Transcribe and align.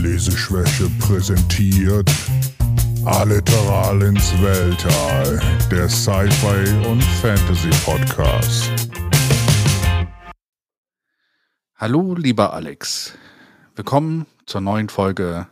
Leseschwäche 0.00 0.88
präsentiert 0.98 2.10
Alliteral 3.04 4.00
ins 4.00 4.32
Weltall, 4.40 5.38
der 5.70 5.90
Sci-Fi 5.90 6.88
und 6.88 7.02
Fantasy 7.20 7.68
Podcast. 7.84 8.70
Hallo, 11.74 12.14
lieber 12.14 12.54
Alex. 12.54 13.12
Willkommen 13.74 14.24
zur 14.46 14.62
neuen 14.62 14.88
Folge 14.88 15.46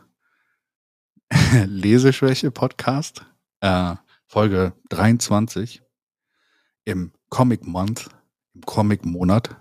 Leseschwäche 1.65 2.49
Podcast, 2.49 3.23
äh, 3.61 3.93
Folge 4.25 4.73
23 4.89 5.83
im 6.85 7.11
Comic 7.29 7.67
Month, 7.67 8.09
im 8.55 8.61
Comic 8.61 9.05
Monat. 9.05 9.55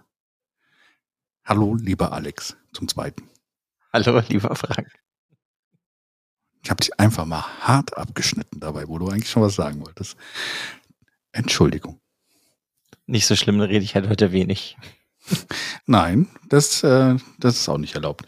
Hallo, 1.45 1.75
lieber 1.75 2.13
Alex, 2.13 2.57
zum 2.73 2.89
zweiten. 2.89 3.28
Hallo, 3.91 4.21
lieber 4.29 4.55
Frank. 4.55 4.87
Ich 6.63 6.69
habe 6.69 6.81
dich 6.81 7.01
einfach 7.01 7.25
mal 7.25 7.43
hart 7.61 7.97
abgeschnitten 7.97 8.61
dabei, 8.61 8.87
wo 8.87 8.99
du 8.99 9.09
eigentlich 9.09 9.31
schon 9.31 9.43
was 9.43 9.55
sagen 9.55 9.81
wolltest. 9.81 10.17
Entschuldigung. 11.33 11.99
Nicht 13.07 13.27
so 13.27 13.35
schlimm, 13.35 13.61
rede 13.61 13.85
ich 13.85 13.95
halt 13.95 14.11
heute 14.11 14.33
wenig. 14.33 14.77
Nein, 15.87 16.29
das, 16.51 16.83
äh, 16.83 17.17
das 17.39 17.57
ist 17.57 17.69
auch 17.71 17.79
nicht 17.79 17.95
erlaubt. 17.95 18.27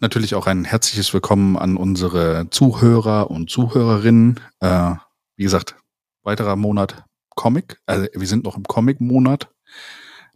Natürlich 0.00 0.34
auch 0.34 0.48
ein 0.48 0.64
herzliches 0.64 1.14
Willkommen 1.14 1.56
an 1.56 1.76
unsere 1.76 2.50
Zuhörer 2.50 3.30
und 3.30 3.50
Zuhörerinnen. 3.50 4.40
Äh, 4.58 4.94
wie 5.36 5.44
gesagt, 5.44 5.76
weiterer 6.24 6.56
Monat 6.56 7.04
Comic. 7.36 7.78
Also 7.86 8.08
wir 8.12 8.26
sind 8.26 8.42
noch 8.42 8.56
im 8.56 8.64
Comic-Monat. 8.64 9.48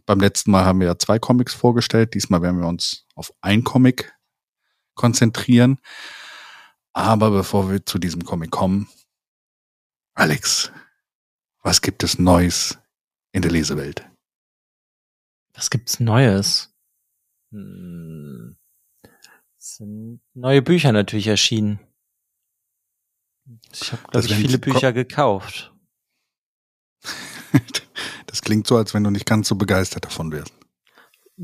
Beim 0.05 0.21
letzten 0.21 0.51
Mal 0.51 0.63
haben 0.63 0.79
wir 0.79 0.87
ja 0.87 0.97
zwei 0.97 1.19
Comics 1.19 1.53
vorgestellt. 1.53 2.13
Diesmal 2.13 2.41
werden 2.41 2.61
wir 2.61 2.67
uns 2.67 3.05
auf 3.13 3.33
ein 3.41 3.65
Comic 3.65 4.13
konzentrieren. 4.97 5.79
Aber 6.93 7.31
bevor 7.31 7.71
wir 7.71 7.85
zu 7.85 7.99
diesem 7.99 8.25
Comic 8.25 8.51
kommen, 8.51 8.89
Alex, 10.15 10.71
was 11.61 11.81
gibt 11.81 12.03
es 12.03 12.19
Neues 12.19 12.77
in 13.31 13.41
der 13.41 13.51
Lesewelt? 13.51 14.09
Was 15.53 15.69
gibt's 15.69 15.99
Neues? 15.99 16.73
Hm. 17.51 18.57
Es 19.57 19.75
sind 19.77 20.21
neue 20.33 20.61
Bücher 20.61 20.91
natürlich 20.91 21.27
erschienen. 21.27 21.79
Ich 23.71 23.91
habe, 23.91 24.03
glaube 24.03 24.27
ich, 24.27 24.35
viele 24.35 24.59
Bücher 24.59 24.93
gekauft. 24.93 25.73
das 28.25 28.41
klingt 28.41 28.67
so, 28.67 28.75
als 28.77 28.93
wenn 28.93 29.03
du 29.03 29.09
nicht 29.09 29.25
ganz 29.25 29.47
so 29.47 29.55
begeistert 29.55 30.05
davon 30.05 30.31
wärst. 30.31 30.53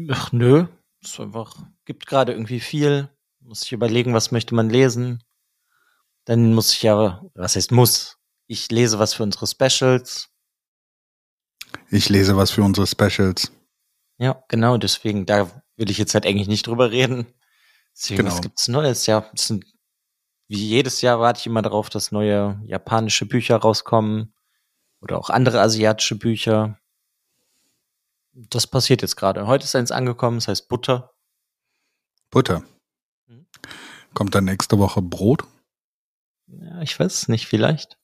Ach 0.09 0.31
nö, 0.31 0.68
es 1.02 1.20
einfach 1.20 1.56
gibt 1.86 2.08
gerade 2.08 2.34
irgendwie 2.34 2.59
viel. 2.59 3.09
Muss 3.46 3.64
ich 3.64 3.72
überlegen, 3.72 4.14
was 4.14 4.32
möchte 4.32 4.56
man 4.56 4.70
lesen. 4.70 5.24
Dann 6.26 6.54
muss 6.54 6.74
ich 6.74 6.84
ja, 6.84 7.22
was 7.36 7.56
heißt 7.56 7.72
muss? 7.72 8.18
Ich 8.48 8.72
lese 8.72 9.00
was 9.00 9.14
für 9.14 9.24
unsere 9.24 9.48
Specials. 9.48 10.30
Ich 11.90 12.10
lese 12.10 12.38
was 12.38 12.52
für 12.52 12.64
unsere 12.64 12.88
Specials. 12.88 13.52
Ja, 14.18 14.44
genau, 14.48 14.78
deswegen, 14.78 15.26
da 15.26 15.50
will 15.76 15.90
ich 15.90 15.98
jetzt 15.98 16.14
halt 16.14 16.26
eigentlich 16.26 16.48
nicht 16.48 16.68
drüber 16.68 16.92
reden. 16.92 17.28
Deswegen, 17.96 18.24
genau. 18.24 18.32
was 18.32 18.42
gibt's 18.42 18.68
Neues? 18.68 19.06
Ja, 19.06 19.30
sind, 19.36 19.66
wie 20.48 20.66
jedes 20.66 21.02
Jahr 21.02 21.20
warte 21.20 21.40
ich 21.40 21.48
immer 21.48 21.62
darauf, 21.62 21.90
dass 21.90 22.12
neue 22.12 22.62
japanische 22.66 23.26
Bücher 23.26 23.58
rauskommen. 23.58 24.34
Oder 25.02 25.18
auch 25.18 25.30
andere 25.30 25.60
asiatische 25.60 26.16
Bücher. 26.16 26.80
Das 28.32 28.68
passiert 28.68 29.02
jetzt 29.02 29.18
gerade. 29.18 29.46
Heute 29.48 29.66
ist 29.66 29.76
eins 29.76 29.92
angekommen, 29.92 30.38
das 30.38 30.48
heißt 30.48 30.70
Butter. 30.70 31.14
Butter. 32.32 32.64
Kommt 34.14 34.36
dann 34.36 34.45
nächste 34.45 34.78
Woche 34.80 35.02
Brot? 35.02 35.44
Ja, 36.47 36.81
ich 36.81 37.00
weiß 37.00 37.14
es 37.14 37.28
nicht, 37.28 37.47
vielleicht. 37.47 37.97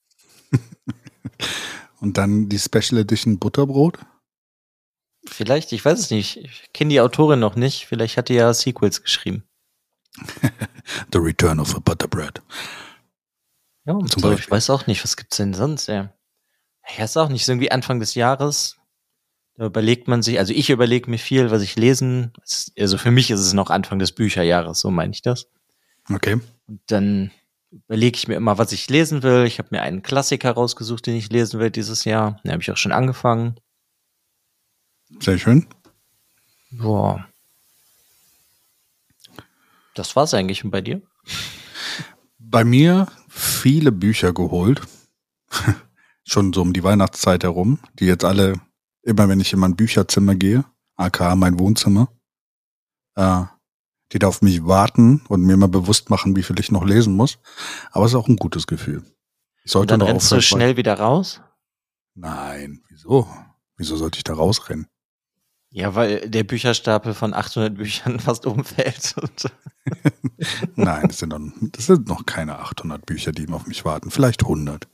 Und 1.99 2.17
dann 2.17 2.49
die 2.49 2.59
Special 2.59 2.99
Edition 3.01 3.39
Butterbrot? 3.39 3.99
Vielleicht, 5.27 5.71
ich 5.73 5.83
weiß 5.83 5.99
es 5.99 6.09
nicht. 6.09 6.37
Ich 6.37 6.69
kenne 6.73 6.89
die 6.89 7.01
Autorin 7.01 7.39
noch 7.39 7.55
nicht. 7.55 7.85
Vielleicht 7.85 8.17
hat 8.17 8.29
die 8.29 8.35
ja 8.35 8.53
Sequels 8.53 9.03
geschrieben. 9.03 9.43
The 11.11 11.19
Return 11.19 11.59
of 11.59 11.75
a 11.75 11.79
Butterbread. 11.79 12.41
Ja, 13.85 13.97
Zum 14.05 14.21
so, 14.21 14.31
ich 14.31 14.49
weiß 14.49 14.69
auch 14.69 14.87
nicht, 14.87 15.03
was 15.03 15.17
gibt's 15.17 15.37
denn 15.37 15.53
sonst, 15.53 15.87
ja. 15.87 16.13
Ja, 16.97 17.03
ist 17.03 17.17
auch 17.17 17.29
nicht 17.29 17.45
so 17.45 17.51
irgendwie 17.51 17.71
Anfang 17.71 17.99
des 17.99 18.15
Jahres. 18.15 18.77
Da 19.55 19.65
überlegt 19.65 20.07
man 20.07 20.21
sich, 20.21 20.39
also 20.39 20.53
ich 20.53 20.69
überlege 20.69 21.09
mir 21.09 21.17
viel, 21.17 21.51
was 21.51 21.61
ich 21.61 21.75
lesen. 21.75 22.33
Also 22.77 22.97
für 22.97 23.11
mich 23.11 23.29
ist 23.29 23.41
es 23.41 23.53
noch 23.53 23.69
Anfang 23.69 23.99
des 23.99 24.13
Bücherjahres, 24.13 24.79
so 24.79 24.89
meine 24.89 25.11
ich 25.11 25.21
das. 25.21 25.47
Okay. 26.11 26.39
Und 26.67 26.81
dann 26.87 27.31
überlege 27.71 28.17
ich 28.17 28.27
mir 28.27 28.35
immer, 28.35 28.57
was 28.57 28.71
ich 28.71 28.89
lesen 28.89 29.23
will. 29.23 29.45
Ich 29.45 29.59
habe 29.59 29.69
mir 29.71 29.81
einen 29.81 30.01
Klassiker 30.01 30.51
rausgesucht, 30.51 31.05
den 31.05 31.15
ich 31.15 31.29
lesen 31.29 31.59
will 31.59 31.69
dieses 31.69 32.05
Jahr. 32.05 32.39
Den 32.43 32.51
habe 32.51 32.61
ich 32.61 32.71
auch 32.71 32.77
schon 32.77 32.91
angefangen. 32.91 33.59
Sehr 35.19 35.37
schön. 35.37 35.67
Boah. 36.71 37.27
Das 39.95 40.15
war's 40.15 40.33
eigentlich. 40.33 40.63
Und 40.63 40.71
bei 40.71 40.81
dir? 40.81 41.01
Bei 42.37 42.63
mir 42.63 43.07
viele 43.27 43.91
Bücher 43.91 44.33
geholt. 44.33 44.81
Schon 46.25 46.53
so 46.53 46.61
um 46.61 46.73
die 46.73 46.83
Weihnachtszeit 46.83 47.43
herum, 47.43 47.79
die 47.95 48.05
jetzt 48.05 48.23
alle, 48.23 48.61
immer 49.01 49.27
wenn 49.29 49.39
ich 49.39 49.51
in 49.51 49.59
mein 49.59 49.75
Bücherzimmer 49.75 50.35
gehe, 50.35 50.63
aka 50.95 51.35
mein 51.35 51.57
Wohnzimmer, 51.57 52.07
äh, 53.15 53.45
die 54.11 54.19
da 54.19 54.27
auf 54.27 54.41
mich 54.41 54.65
warten 54.65 55.21
und 55.27 55.41
mir 55.41 55.57
mal 55.57 55.67
bewusst 55.67 56.09
machen, 56.09 56.35
wie 56.35 56.43
viel 56.43 56.59
ich 56.59 56.71
noch 56.71 56.83
lesen 56.83 57.15
muss. 57.15 57.37
Aber 57.91 58.05
es 58.05 58.11
ist 58.11 58.15
auch 58.15 58.27
ein 58.27 58.37
gutes 58.37 58.67
Gefühl. 58.67 59.03
Ich 59.63 59.71
sollte 59.71 59.93
und 59.93 60.01
dann 60.01 60.07
rennst 60.07 60.31
du 60.31 60.41
schnell 60.41 60.77
wieder 60.77 60.95
raus? 60.95 61.41
Nein, 62.15 62.81
wieso? 62.89 63.27
Wieso 63.77 63.95
sollte 63.95 64.17
ich 64.17 64.23
da 64.23 64.33
rausrennen? 64.33 64.87
Ja, 65.71 65.93
weil 65.93 66.27
der 66.27 66.43
Bücherstapel 66.43 67.13
von 67.13 67.33
800 67.33 67.75
Büchern 67.75 68.19
fast 68.19 68.45
umfällt. 68.45 69.15
Nein, 70.75 71.07
das 71.07 71.19
sind, 71.19 71.29
noch, 71.29 71.39
das 71.61 71.85
sind 71.85 72.07
noch 72.07 72.25
keine 72.25 72.59
800 72.59 73.05
Bücher, 73.05 73.31
die 73.31 73.47
auf 73.49 73.67
mich 73.67 73.85
warten. 73.85 74.09
Vielleicht 74.09 74.43
100. 74.43 74.87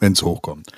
Wenn 0.00 0.12
es 0.12 0.22
hochkommt. 0.22 0.72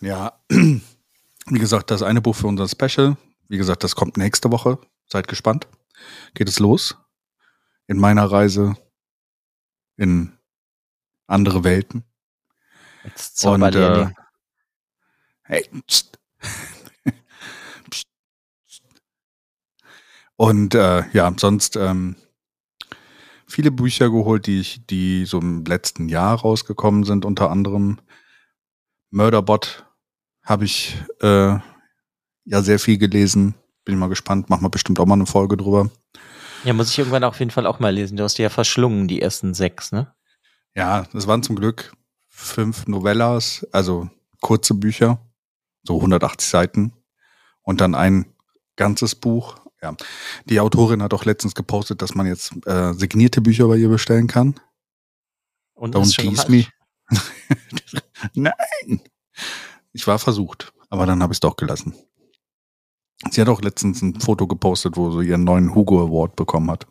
Ja, 0.00 0.40
wie 0.48 1.58
gesagt, 1.58 1.90
das 1.90 2.02
eine 2.02 2.20
Buch 2.20 2.34
für 2.34 2.48
unser 2.48 2.68
Special. 2.68 3.16
Wie 3.50 3.58
gesagt, 3.58 3.82
das 3.82 3.96
kommt 3.96 4.16
nächste 4.16 4.52
Woche. 4.52 4.78
Seid 5.08 5.26
gespannt. 5.26 5.66
Geht 6.34 6.48
es 6.48 6.60
los. 6.60 6.96
In 7.88 7.98
meiner 7.98 8.30
Reise 8.30 8.76
in 9.96 10.38
andere 11.26 11.64
Welten. 11.64 12.04
Jetzt 13.02 13.44
Und, 13.44 13.74
äh, 13.74 14.08
hey, 15.42 15.68
pst, 15.88 16.16
Und 20.36 20.76
äh, 20.76 21.10
ja, 21.10 21.34
sonst 21.36 21.74
ähm, 21.74 22.14
viele 23.48 23.72
Bücher 23.72 24.10
geholt, 24.10 24.46
die 24.46 24.60
ich, 24.60 24.86
die 24.86 25.24
so 25.26 25.40
im 25.40 25.64
letzten 25.64 26.08
Jahr 26.08 26.38
rausgekommen 26.38 27.02
sind, 27.02 27.24
unter 27.24 27.50
anderem 27.50 27.98
Murderbot 29.10 29.86
habe 30.44 30.64
ich 30.66 30.96
äh, 31.20 31.58
ja 32.50 32.62
sehr 32.62 32.78
viel 32.78 32.98
gelesen. 32.98 33.54
Bin 33.84 33.98
mal 33.98 34.08
gespannt, 34.08 34.50
machen 34.50 34.62
wir 34.62 34.70
bestimmt 34.70 35.00
auch 35.00 35.06
mal 35.06 35.14
eine 35.14 35.26
Folge 35.26 35.56
drüber. 35.56 35.90
Ja, 36.64 36.74
muss 36.74 36.90
ich 36.90 36.98
irgendwann 36.98 37.24
auf 37.24 37.38
jeden 37.38 37.50
Fall 37.50 37.66
auch 37.66 37.80
mal 37.80 37.94
lesen. 37.94 38.16
Du 38.16 38.24
hast 38.24 38.36
die 38.36 38.42
ja 38.42 38.50
verschlungen, 38.50 39.08
die 39.08 39.22
ersten 39.22 39.54
sechs, 39.54 39.92
ne? 39.92 40.12
Ja, 40.74 41.06
das 41.12 41.26
waren 41.26 41.42
zum 41.42 41.56
Glück 41.56 41.92
fünf 42.28 42.86
Novellas, 42.86 43.66
also 43.72 44.10
kurze 44.40 44.74
Bücher 44.74 45.18
so 45.82 45.96
180 45.96 46.48
Seiten 46.48 46.92
und 47.62 47.80
dann 47.80 47.94
ein 47.94 48.26
ganzes 48.76 49.14
Buch. 49.14 49.56
Ja, 49.82 49.96
die 50.44 50.60
Autorin 50.60 51.02
hat 51.02 51.14
auch 51.14 51.24
letztens 51.24 51.54
gepostet, 51.54 52.02
dass 52.02 52.14
man 52.14 52.26
jetzt 52.26 52.52
äh, 52.66 52.92
signierte 52.92 53.40
Bücher 53.40 53.66
bei 53.68 53.76
ihr 53.76 53.88
bestellen 53.88 54.26
kann. 54.26 54.60
Und 55.74 55.96
Don't 55.96 56.14
tease 56.14 56.50
me. 56.50 56.66
Nein. 58.34 59.00
Ich 59.92 60.06
war 60.06 60.18
versucht, 60.18 60.72
aber 60.90 61.06
dann 61.06 61.22
habe 61.22 61.32
ich 61.32 61.36
es 61.36 61.40
doch 61.40 61.56
gelassen. 61.56 61.94
Sie 63.30 63.40
hat 63.40 63.48
auch 63.48 63.60
letztens 63.60 64.00
ein 64.02 64.18
Foto 64.18 64.46
gepostet, 64.46 64.96
wo 64.96 65.20
sie 65.20 65.28
ihren 65.28 65.44
neuen 65.44 65.74
Hugo 65.74 66.02
Award 66.02 66.36
bekommen 66.36 66.70
hat. 66.70 66.86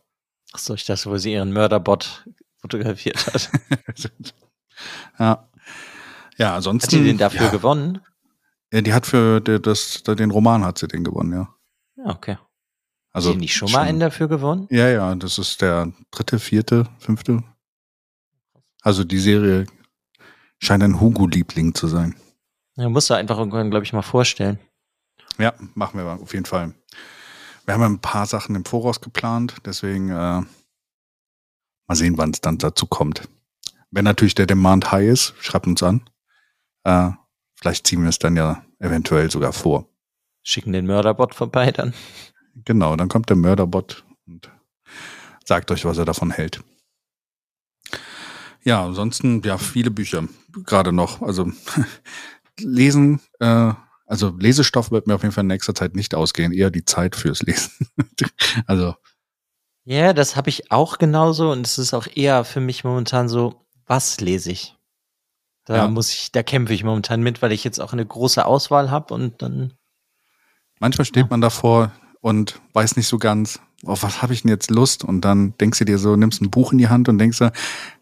Achso, 0.52 0.74
ich 0.74 0.86
dachte, 0.86 1.10
wo 1.10 1.18
sie 1.18 1.34
ihren 1.34 1.52
Mörderbot 1.52 2.26
fotografiert 2.62 3.26
hat. 3.28 3.50
ja. 5.20 5.50
Ja, 6.38 6.56
ansonsten. 6.56 6.86
Hat 6.86 6.92
sie 6.92 7.04
den 7.04 7.18
dafür 7.18 7.48
ja. 7.48 7.50
gewonnen? 7.50 8.02
Ja, 8.72 8.82
die 8.82 8.94
hat 8.94 9.08
für 9.08 9.42
das, 9.42 10.04
den 10.04 10.32
Roman 10.32 10.64
hat 10.64 10.78
sie 10.78 10.88
den 10.88 11.04
gewonnen, 11.04 11.34
ja. 11.34 11.56
Ja, 11.98 12.12
okay. 12.12 12.38
Also, 13.12 13.30
hat 13.30 13.36
sie 13.36 13.40
nicht 13.40 13.56
schon 13.56 13.72
mal 13.72 13.82
einen 13.82 14.00
dafür 14.00 14.28
gewonnen? 14.28 14.68
Ja, 14.70 14.88
ja, 14.88 15.16
das 15.16 15.40
ist 15.40 15.62
der 15.62 15.92
dritte, 16.12 16.40
vierte, 16.40 16.86
fünfte. 17.00 17.44
Also 18.82 19.04
die 19.04 19.20
Serie 19.20 19.66
scheint 20.60 20.84
ein 20.84 21.00
Hugo-Liebling 21.00 21.74
zu 21.74 21.88
sein. 21.88 22.16
Ja, 22.76 22.88
musst 22.88 23.10
du 23.10 23.14
einfach 23.14 23.38
irgendwann, 23.38 23.72
glaube 23.72 23.86
ich, 23.86 23.94
mal 23.94 24.02
vorstellen. 24.02 24.60
Ja, 25.40 25.54
machen 25.74 25.98
wir 26.00 26.06
auf 26.06 26.34
jeden 26.34 26.46
Fall. 26.46 26.74
wir 27.66 27.74
haben 27.74 27.84
ein 27.84 28.00
paar 28.00 28.26
Sachen 28.26 28.56
im 28.56 28.66
Voraus 28.66 29.00
geplant, 29.00 29.56
deswegen 29.66 30.10
äh, 30.10 30.42
mal 31.88 31.96
sehen, 31.96 32.18
wann 32.18 32.32
es 32.32 32.42
dann 32.42 32.58
dazu 32.58 32.86
kommt. 32.86 33.28
Wenn 33.90 34.06
natürlich 34.06 34.36
der 34.36 34.46
Demand 34.48 34.92
high 34.92 35.08
ist, 35.08 35.34
schreibt 35.40 35.66
uns 35.66 35.82
an. 35.82 36.02
Äh, 36.84 37.12
vielleicht 37.56 37.88
ziehen 37.88 38.02
wir 38.02 38.10
es 38.10 38.20
dann 38.20 38.36
ja 38.36 38.64
eventuell 38.80 39.32
sogar 39.32 39.54
vor. 39.54 39.88
Schicken 40.44 40.74
den 40.74 40.86
Mörderbot 40.86 41.34
vorbei 41.34 41.72
dann. 41.72 41.94
Genau, 42.66 42.96
dann 42.96 43.08
kommt 43.08 43.30
der 43.30 43.38
Mörderbot 43.38 44.04
und 44.28 44.52
sagt 45.46 45.72
euch, 45.72 45.86
was 45.86 45.98
er 45.98 46.06
davon 46.06 46.32
hält. 46.32 46.62
Ja, 48.64 48.86
ansonsten, 48.86 49.42
ja, 49.44 49.58
viele 49.58 49.90
Bücher 49.90 50.28
gerade 50.66 50.92
noch. 50.92 51.22
Also 51.22 51.52
lesen, 52.60 53.22
äh, 53.40 53.74
also 54.10 54.36
Lesestoff 54.40 54.90
wird 54.90 55.06
mir 55.06 55.14
auf 55.14 55.22
jeden 55.22 55.34
Fall 55.34 55.44
in 55.44 55.48
nächster 55.48 55.76
Zeit 55.76 55.96
nicht 55.96 56.16
ausgehen, 56.16 56.52
eher 56.52 56.72
die 56.72 56.84
Zeit 56.84 57.16
fürs 57.16 57.44
Lesen. 57.44 57.72
also. 58.66 58.96
Ja, 59.86 60.14
das 60.14 60.36
habe 60.36 60.50
ich 60.50 60.72
auch 60.72 60.98
genauso 60.98 61.52
und 61.52 61.66
es 61.66 61.78
ist 61.78 61.94
auch 61.94 62.08
eher 62.16 62.44
für 62.44 62.60
mich 62.60 62.84
momentan 62.84 63.30
so, 63.30 63.66
was 63.86 64.20
lese 64.20 64.52
ich? 64.52 64.76
Da 65.66 65.76
ja. 65.76 65.88
muss 65.88 66.12
ich, 66.12 66.32
da 66.32 66.42
kämpfe 66.42 66.74
ich 66.74 66.84
momentan 66.84 67.22
mit, 67.22 67.44
weil 67.44 67.52
ich 67.52 67.64
jetzt 67.64 67.80
auch 67.80 67.94
eine 67.94 68.06
große 68.06 68.44
Auswahl 68.44 68.90
habe 68.90 69.14
und 69.14 69.44
dann. 69.44 69.74
Manchmal 70.80 71.06
steht 71.06 71.26
ja. 71.26 71.30
man 71.30 71.42
davor 71.42 71.92
und 72.20 72.60
weiß 72.74 72.98
nicht 72.98 73.08
so 73.08 73.20
ganz, 73.20 73.60
auf 73.86 74.02
was 74.02 74.24
habe 74.24 74.34
ich 74.34 74.42
denn 74.42 74.50
jetzt 74.50 74.72
Lust? 74.72 75.04
Und 75.04 75.22
dann 75.22 75.56
denkst 75.60 75.78
du 75.78 75.86
dir 75.86 76.00
so, 76.00 76.16
nimmst 76.16 76.42
ein 76.42 76.50
Buch 76.50 76.72
in 76.72 76.80
die 76.80 76.90
Hand 76.90 77.10
und 77.10 77.20
denkst 77.20 77.38
du, 77.38 77.52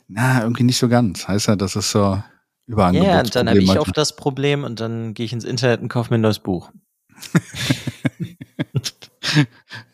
na, 0.07 0.41
irgendwie 0.41 0.63
nicht 0.63 0.77
so 0.77 0.87
ganz. 0.87 1.27
Heißt 1.27 1.49
ja, 1.49 1.57
das 1.57 1.75
ist 1.75 1.91
so 1.91 2.23
Überangebot. 2.67 3.07
Ja, 3.07 3.19
und 3.19 3.35
dann 3.35 3.49
habe 3.49 3.59
ich 3.59 3.65
manchmal. 3.65 3.81
oft 3.81 3.97
das 3.97 4.15
Problem 4.15 4.63
und 4.63 4.79
dann 4.79 5.13
gehe 5.13 5.25
ich 5.25 5.33
ins 5.33 5.45
Internet 5.45 5.81
und 5.81 5.89
kaufe 5.89 6.11
mir 6.11 6.17
ein 6.17 6.21
neues 6.21 6.39
Buch. 6.39 6.71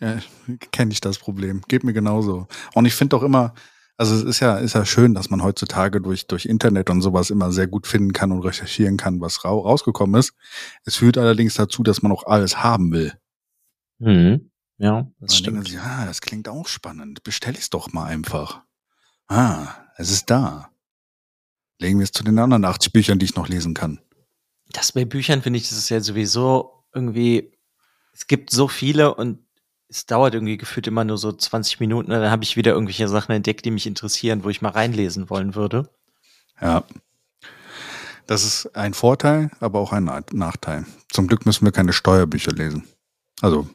ja, 0.01 0.19
kenne 0.71 0.91
ich 0.91 0.99
das 0.99 1.19
Problem. 1.19 1.61
Geht 1.67 1.83
mir 1.83 1.93
genauso. 1.93 2.47
Und 2.73 2.85
ich 2.85 2.95
finde 2.95 3.15
auch 3.15 3.23
immer, 3.23 3.53
also 3.95 4.15
es 4.15 4.23
ist 4.23 4.39
ja, 4.39 4.57
ist 4.57 4.73
ja 4.73 4.85
schön, 4.85 5.13
dass 5.13 5.29
man 5.29 5.43
heutzutage 5.43 6.01
durch, 6.01 6.25
durch 6.27 6.45
Internet 6.45 6.89
und 6.89 7.01
sowas 7.01 7.29
immer 7.29 7.51
sehr 7.51 7.67
gut 7.67 7.85
finden 7.85 8.11
kann 8.11 8.31
und 8.31 8.41
recherchieren 8.41 8.97
kann, 8.97 9.21
was 9.21 9.45
ra 9.45 9.49
rausgekommen 9.49 10.19
ist. 10.19 10.33
Es 10.83 10.95
führt 10.95 11.17
allerdings 11.17 11.53
dazu, 11.53 11.83
dass 11.83 12.01
man 12.01 12.11
auch 12.11 12.25
alles 12.25 12.63
haben 12.63 12.91
will. 12.91 13.13
Mhm. 13.99 14.49
Ja, 14.79 15.07
das 15.19 15.37
stimmt. 15.37 15.67
Denke, 15.67 15.77
ja, 15.79 16.05
das 16.05 16.21
klingt 16.21 16.49
auch 16.49 16.67
spannend. 16.67 17.23
Bestell 17.23 17.53
es 17.55 17.69
doch 17.69 17.93
mal 17.93 18.05
einfach. 18.05 18.63
Ah, 19.27 19.67
es 19.97 20.09
ist 20.09 20.29
da. 20.29 20.72
Legen 21.79 21.99
wir 21.99 22.03
es 22.03 22.11
zu 22.11 22.23
den 22.23 22.39
anderen 22.39 22.65
80 22.65 22.93
Büchern, 22.93 23.19
die 23.19 23.25
ich 23.25 23.35
noch 23.35 23.47
lesen 23.47 23.73
kann. 23.73 23.99
Das 24.71 24.91
bei 24.91 25.05
Büchern 25.05 25.41
finde 25.41 25.57
ich, 25.57 25.69
das 25.69 25.77
ist 25.77 25.89
ja 25.89 25.99
sowieso 25.99 26.83
irgendwie, 26.93 27.51
es 28.13 28.27
gibt 28.27 28.49
so 28.51 28.67
viele 28.67 29.13
und 29.13 29.39
es 29.89 30.05
dauert 30.05 30.33
irgendwie 30.33 30.57
gefühlt 30.57 30.87
immer 30.87 31.03
nur 31.03 31.17
so 31.17 31.31
20 31.31 31.79
Minuten, 31.79 32.09
dann 32.09 32.31
habe 32.31 32.43
ich 32.43 32.57
wieder 32.57 32.71
irgendwelche 32.71 33.07
Sachen 33.07 33.33
entdeckt, 33.33 33.65
die 33.65 33.71
mich 33.71 33.85
interessieren, 33.85 34.43
wo 34.43 34.49
ich 34.49 34.61
mal 34.61 34.69
reinlesen 34.69 35.29
wollen 35.29 35.55
würde. 35.55 35.89
Ja. 36.59 36.83
Das 38.25 38.43
ist 38.43 38.75
ein 38.75 38.93
Vorteil, 38.93 39.51
aber 39.59 39.79
auch 39.79 39.91
ein 39.91 40.09
Nachteil. 40.31 40.85
Zum 41.09 41.27
Glück 41.27 41.45
müssen 41.45 41.65
wir 41.65 41.71
keine 41.71 41.93
Steuerbücher 41.93 42.53
lesen. 42.53 42.87
Also 43.41 43.67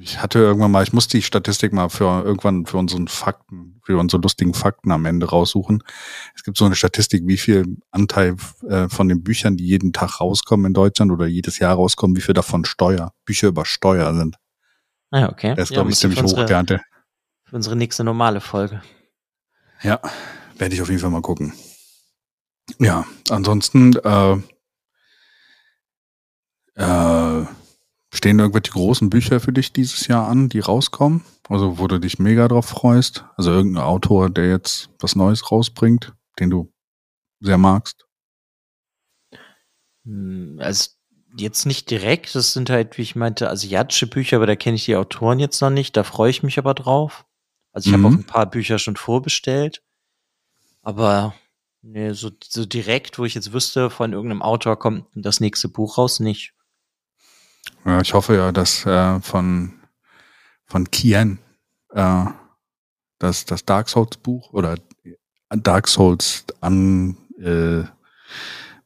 ich 0.00 0.20
hatte 0.20 0.38
irgendwann 0.38 0.70
mal, 0.70 0.82
ich 0.82 0.92
muss 0.92 1.08
die 1.08 1.22
Statistik 1.22 1.72
mal 1.72 1.88
für 1.88 2.22
irgendwann 2.24 2.66
für 2.66 2.76
unseren 2.76 3.08
Fakten, 3.08 3.80
für 3.84 3.98
unsere 3.98 4.20
lustigen 4.20 4.54
Fakten 4.54 4.90
am 4.90 5.06
Ende 5.06 5.28
raussuchen. 5.28 5.82
Es 6.34 6.44
gibt 6.44 6.56
so 6.56 6.64
eine 6.64 6.74
Statistik, 6.74 7.22
wie 7.26 7.38
viel 7.38 7.76
Anteil 7.90 8.36
äh, 8.68 8.88
von 8.88 9.08
den 9.08 9.22
Büchern, 9.22 9.56
die 9.56 9.66
jeden 9.66 9.92
Tag 9.92 10.20
rauskommen 10.20 10.66
in 10.66 10.74
Deutschland 10.74 11.10
oder 11.12 11.26
jedes 11.26 11.58
Jahr 11.58 11.74
rauskommen, 11.74 12.16
wie 12.16 12.20
viel 12.20 12.34
davon 12.34 12.64
Steuer, 12.64 13.12
Bücher 13.24 13.48
über 13.48 13.64
Steuer 13.64 14.14
sind. 14.14 14.36
Ah, 15.10 15.28
okay. 15.28 15.54
Das 15.54 15.64
ist, 15.64 15.70
ja, 15.70 15.74
glaube 15.76 15.90
ich, 15.90 15.96
ziemlich 15.96 16.22
hoch, 16.22 16.46
Für 17.44 17.56
unsere 17.56 17.76
nächste 17.76 18.04
normale 18.04 18.40
Folge. 18.40 18.82
Ja, 19.82 20.00
werde 20.56 20.74
ich 20.74 20.82
auf 20.82 20.88
jeden 20.88 21.00
Fall 21.00 21.10
mal 21.10 21.22
gucken. 21.22 21.54
Ja, 22.78 23.04
ansonsten, 23.30 23.96
äh, 23.96 24.36
äh, 26.76 27.46
Stehen 28.12 28.38
irgendwelche 28.40 28.72
großen 28.72 29.08
Bücher 29.08 29.40
für 29.40 29.52
dich 29.52 29.72
dieses 29.72 30.06
Jahr 30.08 30.28
an, 30.28 30.48
die 30.48 30.60
rauskommen? 30.60 31.24
Also 31.48 31.78
wo 31.78 31.86
du 31.86 31.98
dich 31.98 32.18
mega 32.18 32.48
drauf 32.48 32.66
freust? 32.66 33.24
Also 33.36 33.52
irgendein 33.52 33.84
Autor, 33.84 34.30
der 34.30 34.48
jetzt 34.48 34.90
was 34.98 35.14
Neues 35.14 35.50
rausbringt, 35.50 36.12
den 36.38 36.50
du 36.50 36.72
sehr 37.40 37.58
magst? 37.58 38.06
Hm, 40.04 40.58
also 40.60 40.90
jetzt 41.36 41.66
nicht 41.66 41.90
direkt, 41.90 42.34
das 42.34 42.52
sind 42.52 42.70
halt, 42.70 42.98
wie 42.98 43.02
ich 43.02 43.16
meinte, 43.16 43.48
asiatische 43.48 44.06
Bücher, 44.06 44.36
aber 44.36 44.46
da 44.46 44.56
kenne 44.56 44.76
ich 44.76 44.84
die 44.84 44.96
Autoren 44.96 45.38
jetzt 45.38 45.60
noch 45.60 45.70
nicht, 45.70 45.96
da 45.96 46.02
freue 46.02 46.30
ich 46.30 46.42
mich 46.42 46.58
aber 46.58 46.74
drauf. 46.74 47.26
Also 47.72 47.90
ich 47.90 47.96
mhm. 47.96 48.04
habe 48.04 48.14
auch 48.14 48.18
ein 48.18 48.26
paar 48.26 48.46
Bücher 48.46 48.78
schon 48.78 48.96
vorbestellt, 48.96 49.82
aber 50.82 51.34
nee, 51.82 52.12
so, 52.12 52.30
so 52.42 52.66
direkt, 52.66 53.18
wo 53.18 53.24
ich 53.24 53.34
jetzt 53.34 53.52
wüsste, 53.52 53.90
von 53.90 54.12
irgendeinem 54.12 54.42
Autor 54.42 54.78
kommt 54.78 55.06
das 55.14 55.40
nächste 55.40 55.68
Buch 55.68 55.98
raus, 55.98 56.20
nicht. 56.20 56.52
Ja, 57.84 58.00
ich 58.00 58.14
hoffe 58.14 58.36
ja, 58.36 58.52
dass 58.52 58.84
äh, 58.86 59.20
von, 59.20 59.72
von 60.66 60.90
Kian 60.90 61.38
äh, 61.94 62.24
das, 63.18 63.44
das 63.44 63.64
Dark 63.64 63.88
Souls 63.88 64.16
Buch 64.16 64.52
oder 64.52 64.76
Dark 65.50 65.88
Souls 65.88 66.44
an 66.60 67.16
äh, 67.38 67.84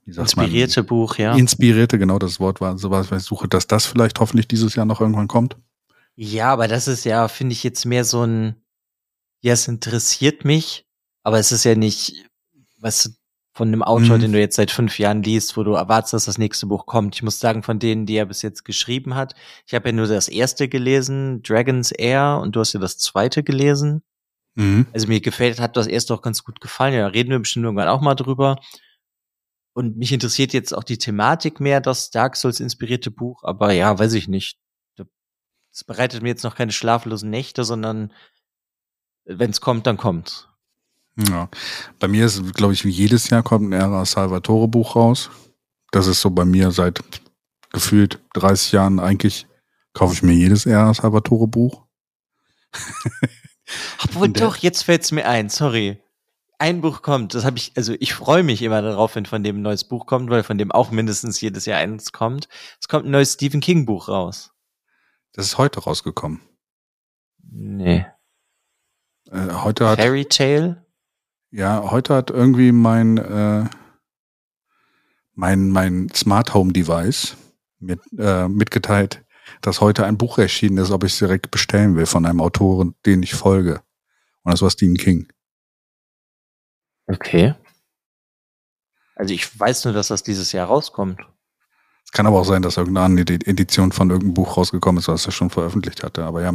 wie 0.07 0.13
sagt 0.13 0.33
inspirierte 0.33 0.81
man? 0.81 0.87
Buch, 0.87 1.17
ja. 1.17 1.35
Inspirierte, 1.35 1.99
genau 1.99 2.19
das 2.19 2.39
Wort 2.39 2.61
war 2.61 2.77
so 2.79 2.91
was 2.91 3.11
ich 3.11 3.23
suche, 3.23 3.49
dass 3.49 3.67
das 3.67 3.87
vielleicht 3.87 4.21
hoffentlich 4.21 4.49
dieses 4.49 4.75
Jahr 4.75 4.87
noch 4.87 5.01
irgendwann 5.01 5.29
kommt. 5.29 5.57
Ja, 6.15 6.53
aber 6.53 6.69
das 6.69 6.87
ist 6.89 7.05
ja, 7.05 7.27
finde 7.29 7.55
ich 7.55 7.65
jetzt 7.65 7.87
mehr 7.87 8.05
so 8.05 8.25
ein, 8.25 8.57
ja, 9.41 9.53
es 9.53 9.67
interessiert 9.67 10.45
mich, 10.45 10.87
aber 11.23 11.39
es 11.39 11.53
ist 11.53 11.65
ja 11.65 11.75
nicht, 11.75 12.25
was 12.79 13.17
von 13.55 13.69
einem 13.69 13.83
Autor, 13.83 14.17
mhm. 14.17 14.23
den 14.23 14.33
du 14.33 14.41
jetzt 14.41 14.57
seit 14.57 14.73
fünf 14.73 14.99
Jahren 14.99 15.23
liest, 15.23 15.57
wo 15.57 15.63
du 15.63 15.75
erwartest, 15.75 16.13
dass 16.13 16.25
das 16.25 16.39
nächste 16.39 16.67
Buch 16.67 16.87
kommt. 16.87 17.15
Ich 17.15 17.23
muss 17.23 17.39
sagen, 17.39 17.63
von 17.63 17.79
denen, 17.79 18.05
die 18.05 18.17
er 18.17 18.27
bis 18.27 18.43
jetzt 18.43 18.65
geschrieben 18.65 19.15
hat, 19.15 19.35
ich 19.67 19.75
habe 19.75 19.89
ja 19.89 19.93
nur 19.93 20.09
das 20.09 20.27
erste 20.27 20.69
gelesen, 20.69 21.43
Dragon's 21.43 21.93
Air, 21.93 22.41
und 22.43 22.57
du 22.57 22.61
hast 22.61 22.73
ja 22.73 22.81
das 22.81 22.99
zweite 22.99 23.45
gelesen. 23.45 24.03
Mhm. 24.57 24.87
Also 24.93 25.07
mir 25.07 25.21
gefällt, 25.21 25.61
hat 25.61 25.77
das 25.77 25.87
erste 25.87 26.15
auch 26.15 26.23
ganz 26.23 26.43
gut 26.43 26.61
gefallen. 26.61 26.95
Ja, 26.95 27.07
reden 27.07 27.31
wir 27.31 27.39
bestimmt 27.39 27.65
irgendwann 27.65 27.89
auch 27.89 28.01
mal 28.01 28.17
drüber. 28.17 28.57
Und 29.73 29.97
mich 29.97 30.13
interessiert 30.13 30.53
jetzt 30.53 30.73
auch 30.73 30.85
die 30.85 30.99
Thematik 30.99 31.61
mehr, 31.61 31.81
das 31.81 32.11
Dark 32.11 32.37
Souls 32.37 32.61
inspirierte 32.61 33.11
Buch, 33.11 33.45
aber 33.45 33.73
ja, 33.73 33.97
weiß 33.97 34.15
ich 34.15 34.29
nicht. 34.29 34.59
Das 34.97 35.83
bereitet 35.85 36.23
mir 36.23 36.29
jetzt 36.29 36.45
noch 36.45 36.55
keine 36.55 36.71
schlaflosen 36.71 37.31
Nächte, 37.31 37.65
sondern 37.65 38.13
wenn 39.25 39.51
es 39.51 39.61
kommt, 39.61 39.87
dann 39.87 39.97
kommt. 39.97 40.49
Ja. 41.17 41.49
Bei 42.01 42.09
mir 42.09 42.27
ist, 42.27 42.55
glaube 42.55 42.73
ich, 42.73 42.85
wie 42.85 42.91
jedes 42.91 43.31
Jahr 43.31 43.43
kommt 43.43 43.69
ein 43.69 43.73
Ära 43.73 44.05
Salvatore 44.05 44.69
Buch 44.69 44.97
raus. 44.97 45.31
Das 45.93 46.07
ist 46.07 46.21
so 46.21 46.31
bei 46.31 46.45
mir 46.45 46.73
seit 46.73 47.03
gefühlt 47.73 48.21
30 48.35 48.73
Jahren 48.73 48.99
eigentlich 49.01 49.47
kaufe 49.93 50.15
ich 50.15 50.23
mir 50.23 50.33
jedes 50.33 50.67
Ära 50.67 50.93
Salvatore 50.93 51.47
Buch. 51.47 51.85
Obwohl 54.05 54.29
doch, 54.29 54.57
jetzt 54.57 54.83
fällt 54.83 55.03
es 55.03 55.13
mir 55.13 55.27
ein, 55.27 55.49
sorry. 55.49 56.01
Ein 56.59 56.81
Buch 56.81 57.03
kommt, 57.03 57.35
das 57.35 57.45
habe 57.45 57.59
ich, 57.59 57.73
also 57.77 57.95
ich 57.99 58.15
freue 58.15 58.43
mich 58.43 58.63
immer 58.63 58.83
darauf, 58.83 59.17
wenn 59.17 59.27
von 59.27 59.43
dem 59.43 59.59
ein 59.59 59.63
neues 59.63 59.85
Buch 59.85 60.07
kommt, 60.07 60.31
weil 60.31 60.43
von 60.43 60.59
dem 60.59 60.73
auch 60.73 60.91
mindestens 60.91 61.41
jedes 61.41 61.65
Jahr 61.65 61.79
eins 61.79 62.13
kommt. 62.13 62.49
Es 62.81 62.89
kommt 62.89 63.07
ein 63.07 63.11
neues 63.11 63.35
Stephen 63.35 63.61
King 63.61 63.87
Buch 63.87 64.09
raus. 64.09 64.53
Das 65.33 65.47
ist 65.47 65.59
heute 65.59 65.81
rausgekommen. 65.81 66.41
Nee. 67.43 68.07
Äh, 69.31 69.51
heute 69.53 69.89
hat. 69.89 69.99
Fairy 69.99 70.27
Tale? 70.27 70.84
Ja, 71.57 71.89
heute 71.93 72.17
hat 72.17 72.31
irgendwie 72.31 72.73
mein, 72.73 73.17
äh, 73.17 73.71
mein, 75.35 75.71
mein 75.71 76.09
Smart 76.13 76.53
Home 76.53 76.73
Device 76.73 77.37
mit, 77.79 78.01
äh, 78.19 78.49
mitgeteilt, 78.49 79.25
dass 79.61 79.81
heute 79.81 80.05
ein 80.05 80.19
Buch 80.19 80.39
erschienen 80.39 80.79
ist, 80.79 80.91
ob 80.91 81.05
ich 81.05 81.13
es 81.13 81.21
direkt 81.21 81.53
bestellen 81.53 81.95
will 81.95 82.07
von 82.07 82.27
einem 82.27 82.41
Autoren, 82.41 82.97
den 83.07 83.23
ich 83.23 83.35
folge. 83.35 83.83
Und 84.43 84.51
das 84.51 84.63
war 84.63 84.71
Stephen 84.71 84.97
King. 84.97 85.29
Okay. 87.07 87.55
Also 89.15 89.33
ich 89.33 89.61
weiß 89.61 89.85
nur, 89.85 89.95
dass 89.95 90.09
das 90.09 90.25
dieses 90.25 90.51
Jahr 90.51 90.67
rauskommt. 90.67 91.21
Es 92.05 92.11
kann 92.11 92.27
aber 92.27 92.41
auch 92.41 92.47
sein, 92.47 92.63
dass 92.63 92.79
irgendeine 92.79 93.21
Edition 93.21 93.93
von 93.93 94.11
irgendeinem 94.11 94.35
Buch 94.35 94.57
rausgekommen 94.57 94.99
ist, 94.99 95.07
was 95.07 95.25
er 95.25 95.31
schon 95.31 95.51
veröffentlicht 95.51 96.03
hatte. 96.03 96.25
Aber 96.25 96.43
ja, 96.43 96.53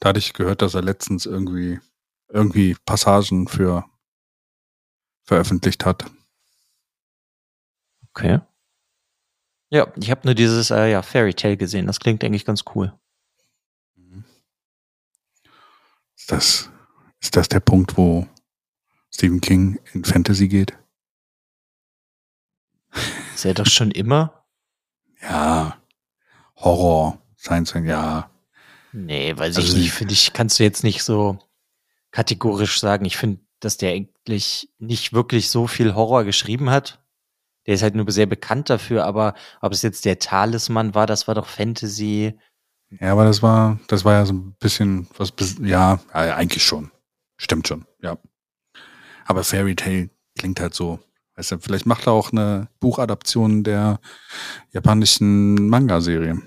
da 0.00 0.08
hatte 0.08 0.18
ich 0.18 0.32
gehört, 0.32 0.62
dass 0.62 0.74
er 0.74 0.82
letztens 0.82 1.26
irgendwie 1.26 1.78
irgendwie 2.32 2.76
Passagen 2.84 3.46
für 3.46 3.84
veröffentlicht 5.30 5.86
hat. 5.86 6.10
Okay. 8.08 8.40
Ja, 9.70 9.86
ich 9.96 10.10
habe 10.10 10.22
nur 10.24 10.34
dieses 10.34 10.72
äh, 10.72 10.90
ja, 10.90 11.02
Fairy 11.02 11.34
Tale 11.34 11.56
gesehen. 11.56 11.86
Das 11.86 12.00
klingt 12.00 12.24
eigentlich 12.24 12.44
ganz 12.44 12.64
cool. 12.74 12.92
Ist 16.16 16.32
das, 16.32 16.70
ist 17.20 17.36
das 17.36 17.48
der 17.48 17.60
Punkt, 17.60 17.96
wo 17.96 18.26
Stephen 19.14 19.40
King 19.40 19.78
in 19.92 20.04
Fantasy 20.04 20.48
geht? 20.48 20.76
Ist 23.36 23.44
er 23.44 23.54
doch 23.54 23.66
schon 23.66 23.92
immer? 23.92 24.44
Ja, 25.22 25.80
Horror, 26.56 27.22
Science 27.38 27.70
Fiction, 27.70 27.88
ja. 27.88 28.28
Nee, 28.92 29.36
weiß 29.36 29.56
also 29.56 29.68
ich 29.68 29.74
nicht. 29.74 29.92
Finde 29.92 30.12
ich, 30.12 30.32
kannst 30.32 30.58
du 30.58 30.64
jetzt 30.64 30.82
nicht 30.82 31.04
so 31.04 31.38
kategorisch 32.10 32.80
sagen. 32.80 33.04
Ich 33.04 33.16
finde, 33.16 33.40
dass 33.60 33.76
der 33.76 33.92
eigentlich 33.92 34.70
nicht 34.78 35.12
wirklich 35.12 35.50
so 35.50 35.66
viel 35.66 35.94
Horror 35.94 36.24
geschrieben 36.24 36.70
hat. 36.70 37.02
Der 37.66 37.74
ist 37.74 37.82
halt 37.82 37.94
nur 37.94 38.10
sehr 38.10 38.26
bekannt 38.26 38.70
dafür, 38.70 39.04
aber 39.04 39.34
ob 39.60 39.72
es 39.72 39.82
jetzt 39.82 40.04
der 40.04 40.18
Talisman 40.18 40.94
war, 40.94 41.06
das 41.06 41.28
war 41.28 41.34
doch 41.34 41.46
Fantasy. 41.46 42.38
Ja, 42.98 43.12
aber 43.12 43.24
das 43.24 43.42
war, 43.42 43.78
das 43.86 44.04
war 44.04 44.14
ja 44.14 44.26
so 44.26 44.32
ein 44.32 44.56
bisschen 44.58 45.06
was, 45.16 45.32
ja, 45.60 46.00
eigentlich 46.12 46.64
schon. 46.64 46.90
Stimmt 47.36 47.68
schon, 47.68 47.86
ja. 48.02 48.18
Aber 49.26 49.44
Fairy 49.44 49.76
Tale 49.76 50.10
klingt 50.36 50.58
halt 50.60 50.74
so. 50.74 50.98
Weißt 51.36 51.52
du, 51.52 51.58
vielleicht 51.58 51.86
macht 51.86 52.06
er 52.06 52.12
auch 52.12 52.32
eine 52.32 52.68
Buchadaption 52.80 53.62
der 53.62 54.00
japanischen 54.72 55.68
Manga-Serie. 55.68 56.42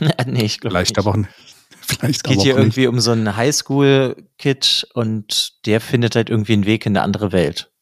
nee, 0.26 0.44
ich 0.44 0.60
glaube 0.60 0.74
Vielleicht 0.74 0.96
nicht. 0.96 0.98
aber 0.98 1.10
auch 1.10 1.16
nicht. 1.16 1.51
Vielleicht 1.98 2.16
es 2.16 2.22
geht 2.22 2.42
hier 2.42 2.56
irgendwie 2.56 2.86
um 2.86 3.00
so 3.00 3.12
einen 3.12 3.36
Highschool-Kid 3.36 4.88
und 4.94 5.66
der 5.66 5.80
findet 5.80 6.16
halt 6.16 6.30
irgendwie 6.30 6.54
einen 6.54 6.66
Weg 6.66 6.86
in 6.86 6.96
eine 6.96 7.04
andere 7.04 7.32
Welt. 7.32 7.72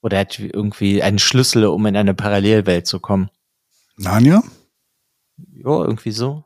Oder 0.00 0.18
er 0.18 0.20
hat 0.20 0.38
irgendwie 0.38 1.02
einen 1.02 1.18
Schlüssel, 1.18 1.66
um 1.66 1.84
in 1.86 1.96
eine 1.96 2.14
Parallelwelt 2.14 2.86
zu 2.86 3.00
kommen. 3.00 3.30
Narnia? 3.96 4.42
Ja, 5.36 5.84
irgendwie 5.84 6.12
so. 6.12 6.44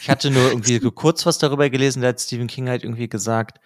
Ich 0.00 0.08
hatte 0.08 0.30
nur 0.30 0.42
irgendwie 0.50 0.78
kurz 0.90 1.26
was 1.26 1.38
darüber 1.38 1.68
gelesen, 1.70 2.02
da 2.02 2.08
hat 2.08 2.20
Stephen 2.20 2.46
King 2.46 2.68
halt 2.68 2.84
irgendwie 2.84 3.08
gesagt, 3.08 3.58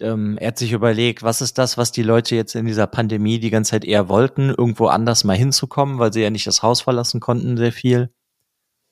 ähm, 0.00 0.36
er 0.38 0.48
hat 0.48 0.58
sich 0.58 0.72
überlegt, 0.72 1.22
was 1.22 1.40
ist 1.40 1.58
das, 1.58 1.78
was 1.78 1.92
die 1.92 2.02
Leute 2.02 2.34
jetzt 2.34 2.54
in 2.56 2.66
dieser 2.66 2.86
Pandemie 2.86 3.38
die 3.38 3.50
ganze 3.50 3.72
Zeit 3.72 3.84
eher 3.84 4.08
wollten, 4.08 4.50
irgendwo 4.50 4.86
anders 4.86 5.22
mal 5.24 5.36
hinzukommen, 5.36 5.98
weil 5.98 6.12
sie 6.12 6.22
ja 6.22 6.30
nicht 6.30 6.46
das 6.46 6.62
Haus 6.62 6.80
verlassen 6.80 7.20
konnten, 7.20 7.56
sehr 7.56 7.72
viel. 7.72 8.12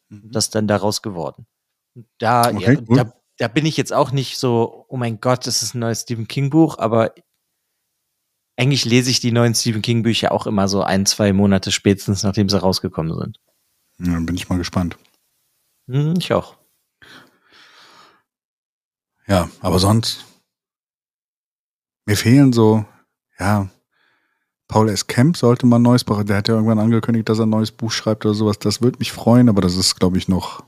Mhm. 0.09 0.31
Das 0.31 0.47
ist 0.47 0.55
dann 0.55 0.69
daraus 0.69 1.03
geworden. 1.03 1.47
Da, 2.19 2.51
okay, 2.51 2.79
ja, 2.89 3.05
da, 3.05 3.13
da 3.39 3.49
bin 3.49 3.67
ich 3.67 3.77
jetzt 3.77 3.93
auch 3.93 4.13
nicht 4.13 4.39
so, 4.39 4.87
oh 4.89 4.97
mein 4.97 5.21
Gott, 5.21 5.47
das 5.47 5.63
ist 5.63 5.75
ein 5.75 5.81
neues 5.81 6.03
Stephen 6.03 6.29
King 6.29 6.51
Buch, 6.51 6.79
aber 6.79 7.15
eigentlich 8.57 8.85
lese 8.85 9.11
ich 9.11 9.21
die 9.21 9.33
neuen 9.33 9.55
Stephen 9.55 9.83
King 9.83 10.03
Bücher 10.03 10.33
auch 10.33 10.47
immer 10.47 10.69
so 10.69 10.83
ein, 10.83 11.07
zwei 11.07 11.33
Monate 11.33 11.73
spätestens, 11.73 12.23
nachdem 12.23 12.49
sie 12.49 12.61
rausgekommen 12.61 13.17
sind. 13.19 13.41
Ja, 13.99 14.13
dann 14.13 14.27
bin 14.27 14.37
ich 14.37 14.49
mal 14.49 14.59
gespannt. 14.59 14.97
Hm, 15.89 16.15
ich 16.19 16.33
auch. 16.33 16.57
Ja, 19.27 19.51
aber 19.61 19.79
sonst, 19.79 20.25
mir 22.07 22.17
fehlen 22.17 22.53
so, 22.53 22.85
ja, 23.39 23.69
Paul 24.69 24.89
S. 24.89 25.07
Kemp 25.07 25.37
sollte 25.37 25.67
mal 25.67 25.77
ein 25.77 25.83
neues 25.83 26.05
Buch, 26.05 26.23
der 26.25 26.39
hat 26.39 26.49
ja 26.49 26.55
irgendwann 26.55 26.79
angekündigt, 26.79 27.29
dass 27.29 27.39
er 27.39 27.47
ein 27.47 27.51
neues 27.51 27.73
Buch 27.73 27.91
schreibt 27.91 28.25
oder 28.25 28.35
sowas. 28.35 28.59
Das 28.59 28.81
würde 28.81 28.99
mich 28.99 29.13
freuen, 29.13 29.49
aber 29.49 29.61
das 29.61 29.77
ist, 29.77 29.97
glaube 29.97 30.19
ich, 30.19 30.29
noch 30.29 30.65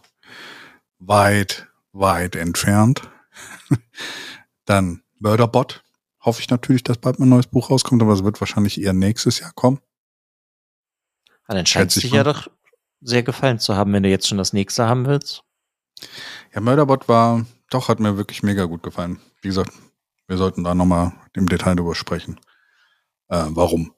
weit, 1.07 1.69
weit 1.93 2.37
entfernt. 2.37 3.11
Dann 4.65 5.03
Murderbot. 5.19 5.83
Hoffe 6.21 6.41
ich 6.41 6.49
natürlich, 6.49 6.83
dass 6.83 6.99
bald 6.99 7.19
mal 7.19 7.27
ein 7.27 7.31
neues 7.31 7.47
Buch 7.47 7.71
rauskommt, 7.71 8.01
aber 8.01 8.13
es 8.13 8.25
wird 8.25 8.41
wahrscheinlich 8.41 8.81
eher 8.81 8.95
nächstes 8.95 9.41
Jahr 9.41 9.53
kommen. 9.53 9.81
Ah, 11.47 11.55
dann 11.55 11.67
scheint 11.67 11.95
es 11.95 12.01
sich 12.01 12.11
ja 12.11 12.25
doch 12.25 12.49
sehr 13.03 13.23
gefallen 13.23 13.59
zu 13.59 13.77
haben, 13.77 13.93
wenn 13.93 14.03
du 14.03 14.09
jetzt 14.09 14.27
schon 14.27 14.39
das 14.39 14.55
nächste 14.55 14.87
haben 14.87 15.05
willst. 15.05 15.43
Ja, 16.55 16.63
Murderbot 16.63 17.07
war, 17.09 17.45
doch, 17.69 17.89
hat 17.89 18.01
mir 18.01 18.17
wirklich 18.17 18.43
mega 18.43 18.65
gut 18.65 18.83
gefallen. 18.83 19.21
Wie 19.43 19.49
gesagt, 19.49 19.71
wir 20.27 20.39
sollten 20.39 20.65
da 20.65 20.75
nochmal 20.75 21.13
im 21.35 21.47
Detail 21.47 21.75
drüber 21.75 21.95
sprechen. 21.95 22.41
Äh, 23.29 23.45
warum? 23.49 23.93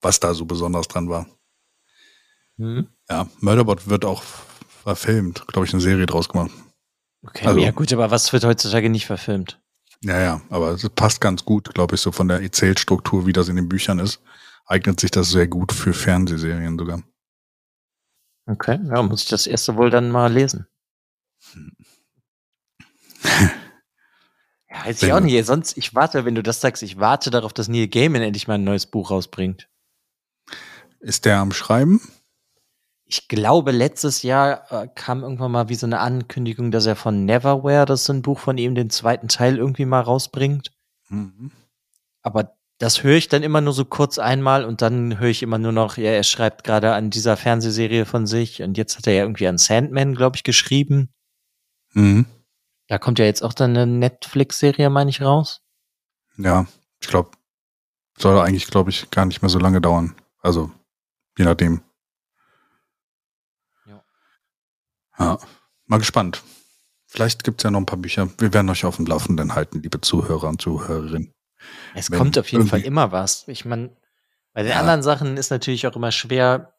Was 0.00 0.18
da 0.18 0.34
so 0.34 0.44
besonders 0.44 0.88
dran 0.88 1.08
war. 1.08 1.26
Mhm. 2.56 2.88
Ja, 3.08 3.28
Murderbot 3.40 3.88
wird 3.88 4.04
auch 4.04 4.24
verfilmt, 4.88 5.46
glaube 5.48 5.66
ich, 5.66 5.74
eine 5.74 5.82
Serie 5.82 6.06
draus 6.06 6.30
gemacht. 6.30 6.50
Okay, 7.22 7.46
also, 7.46 7.60
ja 7.60 7.72
gut, 7.72 7.92
aber 7.92 8.10
was 8.10 8.32
wird 8.32 8.44
heutzutage 8.44 8.88
nicht 8.88 9.04
verfilmt? 9.04 9.60
Ja, 10.02 10.18
ja, 10.18 10.40
aber 10.48 10.70
es 10.70 10.88
passt 10.88 11.20
ganz 11.20 11.44
gut, 11.44 11.74
glaube 11.74 11.96
ich, 11.96 12.00
so 12.00 12.10
von 12.10 12.28
der 12.28 12.40
Erzählstruktur, 12.40 13.26
wie 13.26 13.34
das 13.34 13.48
in 13.48 13.56
den 13.56 13.68
Büchern 13.68 13.98
ist, 13.98 14.22
eignet 14.64 15.00
sich 15.00 15.10
das 15.10 15.30
sehr 15.30 15.46
gut 15.46 15.72
für 15.72 15.92
Fernsehserien 15.92 16.78
sogar. 16.78 17.02
Okay, 18.46 18.80
ja, 18.82 19.02
muss 19.02 19.24
ich 19.24 19.28
das 19.28 19.46
erste 19.46 19.76
wohl 19.76 19.90
dann 19.90 20.10
mal 20.10 20.32
lesen. 20.32 20.66
Ja, 24.70 24.84
weiß 24.84 25.02
ich 25.02 25.12
auch 25.14 25.20
nicht. 25.20 25.46
Sonst, 25.46 25.78
ich 25.78 25.94
warte, 25.94 26.26
wenn 26.26 26.34
du 26.34 26.42
das 26.42 26.60
sagst, 26.60 26.82
ich 26.82 27.00
warte 27.00 27.30
darauf, 27.30 27.54
dass 27.54 27.68
Neil 27.68 27.88
Gaiman 27.88 28.20
endlich 28.20 28.48
mal 28.48 28.56
ein 28.56 28.64
neues 28.64 28.84
Buch 28.84 29.10
rausbringt. 29.10 29.66
Ist 31.00 31.24
der 31.24 31.38
am 31.38 31.52
Schreiben? 31.52 32.02
Ich 33.10 33.26
glaube, 33.26 33.72
letztes 33.72 34.22
Jahr 34.22 34.70
äh, 34.70 34.88
kam 34.94 35.22
irgendwann 35.22 35.50
mal 35.50 35.68
wie 35.68 35.74
so 35.74 35.86
eine 35.86 36.00
Ankündigung, 36.00 36.70
dass 36.70 36.86
er 36.86 36.94
von 36.94 37.24
Neverwhere, 37.24 37.86
das 37.86 38.02
ist 38.02 38.10
ein 38.10 38.22
Buch 38.22 38.38
von 38.38 38.58
ihm, 38.58 38.74
den 38.74 38.90
zweiten 38.90 39.28
Teil 39.28 39.56
irgendwie 39.56 39.86
mal 39.86 40.02
rausbringt. 40.02 40.72
Mhm. 41.08 41.50
Aber 42.22 42.54
das 42.78 43.02
höre 43.02 43.16
ich 43.16 43.28
dann 43.28 43.42
immer 43.42 43.60
nur 43.60 43.72
so 43.72 43.84
kurz 43.84 44.18
einmal 44.18 44.64
und 44.64 44.82
dann 44.82 45.18
höre 45.18 45.30
ich 45.30 45.42
immer 45.42 45.58
nur 45.58 45.72
noch, 45.72 45.96
ja, 45.96 46.10
er 46.10 46.22
schreibt 46.22 46.64
gerade 46.64 46.92
an 46.92 47.10
dieser 47.10 47.36
Fernsehserie 47.36 48.04
von 48.04 48.26
sich 48.26 48.62
und 48.62 48.78
jetzt 48.78 48.96
hat 48.96 49.06
er 49.06 49.14
ja 49.14 49.22
irgendwie 49.22 49.48
an 49.48 49.58
Sandman, 49.58 50.14
glaube 50.14 50.36
ich, 50.36 50.44
geschrieben. 50.44 51.08
Mhm. 51.94 52.26
Da 52.86 52.98
kommt 52.98 53.18
ja 53.18 53.24
jetzt 53.24 53.42
auch 53.42 53.52
dann 53.52 53.76
eine 53.76 53.86
Netflix-Serie, 53.86 54.90
meine 54.90 55.10
ich, 55.10 55.20
raus. 55.20 55.62
Ja, 56.36 56.66
ich 57.00 57.08
glaube, 57.08 57.30
soll 58.16 58.38
eigentlich, 58.38 58.68
glaube 58.68 58.90
ich, 58.90 59.10
gar 59.10 59.26
nicht 59.26 59.42
mehr 59.42 59.48
so 59.48 59.58
lange 59.58 59.80
dauern. 59.80 60.14
Also, 60.40 60.70
je 61.36 61.44
nachdem. 61.44 61.82
Ja. 63.86 64.02
Ja, 65.18 65.38
mal 65.86 65.98
gespannt. 65.98 66.42
Vielleicht 67.06 67.44
gibt 67.44 67.60
es 67.60 67.64
ja 67.64 67.70
noch 67.70 67.80
ein 67.80 67.86
paar 67.86 67.98
Bücher. 67.98 68.28
Wir 68.38 68.52
werden 68.52 68.68
euch 68.68 68.84
auf 68.84 68.96
dem 68.96 69.06
Laufenden 69.06 69.54
halten, 69.54 69.80
liebe 69.82 70.00
Zuhörer 70.00 70.48
und 70.48 70.60
Zuhörerinnen. 70.60 71.32
Es 71.94 72.10
Wenn 72.10 72.18
kommt 72.18 72.38
auf 72.38 72.52
jeden 72.52 72.66
Fall 72.66 72.82
immer 72.82 73.12
was. 73.12 73.48
Ich 73.48 73.64
meine, 73.64 73.96
bei 74.52 74.62
den 74.62 74.72
ja. 74.72 74.80
anderen 74.80 75.02
Sachen 75.02 75.36
ist 75.36 75.50
natürlich 75.50 75.86
auch 75.86 75.96
immer 75.96 76.12
schwer, 76.12 76.74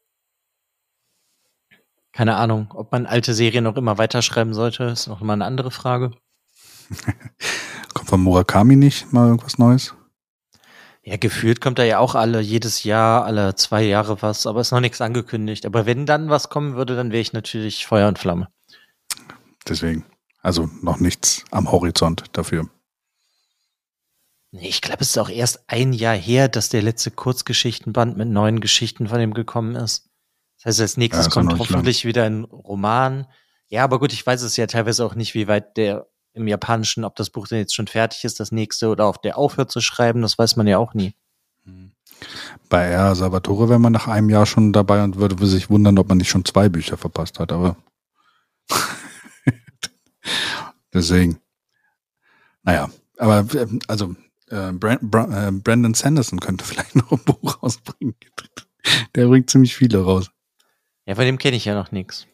keine 2.11 2.35
Ahnung, 2.35 2.73
ob 2.73 2.91
man 2.91 3.05
alte 3.05 3.33
Serien 3.33 3.63
noch 3.63 3.75
immer 3.75 3.97
weiterschreiben 3.97 4.53
sollte, 4.53 4.85
ist 4.85 5.07
noch 5.07 5.21
mal 5.21 5.33
eine 5.33 5.45
andere 5.45 5.71
Frage. 5.71 6.11
kommt 7.93 8.09
von 8.09 8.21
Murakami 8.21 8.75
nicht 8.75 9.11
mal 9.13 9.27
irgendwas 9.27 9.57
Neues? 9.57 9.95
Ja, 11.01 11.17
gefühlt 11.17 11.61
kommt 11.61 11.79
da 11.79 11.83
ja 11.83 11.99
auch 11.99 12.15
alle, 12.15 12.41
jedes 12.41 12.83
Jahr, 12.83 13.25
alle 13.25 13.55
zwei 13.55 13.83
Jahre 13.83 14.21
was, 14.21 14.45
aber 14.45 14.61
ist 14.61 14.71
noch 14.71 14.81
nichts 14.81 15.01
angekündigt. 15.01 15.65
Aber 15.65 15.85
wenn 15.85 16.05
dann 16.05 16.29
was 16.29 16.49
kommen 16.49 16.75
würde, 16.75 16.95
dann 16.95 17.11
wäre 17.11 17.21
ich 17.21 17.33
natürlich 17.33 17.85
Feuer 17.85 18.07
und 18.07 18.19
Flamme. 18.19 18.49
Deswegen. 19.67 20.05
Also 20.41 20.69
noch 20.81 20.99
nichts 20.99 21.43
am 21.51 21.71
Horizont 21.71 22.23
dafür. 22.33 22.69
Ich 24.51 24.81
glaube, 24.81 25.01
es 25.01 25.09
ist 25.09 25.17
auch 25.17 25.29
erst 25.29 25.63
ein 25.67 25.93
Jahr 25.93 26.15
her, 26.15 26.47
dass 26.47 26.69
der 26.69 26.81
letzte 26.81 27.11
Kurzgeschichtenband 27.11 28.17
mit 28.17 28.29
neuen 28.29 28.61
Geschichten 28.61 29.07
von 29.07 29.21
ihm 29.21 29.33
gekommen 29.33 29.75
ist. 29.75 30.09
Das 30.57 30.65
heißt, 30.65 30.81
als 30.81 30.97
nächstes 30.97 31.27
ja, 31.27 31.31
kommt 31.31 31.57
hoffentlich 31.59 32.03
lang. 32.03 32.07
wieder 32.09 32.23
ein 32.25 32.43
Roman. 32.45 33.27
Ja, 33.67 33.83
aber 33.83 33.99
gut, 33.99 34.11
ich 34.11 34.25
weiß 34.25 34.41
es 34.41 34.57
ja 34.57 34.65
teilweise 34.65 35.05
auch 35.05 35.15
nicht, 35.15 35.35
wie 35.35 35.47
weit 35.47 35.77
der 35.77 36.07
im 36.39 36.47
Japanischen, 36.47 37.03
ob 37.03 37.15
das 37.15 37.29
Buch 37.29 37.47
denn 37.47 37.59
jetzt 37.59 37.75
schon 37.75 37.87
fertig 37.87 38.23
ist, 38.23 38.39
das 38.39 38.51
nächste, 38.51 38.89
oder 38.89 39.07
ob 39.07 39.21
der 39.21 39.37
aufhört 39.37 39.71
zu 39.71 39.81
schreiben, 39.81 40.21
das 40.21 40.37
weiß 40.37 40.55
man 40.55 40.67
ja 40.67 40.77
auch 40.77 40.93
nie. 40.93 41.13
Bei 42.69 42.85
R. 42.85 43.15
Salvatore 43.15 43.69
wäre 43.69 43.79
man 43.79 43.93
nach 43.93 44.07
einem 44.07 44.29
Jahr 44.29 44.45
schon 44.45 44.73
dabei 44.73 45.03
und 45.03 45.17
würde 45.17 45.45
sich 45.47 45.69
wundern, 45.69 45.97
ob 45.97 46.09
man 46.09 46.17
nicht 46.17 46.29
schon 46.29 46.45
zwei 46.45 46.69
Bücher 46.69 46.97
verpasst 46.97 47.39
hat, 47.39 47.51
aber 47.51 47.77
deswegen. 50.93 51.39
Naja, 52.63 52.89
aber 53.17 53.47
also 53.87 54.15
äh, 54.49 54.71
Brand, 54.73 55.03
äh, 55.03 55.51
Brandon 55.51 55.93
Sanderson 55.93 56.39
könnte 56.39 56.65
vielleicht 56.65 56.95
noch 56.95 57.11
ein 57.11 57.23
Buch 57.23 57.61
rausbringen. 57.63 58.15
Der 59.15 59.27
bringt 59.27 59.49
ziemlich 59.49 59.75
viele 59.75 60.03
raus. 60.03 60.29
Ja, 61.05 61.15
von 61.15 61.25
dem 61.25 61.37
kenne 61.37 61.57
ich 61.57 61.65
ja 61.65 61.73
noch 61.73 61.91
nichts. 61.91 62.27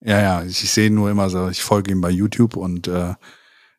Ja, 0.00 0.20
ja, 0.20 0.44
ich, 0.44 0.62
ich 0.62 0.70
sehe 0.70 0.90
nur 0.90 1.10
immer 1.10 1.30
so, 1.30 1.48
ich 1.48 1.62
folge 1.62 1.90
ihm 1.90 2.00
bei 2.00 2.10
YouTube 2.10 2.56
und 2.56 2.86
äh, 2.88 3.14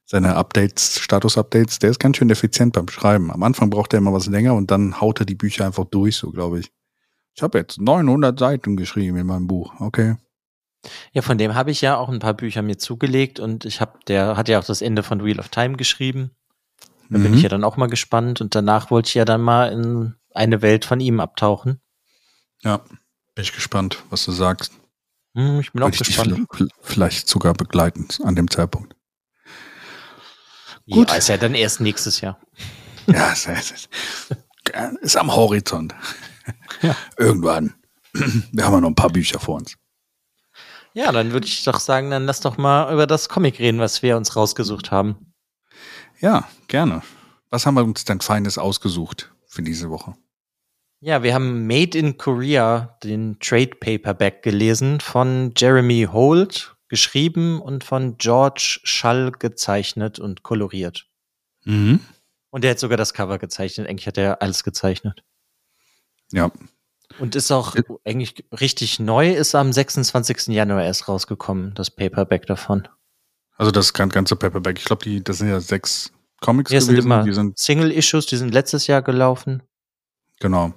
seine 0.09 0.35
Updates, 0.35 0.99
Status-Updates, 0.99 1.77
der 1.77 1.91
ist 1.91 1.99
ganz 1.99 2.17
schön 2.17 2.31
effizient 2.31 2.73
beim 2.73 2.87
Schreiben. 2.87 3.29
Am 3.31 3.43
Anfang 3.43 3.69
braucht 3.69 3.93
er 3.93 3.99
immer 3.99 4.11
was 4.11 4.25
länger 4.25 4.55
und 4.55 4.71
dann 4.71 4.99
haut 4.99 5.19
er 5.19 5.25
die 5.27 5.35
Bücher 5.35 5.67
einfach 5.67 5.85
durch, 5.85 6.15
so 6.15 6.31
glaube 6.31 6.61
ich. 6.61 6.71
Ich 7.35 7.43
habe 7.43 7.59
jetzt 7.59 7.79
900 7.79 8.37
Seiten 8.39 8.75
geschrieben 8.75 9.17
in 9.17 9.27
meinem 9.27 9.45
Buch, 9.45 9.71
okay. 9.79 10.15
Ja, 11.13 11.21
von 11.21 11.37
dem 11.37 11.53
habe 11.53 11.69
ich 11.69 11.81
ja 11.81 11.95
auch 11.95 12.09
ein 12.09 12.17
paar 12.17 12.33
Bücher 12.33 12.63
mir 12.63 12.79
zugelegt 12.79 13.39
und 13.39 13.65
ich 13.65 13.81
habe, 13.81 13.99
der 14.07 14.35
hat 14.35 14.49
ja 14.49 14.57
auch 14.57 14.63
das 14.63 14.81
Ende 14.81 15.03
von 15.03 15.23
Wheel 15.23 15.39
of 15.39 15.49
Time 15.49 15.77
geschrieben. 15.77 16.31
Da 17.11 17.19
mhm. 17.19 17.23
bin 17.23 17.33
ich 17.33 17.39
mhm. 17.39 17.43
ja 17.43 17.49
dann 17.49 17.63
auch 17.63 17.77
mal 17.77 17.87
gespannt 17.87 18.41
und 18.41 18.55
danach 18.55 18.89
wollte 18.89 19.09
ich 19.09 19.13
ja 19.13 19.25
dann 19.25 19.41
mal 19.41 19.71
in 19.71 20.15
eine 20.33 20.63
Welt 20.63 20.85
von 20.85 20.99
ihm 20.99 21.19
abtauchen. 21.19 21.81
Ja, 22.63 22.79
bin 23.35 23.43
ich 23.43 23.53
gespannt, 23.53 24.03
was 24.09 24.25
du 24.25 24.31
sagst. 24.31 24.73
Hm, 25.35 25.59
ich 25.59 25.71
bin 25.71 25.83
Würde 25.83 25.93
auch 25.93 25.97
gespannt. 25.97 26.47
Vielleicht 26.81 27.27
sogar 27.27 27.53
begleitend 27.53 28.19
an 28.23 28.35
dem 28.35 28.49
Zeitpunkt. 28.49 28.95
Gut. 30.89 31.09
Ja, 31.09 31.15
ist 31.15 31.29
ja 31.29 31.37
dann 31.37 31.55
erst 31.55 31.81
nächstes 31.81 32.21
Jahr. 32.21 32.39
Ja, 33.11 33.31
ist, 33.31 33.47
ist, 33.47 33.89
ist 35.01 35.17
am 35.17 35.35
Horizont. 35.35 35.95
Ja. 36.81 36.95
Irgendwann. 37.17 37.73
Wir 38.13 38.63
haben 38.63 38.73
ja 38.73 38.81
noch 38.81 38.89
ein 38.89 38.95
paar 38.95 39.09
Bücher 39.09 39.39
vor 39.39 39.55
uns. 39.55 39.75
Ja, 40.93 41.11
dann 41.11 41.31
würde 41.31 41.47
ich 41.47 41.63
doch 41.63 41.79
sagen, 41.79 42.11
dann 42.11 42.25
lass 42.25 42.39
doch 42.41 42.57
mal 42.57 42.93
über 42.93 43.07
das 43.07 43.27
Comic 43.29 43.59
reden, 43.59 43.79
was 43.79 44.01
wir 44.01 44.15
uns 44.15 44.35
rausgesucht 44.35 44.91
haben. 44.91 45.33
Ja, 46.19 46.47
gerne. 46.67 47.01
Was 47.49 47.65
haben 47.65 47.75
wir 47.75 47.83
uns 47.83 48.05
denn 48.05 48.21
Feines 48.21 48.57
ausgesucht 48.57 49.33
für 49.47 49.61
diese 49.61 49.89
Woche? 49.89 50.15
Ja, 51.01 51.23
wir 51.23 51.33
haben 51.33 51.65
Made 51.65 51.97
in 51.97 52.17
Korea, 52.17 52.97
den 53.03 53.39
Trade 53.39 53.75
Paperback 53.79 54.43
gelesen 54.43 54.99
von 54.99 55.53
Jeremy 55.55 56.07
Holt, 56.11 56.75
geschrieben 56.89 57.61
und 57.61 57.83
von 57.83 58.17
George 58.17 58.79
Schall 58.83 59.31
gezeichnet 59.31 60.19
und 60.19 60.43
koloriert. 60.43 61.07
Mhm. 61.63 62.01
Und 62.49 62.65
er 62.65 62.71
hat 62.71 62.79
sogar 62.79 62.97
das 62.97 63.13
Cover 63.13 63.37
gezeichnet. 63.37 63.87
Eigentlich 63.87 64.07
hat 64.07 64.17
er 64.17 64.41
alles 64.41 64.63
gezeichnet. 64.63 65.23
Ja. 66.31 66.51
Und 67.19 67.35
ist 67.35 67.51
auch 67.51 67.75
eigentlich 68.05 68.45
richtig 68.59 68.99
neu, 68.99 69.33
ist 69.33 69.55
am 69.55 69.71
26. 69.71 70.47
Januar 70.47 70.83
erst 70.83 71.07
rausgekommen, 71.07 71.73
das 71.73 71.89
Paperback 71.89 72.45
davon. 72.45 72.87
Also 73.57 73.71
das 73.71 73.93
ganze 73.93 74.35
Paperback. 74.35 74.79
Ich 74.79 74.85
glaube, 74.85 75.21
das 75.21 75.39
sind 75.39 75.49
ja 75.49 75.59
sechs 75.59 76.11
Comics 76.39 76.71
ja, 76.71 76.79
gewesen. 76.79 76.95
Sind 76.95 77.05
immer 77.05 77.23
die 77.23 77.33
sind 77.33 77.57
Single-Issues, 77.57 78.27
die 78.27 78.37
sind 78.37 78.53
letztes 78.53 78.87
Jahr 78.87 79.01
gelaufen. 79.01 79.63
Genau. 80.39 80.73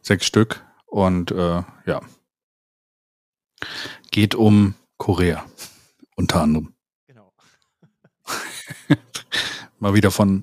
Sechs 0.00 0.24
Stück. 0.24 0.64
Und 0.86 1.30
äh, 1.30 1.62
ja. 1.86 2.00
Geht 4.10 4.34
um 4.34 4.74
Korea. 5.00 5.46
Unter 6.14 6.42
anderem. 6.42 6.74
Genau. 7.06 7.32
Mal 9.78 9.94
wieder 9.94 10.10
von 10.10 10.42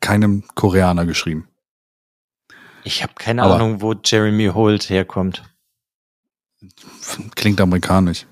keinem 0.00 0.46
Koreaner 0.54 1.06
geschrieben. 1.06 1.48
Ich 2.84 3.02
habe 3.02 3.14
keine 3.14 3.42
Aber- 3.42 3.54
Ahnung, 3.54 3.80
wo 3.80 3.94
Jeremy 3.94 4.48
Holt 4.48 4.90
herkommt. 4.90 5.42
Klingt 7.34 7.58
amerikanisch. 7.58 8.26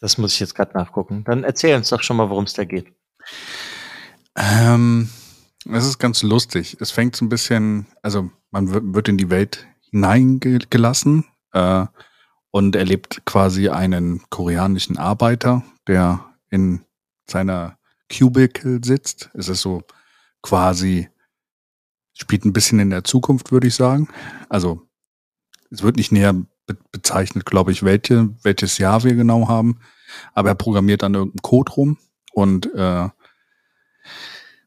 Das 0.00 0.18
muss 0.18 0.34
ich 0.34 0.40
jetzt 0.40 0.54
gerade 0.54 0.76
nachgucken. 0.76 1.24
Dann 1.24 1.42
erzähl 1.42 1.74
uns 1.74 1.88
doch 1.88 2.02
schon 2.02 2.18
mal, 2.18 2.28
worum 2.28 2.44
es 2.44 2.52
da 2.52 2.64
geht. 2.64 2.92
Ähm, 4.36 5.08
es 5.64 5.86
ist 5.86 5.98
ganz 5.98 6.22
lustig. 6.22 6.76
Es 6.80 6.90
fängt 6.90 7.16
so 7.16 7.24
ein 7.24 7.30
bisschen, 7.30 7.86
also 8.02 8.30
man 8.50 8.70
wird, 8.72 8.94
wird 8.94 9.08
in 9.08 9.16
die 9.16 9.30
Welt 9.30 9.66
hineingelassen 9.90 11.24
äh, 11.52 11.86
und 12.50 12.76
erlebt 12.76 13.22
quasi 13.24 13.68
einen 13.68 14.22
koreanischen 14.30 14.98
Arbeiter, 14.98 15.62
der 15.86 16.24
in 16.50 16.84
seiner 17.28 17.78
Cubicle 18.12 18.80
sitzt. 18.84 19.30
Es 19.34 19.48
ist 19.48 19.62
so 19.62 19.82
quasi, 20.42 21.08
spielt 22.12 22.44
ein 22.44 22.52
bisschen 22.52 22.80
in 22.80 22.90
der 22.90 23.04
Zukunft, 23.04 23.52
würde 23.52 23.68
ich 23.68 23.74
sagen. 23.74 24.08
Also 24.48 24.86
es 25.70 25.82
wird 25.82 25.96
nicht 25.96 26.12
näher 26.12 26.32
be 26.32 26.76
bezeichnet, 26.92 27.46
glaube 27.46 27.72
ich, 27.72 27.82
welche, 27.82 28.30
welches 28.42 28.78
Jahr 28.78 29.04
wir 29.04 29.14
genau 29.14 29.48
haben. 29.48 29.80
Aber 30.34 30.48
er 30.48 30.54
programmiert 30.56 31.04
an 31.04 31.14
irgendeinem 31.14 31.42
Code 31.42 31.72
rum 31.72 31.98
und 32.32 32.66
äh, 32.74 33.08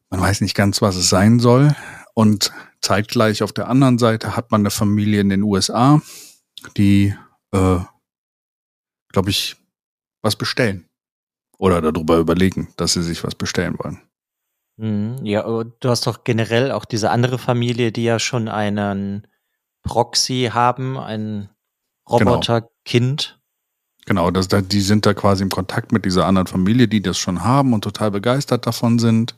man 0.10 0.22
weiß 0.22 0.42
nicht 0.42 0.56
ganz, 0.56 0.82
was 0.82 0.96
es 0.96 1.10
sein 1.10 1.40
soll. 1.40 1.76
Und 2.14 2.54
zeitgleich 2.82 3.44
auf 3.44 3.52
der 3.52 3.68
anderen 3.68 3.98
Seite 3.98 4.36
hat 4.36 4.52
man 4.52 4.62
eine 4.62 4.70
Familie 4.70 5.22
in 5.22 5.30
den 5.30 5.44
USA, 5.44 6.02
die, 6.78 7.16
äh, 7.54 7.80
glaube 9.10 9.30
ich, 9.30 9.56
was 10.22 10.36
bestellen. 10.36 10.90
Oder 11.58 11.82
darüber 11.82 12.18
überlegen, 12.18 12.74
dass 12.78 12.94
sie 12.94 13.04
sich 13.04 13.24
was 13.24 13.36
bestellen 13.36 13.78
wollen. 13.80 14.02
Mhm, 14.78 15.24
Ja, 15.24 15.44
du 15.64 15.90
hast 15.90 16.08
doch 16.08 16.24
generell 16.24 16.72
auch 16.72 16.86
diese 16.86 17.12
andere 17.12 17.38
Familie, 17.38 17.92
die 17.92 18.04
ja 18.04 18.20
schon 18.20 18.48
einen 18.50 19.28
Proxy 19.84 20.50
haben, 20.52 20.98
ein 20.98 21.50
Roboterkind. 22.10 23.40
Genau, 24.06 24.32
das, 24.32 24.48
da- 24.50 24.62
die 24.62 24.82
sind 24.82 25.06
da 25.06 25.14
quasi 25.14 25.44
im 25.44 25.50
Kontakt 25.50 25.92
mit 25.92 26.04
dieser 26.06 26.26
anderen 26.26 26.48
Familie, 26.48 26.88
die 26.88 27.02
das 27.02 27.18
schon 27.18 27.44
haben 27.44 27.72
und 27.74 27.84
total 27.84 28.12
begeistert 28.12 28.66
davon 28.66 29.00
sind 29.00 29.38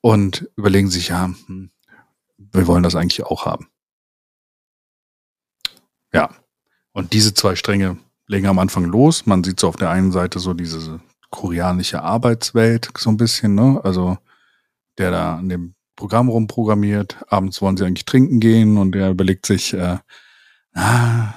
und 0.00 0.50
überlegen 0.56 0.90
sich, 0.90 1.08
ja, 1.08 1.24
hm, 1.46 1.70
wir 2.36 2.66
wollen 2.66 2.82
das 2.82 2.94
eigentlich 2.96 3.22
auch 3.24 3.46
haben. 3.46 3.68
Ja, 6.12 6.30
und 6.98 7.12
diese 7.12 7.32
zwei 7.32 7.54
Stränge 7.54 7.96
legen 8.26 8.48
am 8.48 8.58
Anfang 8.58 8.84
los. 8.84 9.24
Man 9.24 9.44
sieht 9.44 9.60
so 9.60 9.68
auf 9.68 9.76
der 9.76 9.90
einen 9.90 10.10
Seite 10.10 10.40
so 10.40 10.52
diese 10.52 11.00
koreanische 11.30 12.02
Arbeitswelt 12.02 12.90
so 12.98 13.10
ein 13.10 13.16
bisschen, 13.16 13.54
ne? 13.54 13.80
Also 13.84 14.18
der 14.98 15.12
da 15.12 15.36
an 15.36 15.48
dem 15.48 15.76
Programm 15.94 16.28
rumprogrammiert. 16.28 17.18
Abends 17.28 17.62
wollen 17.62 17.76
sie 17.76 17.84
eigentlich 17.84 18.04
trinken 18.04 18.40
gehen 18.40 18.76
und 18.78 18.96
der 18.96 19.10
überlegt 19.10 19.46
sich, 19.46 19.74
äh, 19.74 19.98
ah, 20.74 21.34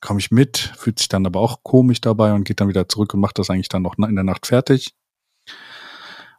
komme 0.00 0.18
ich 0.18 0.32
mit, 0.32 0.72
fühlt 0.76 0.98
sich 0.98 1.08
dann 1.08 1.26
aber 1.26 1.38
auch 1.38 1.62
komisch 1.62 2.00
dabei 2.00 2.32
und 2.32 2.42
geht 2.42 2.60
dann 2.60 2.68
wieder 2.68 2.88
zurück 2.88 3.14
und 3.14 3.20
macht 3.20 3.38
das 3.38 3.50
eigentlich 3.50 3.68
dann 3.68 3.82
noch 3.82 3.96
in 3.96 4.16
der 4.16 4.24
Nacht 4.24 4.46
fertig. 4.46 4.96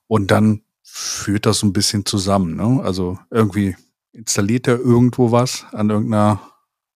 Und 0.07 0.31
dann 0.31 0.63
führt 0.83 1.45
das 1.45 1.59
so 1.59 1.67
ein 1.67 1.73
bisschen 1.73 2.05
zusammen. 2.05 2.57
Ne? 2.57 2.83
Also 2.83 3.19
irgendwie 3.31 3.77
installiert 4.11 4.67
er 4.67 4.79
irgendwo 4.79 5.31
was 5.31 5.65
an 5.71 5.89
irgendeiner 5.89 6.41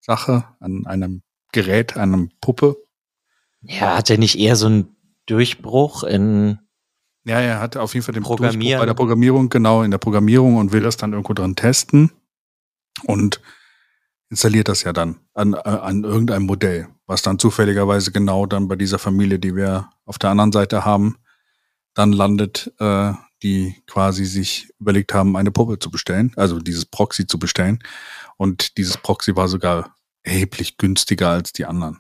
Sache, 0.02 0.44
an 0.60 0.86
einem 0.86 1.22
Gerät, 1.52 1.98
an 1.98 2.14
einem 2.14 2.32
Puppe. 2.42 2.78
Ja, 3.62 3.98
hat 3.98 4.10
er 4.10 4.18
nicht 4.18 4.38
eher 4.38 4.56
so 4.56 4.68
einen 4.68 4.96
Durchbruch 5.26 6.04
in 6.04 6.60
Ja, 7.26 7.40
er 7.40 7.60
hat 7.60 7.78
auf 7.78 7.94
jeden 7.94 8.04
Fall 8.06 8.14
den 8.14 8.24
Programmieren. 8.24 8.60
Durchbruch 8.60 8.80
bei 8.82 8.86
der 8.86 8.94
Programmierung, 8.94 9.50
genau, 9.50 9.84
in 9.84 9.92
der 9.92 9.98
Programmierung 9.98 10.58
und 10.58 10.72
will 10.72 10.82
das 10.82 10.98
dann 10.98 11.14
irgendwo 11.14 11.34
dran 11.34 11.56
testen 11.56 12.12
und 13.04 13.42
installiert 14.30 14.68
das 14.68 14.84
ja 14.84 14.94
dann 14.94 15.20
an, 15.34 15.56
an 15.56 16.04
irgendeinem 16.04 16.46
Modell, 16.46 16.88
was 17.06 17.22
dann 17.22 17.40
zufälligerweise 17.40 18.12
genau 18.12 18.46
dann 18.46 18.68
bei 18.68 18.76
dieser 18.76 19.00
Familie, 19.00 19.40
die 19.40 19.56
wir 19.56 19.90
auf 20.06 20.20
der 20.20 20.30
anderen 20.30 20.52
Seite 20.52 20.86
haben, 20.86 21.18
dann 21.94 22.14
landet, 22.14 22.72
äh, 22.80 23.14
die 23.42 23.76
quasi 23.88 24.26
sich 24.26 24.70
überlegt 24.80 25.14
haben, 25.14 25.36
eine 25.36 25.52
Puppe 25.52 25.80
zu 25.80 25.90
bestellen, 25.90 26.34
also 26.36 26.60
dieses 26.60 26.86
Proxy 26.86 27.26
zu 27.26 27.40
bestellen. 27.40 27.80
Und 28.38 28.78
dieses 28.78 28.98
Proxy 28.98 29.36
war 29.36 29.48
sogar 29.48 29.96
erheblich 30.30 30.78
günstiger 30.78 31.30
als 31.30 31.52
die 31.54 31.66
anderen. 31.66 32.00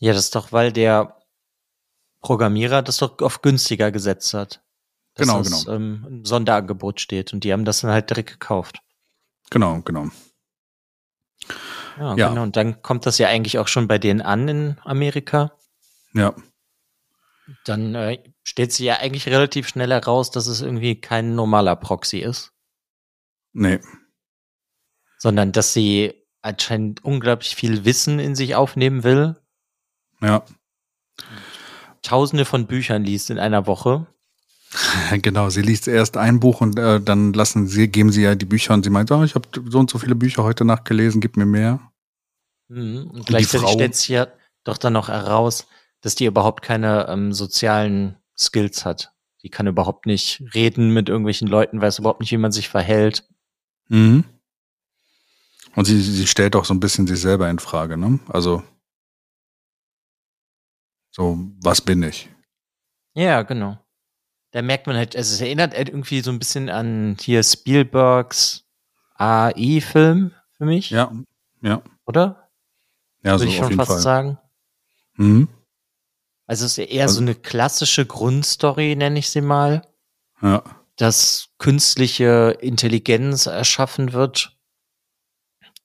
Ja, 0.00 0.12
das 0.12 0.24
ist 0.26 0.34
doch, 0.34 0.52
weil 0.52 0.72
der 0.72 1.16
Programmierer 2.20 2.82
das 2.82 2.96
doch 2.98 3.18
auf 3.20 3.42
günstiger 3.42 3.90
gesetzt 3.92 4.34
hat. 4.34 4.62
Dass 5.14 5.26
Genau, 5.26 5.38
das, 5.42 5.64
genau. 5.64 5.76
Ähm, 5.76 6.06
im 6.08 6.24
Sonderangebot 6.24 7.00
steht 7.00 7.32
und 7.32 7.44
die 7.44 7.52
haben 7.52 7.64
das 7.64 7.80
dann 7.80 7.90
halt 7.90 8.08
direkt 8.10 8.30
gekauft. 8.30 8.80
Genau, 9.50 9.80
genau. 9.82 10.08
Ja, 11.98 12.14
Ja. 12.16 12.28
genau. 12.28 12.42
Und 12.42 12.56
dann 12.56 12.82
kommt 12.82 13.06
das 13.06 13.18
ja 13.18 13.28
eigentlich 13.28 13.58
auch 13.58 13.68
schon 13.68 13.88
bei 13.88 13.98
denen 13.98 14.20
an 14.20 14.48
in 14.48 14.78
Amerika. 14.84 15.52
Ja, 16.14 16.34
Dann 17.64 17.94
äh, 17.94 18.22
stellt 18.44 18.72
sich 18.72 18.86
ja 18.86 18.96
eigentlich 18.96 19.26
relativ 19.26 19.68
schnell 19.68 19.90
heraus, 19.90 20.30
dass 20.30 20.46
es 20.46 20.60
irgendwie 20.60 21.00
kein 21.00 21.34
normaler 21.34 21.76
Proxy 21.76 22.18
ist, 22.18 22.52
nee, 23.52 23.80
sondern 25.18 25.52
dass 25.52 25.72
sie 25.72 26.14
anscheinend 26.48 27.04
unglaublich 27.04 27.54
viel 27.54 27.84
Wissen 27.84 28.18
in 28.18 28.34
sich 28.34 28.54
aufnehmen 28.54 29.04
will, 29.04 29.36
ja. 30.20 30.42
tausende 32.02 32.44
von 32.44 32.66
Büchern 32.66 33.04
liest 33.04 33.30
in 33.30 33.38
einer 33.38 33.66
Woche. 33.66 34.06
Genau, 35.22 35.48
sie 35.48 35.62
liest 35.62 35.88
erst 35.88 36.18
ein 36.18 36.40
Buch 36.40 36.60
und 36.60 36.78
äh, 36.78 37.00
dann 37.00 37.32
lassen 37.32 37.66
sie, 37.66 37.88
geben 37.88 38.12
sie 38.12 38.22
ja 38.22 38.34
die 38.34 38.44
Bücher 38.44 38.74
und 38.74 38.84
sie 38.84 38.90
meint, 38.90 39.10
oh, 39.10 39.24
ich 39.24 39.34
habe 39.34 39.48
so 39.66 39.78
und 39.78 39.88
so 39.88 39.98
viele 39.98 40.14
Bücher 40.14 40.42
heute 40.42 40.66
Nacht 40.66 40.84
gelesen, 40.84 41.22
gib 41.22 41.38
mir 41.38 41.46
mehr. 41.46 41.80
Mhm. 42.68 43.08
Und 43.10 43.20
die 43.20 43.32
gleichzeitig 43.32 43.70
stellt 43.70 43.94
sich 43.94 44.08
ja 44.08 44.26
doch 44.64 44.76
dann 44.76 44.92
noch 44.92 45.08
heraus, 45.08 45.66
dass 46.02 46.14
die 46.14 46.26
überhaupt 46.26 46.62
keine 46.62 47.08
ähm, 47.08 47.32
sozialen 47.32 48.16
Skills 48.36 48.84
hat. 48.84 49.12
Die 49.42 49.48
kann 49.48 49.66
überhaupt 49.66 50.06
nicht 50.06 50.42
reden 50.54 50.92
mit 50.92 51.08
irgendwelchen 51.08 51.48
Leuten, 51.48 51.80
weiß 51.80 52.00
überhaupt 52.00 52.20
nicht, 52.20 52.32
wie 52.32 52.38
man 52.38 52.52
sich 52.52 52.68
verhält. 52.68 53.24
Mhm. 53.88 54.24
Und 55.78 55.84
sie, 55.84 56.00
sie 56.00 56.26
stellt 56.26 56.56
auch 56.56 56.64
so 56.64 56.74
ein 56.74 56.80
bisschen 56.80 57.06
sich 57.06 57.20
selber 57.20 57.48
in 57.48 57.60
Frage, 57.60 57.96
ne? 57.96 58.18
Also 58.28 58.64
so, 61.10 61.38
was 61.62 61.80
bin 61.80 62.02
ich? 62.02 62.28
Ja, 63.14 63.42
genau. 63.42 63.78
Da 64.50 64.62
merkt 64.62 64.86
man 64.88 64.96
halt, 64.96 65.14
also 65.14 65.34
es 65.34 65.40
erinnert 65.40 65.74
halt 65.76 65.88
irgendwie 65.88 66.20
so 66.20 66.30
ein 66.32 66.38
bisschen 66.40 66.68
an 66.68 67.16
hier 67.20 67.42
Spielbergs 67.44 68.64
AI-Film 69.14 70.32
für 70.56 70.64
mich, 70.64 70.90
Ja, 70.90 71.12
ja, 71.62 71.82
oder? 72.06 72.50
ja, 73.22 73.32
Würde 73.32 73.44
so 73.44 73.50
ich 73.50 73.56
schon 73.56 73.72
fast 73.74 73.90
Fall. 73.92 74.00
sagen. 74.00 74.38
Mhm. 75.14 75.48
Also 76.46 76.64
es 76.64 76.78
ist 76.78 76.90
eher 76.90 77.04
Also- 77.04 77.16
so 77.16 77.20
eine 77.22 77.34
klassische 77.34 78.04
Grundstory, 78.06 78.96
nenne 78.96 79.18
ich 79.18 79.30
sie 79.30 79.42
mal, 79.42 79.82
Ja, 80.42 80.64
dass 80.96 81.50
künstliche 81.58 82.56
Intelligenz 82.60 83.46
erschaffen 83.46 84.12
wird, 84.12 84.57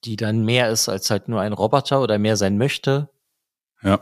die 0.06 0.16
dann 0.16 0.44
mehr 0.46 0.70
ist 0.70 0.90
als 0.90 1.10
halt 1.10 1.28
nur 1.28 1.42
ein 1.42 1.54
Roboter 1.54 2.02
oder 2.02 2.18
mehr 2.18 2.38
sein 2.38 2.58
möchte. 2.58 3.10
ja. 3.82 4.00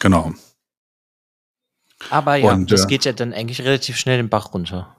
Genau. 0.00 0.32
Aber 2.08 2.36
ja, 2.36 2.52
Und, 2.52 2.72
das 2.72 2.84
äh, 2.84 2.86
geht 2.86 3.04
ja 3.04 3.12
dann 3.12 3.34
eigentlich 3.34 3.60
relativ 3.60 3.98
schnell 3.98 4.16
den 4.16 4.30
Bach 4.30 4.54
runter. 4.54 4.96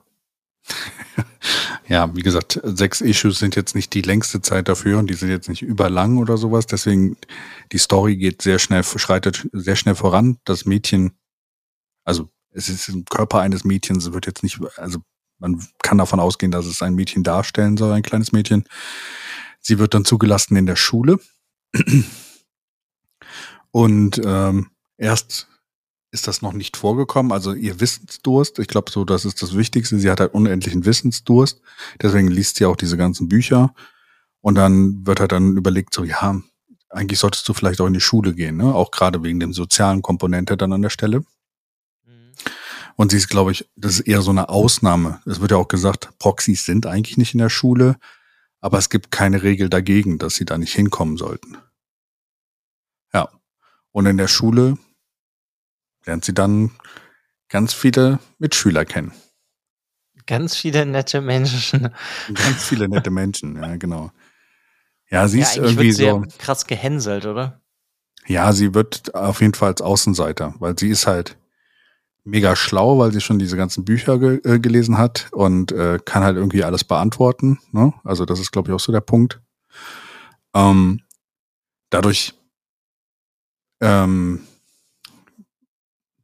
Ja, 1.88 2.14
wie 2.14 2.22
gesagt, 2.22 2.58
sechs 2.62 3.00
Issues 3.02 3.38
sind 3.38 3.56
jetzt 3.56 3.74
nicht 3.74 3.92
die 3.92 4.00
längste 4.00 4.40
Zeit 4.40 4.68
dafür 4.68 4.98
und 4.98 5.10
die 5.10 5.14
sind 5.14 5.28
jetzt 5.28 5.48
nicht 5.48 5.60
überlang 5.60 6.16
oder 6.16 6.38
sowas. 6.38 6.64
Deswegen, 6.66 7.18
die 7.72 7.78
Story 7.78 8.16
geht 8.16 8.40
sehr 8.40 8.58
schnell, 8.58 8.82
schreitet 8.84 9.46
sehr 9.52 9.76
schnell 9.76 9.96
voran. 9.96 10.38
Das 10.44 10.64
Mädchen, 10.64 11.18
also 12.04 12.30
es 12.50 12.68
ist 12.70 12.88
im 12.88 13.04
Körper 13.04 13.40
eines 13.40 13.64
Mädchens, 13.64 14.12
wird 14.12 14.26
jetzt 14.26 14.42
nicht, 14.42 14.58
also 14.76 15.00
man 15.42 15.60
kann 15.82 15.98
davon 15.98 16.20
ausgehen, 16.20 16.52
dass 16.52 16.66
es 16.66 16.82
ein 16.82 16.94
Mädchen 16.94 17.24
darstellen 17.24 17.76
soll, 17.76 17.92
ein 17.92 18.02
kleines 18.02 18.32
Mädchen. 18.32 18.64
Sie 19.60 19.78
wird 19.78 19.92
dann 19.92 20.04
zugelassen 20.04 20.56
in 20.56 20.66
der 20.66 20.76
Schule. 20.76 21.18
Und 23.72 24.20
ähm, 24.24 24.70
erst 24.96 25.48
ist 26.12 26.28
das 26.28 26.42
noch 26.42 26.52
nicht 26.52 26.76
vorgekommen. 26.76 27.32
Also 27.32 27.54
ihr 27.54 27.80
Wissensdurst, 27.80 28.58
ich 28.60 28.68
glaube 28.68 28.90
so, 28.90 29.04
das 29.04 29.24
ist 29.24 29.42
das 29.42 29.56
Wichtigste. 29.56 29.98
Sie 29.98 30.10
hat 30.10 30.20
halt 30.20 30.34
unendlichen 30.34 30.84
Wissensdurst. 30.84 31.60
Deswegen 32.00 32.28
liest 32.28 32.56
sie 32.56 32.66
auch 32.66 32.76
diese 32.76 32.96
ganzen 32.96 33.28
Bücher. 33.28 33.74
Und 34.40 34.54
dann 34.54 35.06
wird 35.06 35.20
halt 35.20 35.32
dann 35.32 35.56
überlegt, 35.56 35.94
so, 35.94 36.04
ja, 36.04 36.40
eigentlich 36.90 37.18
solltest 37.18 37.48
du 37.48 37.54
vielleicht 37.54 37.80
auch 37.80 37.86
in 37.86 37.94
die 37.94 38.00
Schule 38.00 38.34
gehen, 38.34 38.58
ne? 38.58 38.74
Auch 38.74 38.90
gerade 38.90 39.22
wegen 39.22 39.40
dem 39.40 39.52
sozialen 39.52 40.02
Komponente 40.02 40.56
dann 40.56 40.72
an 40.72 40.82
der 40.82 40.90
Stelle. 40.90 41.24
Und 42.96 43.10
sie 43.10 43.16
ist, 43.16 43.28
glaube 43.28 43.52
ich, 43.52 43.68
das 43.76 43.94
ist 43.94 44.00
eher 44.00 44.22
so 44.22 44.30
eine 44.30 44.48
Ausnahme. 44.48 45.20
Es 45.26 45.40
wird 45.40 45.50
ja 45.50 45.56
auch 45.56 45.68
gesagt, 45.68 46.10
Proxys 46.18 46.64
sind 46.64 46.86
eigentlich 46.86 47.16
nicht 47.16 47.34
in 47.34 47.38
der 47.38 47.50
Schule, 47.50 47.96
aber 48.60 48.78
es 48.78 48.90
gibt 48.90 49.10
keine 49.10 49.42
Regel 49.42 49.68
dagegen, 49.68 50.18
dass 50.18 50.36
sie 50.36 50.44
da 50.44 50.58
nicht 50.58 50.74
hinkommen 50.74 51.16
sollten. 51.16 51.56
Ja. 53.12 53.28
Und 53.90 54.06
in 54.06 54.16
der 54.16 54.28
Schule 54.28 54.78
lernt 56.04 56.24
sie 56.24 56.34
dann 56.34 56.70
ganz 57.48 57.74
viele 57.74 58.18
Mitschüler 58.38 58.84
kennen. 58.84 59.12
Ganz 60.26 60.56
viele 60.56 60.86
nette 60.86 61.20
Menschen. 61.20 61.92
Ganz 62.34 62.64
viele 62.64 62.88
nette 62.88 63.10
Menschen, 63.10 63.56
ja, 63.56 63.76
genau. 63.76 64.12
Ja, 65.10 65.28
sie 65.28 65.40
ja, 65.40 65.46
ist 65.46 65.56
irgendwie 65.56 65.92
sehr 65.92 66.14
so 66.14 66.24
krass 66.38 66.66
gehänselt, 66.66 67.26
oder? 67.26 67.60
Ja, 68.26 68.52
sie 68.52 68.72
wird 68.72 69.14
auf 69.14 69.40
jeden 69.40 69.54
Fall 69.54 69.70
als 69.70 69.82
Außenseiter, 69.82 70.54
weil 70.58 70.78
sie 70.78 70.88
ist 70.88 71.06
halt 71.06 71.36
mega 72.24 72.54
schlau, 72.56 72.98
weil 72.98 73.12
sie 73.12 73.20
schon 73.20 73.38
diese 73.38 73.56
ganzen 73.56 73.84
Bücher 73.84 74.18
ge 74.18 74.40
äh, 74.44 74.58
gelesen 74.58 74.98
hat 74.98 75.28
und 75.32 75.72
äh, 75.72 75.98
kann 76.04 76.22
halt 76.22 76.36
irgendwie 76.36 76.64
alles 76.64 76.84
beantworten. 76.84 77.58
Ne? 77.72 77.92
Also 78.04 78.24
das 78.24 78.40
ist, 78.40 78.52
glaube 78.52 78.70
ich, 78.70 78.74
auch 78.74 78.80
so 78.80 78.92
der 78.92 79.00
Punkt. 79.00 79.40
Ähm, 80.54 81.00
dadurch 81.90 82.34
ähm, 83.80 84.46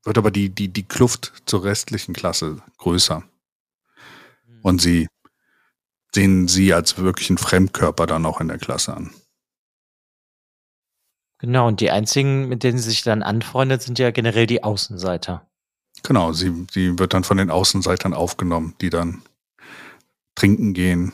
wird 0.05 0.19
aber 0.19 0.31
die, 0.31 0.51
die, 0.51 0.69
die 0.69 0.85
Kluft 0.85 1.43
zur 1.47 1.65
restlichen 1.65 2.15
Klasse 2.15 2.63
größer. 2.79 3.25
Mhm. 4.47 4.61
Und 4.63 4.81
sie 4.81 5.09
sehen 6.15 6.49
sie 6.49 6.73
als 6.73 6.99
wirklichen 6.99 7.39
Fremdkörper 7.39 8.07
dann 8.07 8.25
auch 8.25 8.41
in 8.41 8.49
der 8.49 8.59
Klasse 8.59 8.97
an. 8.97 9.13
Genau, 11.41 11.69
und 11.69 11.81
die 11.81 11.91
einzigen, 11.91 12.49
mit 12.49 12.65
denen 12.65 12.79
sie 12.79 12.91
sich 12.91 13.03
dann 13.03 13.23
anfreundet, 13.23 13.83
sind 13.83 13.99
ja 13.99 14.11
generell 14.11 14.47
die 14.47 14.65
Außenseiter. 14.65 15.49
Genau, 16.03 16.33
sie, 16.33 16.67
sie 16.71 16.99
wird 16.99 17.15
dann 17.15 17.25
von 17.25 17.37
den 17.37 17.51
Außenseitern 17.51 18.15
aufgenommen, 18.15 18.75
die 18.81 18.91
dann 18.91 19.23
trinken 20.35 20.73
gehen 20.75 21.13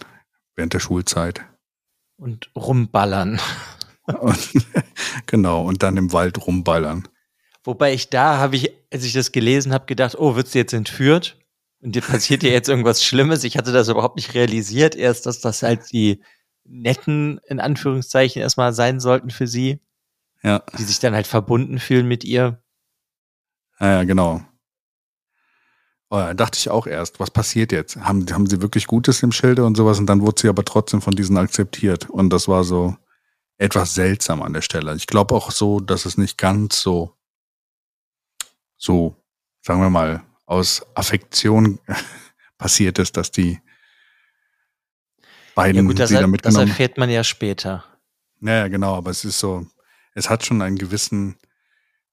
während 0.55 0.75
der 0.75 0.81
Schulzeit. 0.81 1.43
Und 2.17 2.51
rumballern. 2.55 3.41
Und, 4.07 4.53
genau, 5.27 5.65
und 5.65 5.83
dann 5.83 5.97
im 5.97 6.13
Wald 6.13 6.47
rumballern. 6.47 7.09
Wobei 7.65 7.95
ich 7.95 8.11
da 8.11 8.37
habe 8.37 8.57
ich, 8.57 8.71
als 8.93 9.05
ich 9.05 9.15
das 9.15 9.33
gelesen 9.33 9.73
habe, 9.73 9.87
gedacht, 9.87 10.17
oh, 10.19 10.37
wird 10.37 10.49
sie 10.49 10.59
jetzt 10.59 10.75
entführt? 10.75 11.39
Und 11.81 11.95
dir 11.95 12.03
passiert 12.03 12.43
ja 12.43 12.51
jetzt 12.51 12.69
irgendwas 12.69 13.03
Schlimmes. 13.03 13.45
Ich 13.45 13.57
hatte 13.57 13.73
das 13.73 13.89
überhaupt 13.89 14.17
nicht 14.17 14.35
realisiert. 14.35 14.95
Erst, 14.95 15.27
dass 15.27 15.41
das 15.41 15.63
halt 15.63 15.93
die 15.93 16.23
netten, 16.65 17.41
in 17.47 17.61
Anführungszeichen, 17.61 18.41
erstmal 18.41 18.73
sein 18.73 19.01
sollten 19.01 19.31
für 19.31 19.47
sie. 19.47 19.81
Ja. 20.43 20.63
Die 20.79 20.83
sich 20.83 20.99
dann 20.99 21.15
halt 21.15 21.27
verbunden 21.27 21.79
fühlen 21.79 22.07
mit 22.07 22.25
ihr. 22.25 22.63
Ja, 23.81 23.91
ja 23.93 24.05
genau. 24.05 24.43
Da 26.21 26.35
dachte 26.35 26.59
ich 26.59 26.71
auch 26.71 26.87
erst, 26.87 27.21
was 27.21 27.31
passiert 27.31 27.73
jetzt? 27.73 27.97
Haben, 27.97 28.27
haben 28.33 28.47
sie 28.47 28.63
wirklich 28.63 28.87
Gutes 28.87 29.23
im 29.23 29.33
Schilde 29.33 29.65
und 29.65 29.77
sowas? 29.77 29.99
Und 29.99 30.07
dann 30.07 30.21
wurde 30.21 30.41
sie 30.41 30.49
aber 30.49 30.65
trotzdem 30.65 31.01
von 31.01 31.15
diesen 31.15 31.37
akzeptiert. 31.37 32.09
Und 32.09 32.31
das 32.31 32.49
war 32.49 32.65
so 32.65 32.97
etwas 33.59 33.95
seltsam 33.95 34.43
an 34.43 34.53
der 34.53 34.63
Stelle. 34.63 34.95
Ich 34.95 35.07
glaube 35.07 35.35
auch 35.35 35.51
so, 35.51 35.81
dass 35.81 36.07
es 36.07 36.19
nicht 36.19 36.39
ganz 36.39 36.81
so 36.81 37.15
so, 38.85 39.17
sagen 39.63 39.81
wir 39.81 39.91
mal, 39.91 40.23
aus 40.47 40.85
Affektion 40.95 41.79
passiert 42.59 42.99
ist, 42.99 43.17
dass 43.17 43.31
die 43.31 43.61
beiden 45.55 45.77
ja 45.77 45.89
gut, 45.89 45.99
das, 45.99 46.11
mitgenommen. 46.11 46.39
Das 46.43 46.57
erfährt 46.57 46.99
man 46.99 47.09
ja 47.09 47.25
später. 47.25 47.85
Naja, 48.41 48.69
genau, 48.69 48.95
aber 48.95 49.11
es 49.11 49.25
ist 49.25 49.39
so, 49.39 49.67
es 50.15 50.29
hat 50.29 50.45
schon 50.45 50.61
einen 50.61 50.77
gewissen 50.77 51.37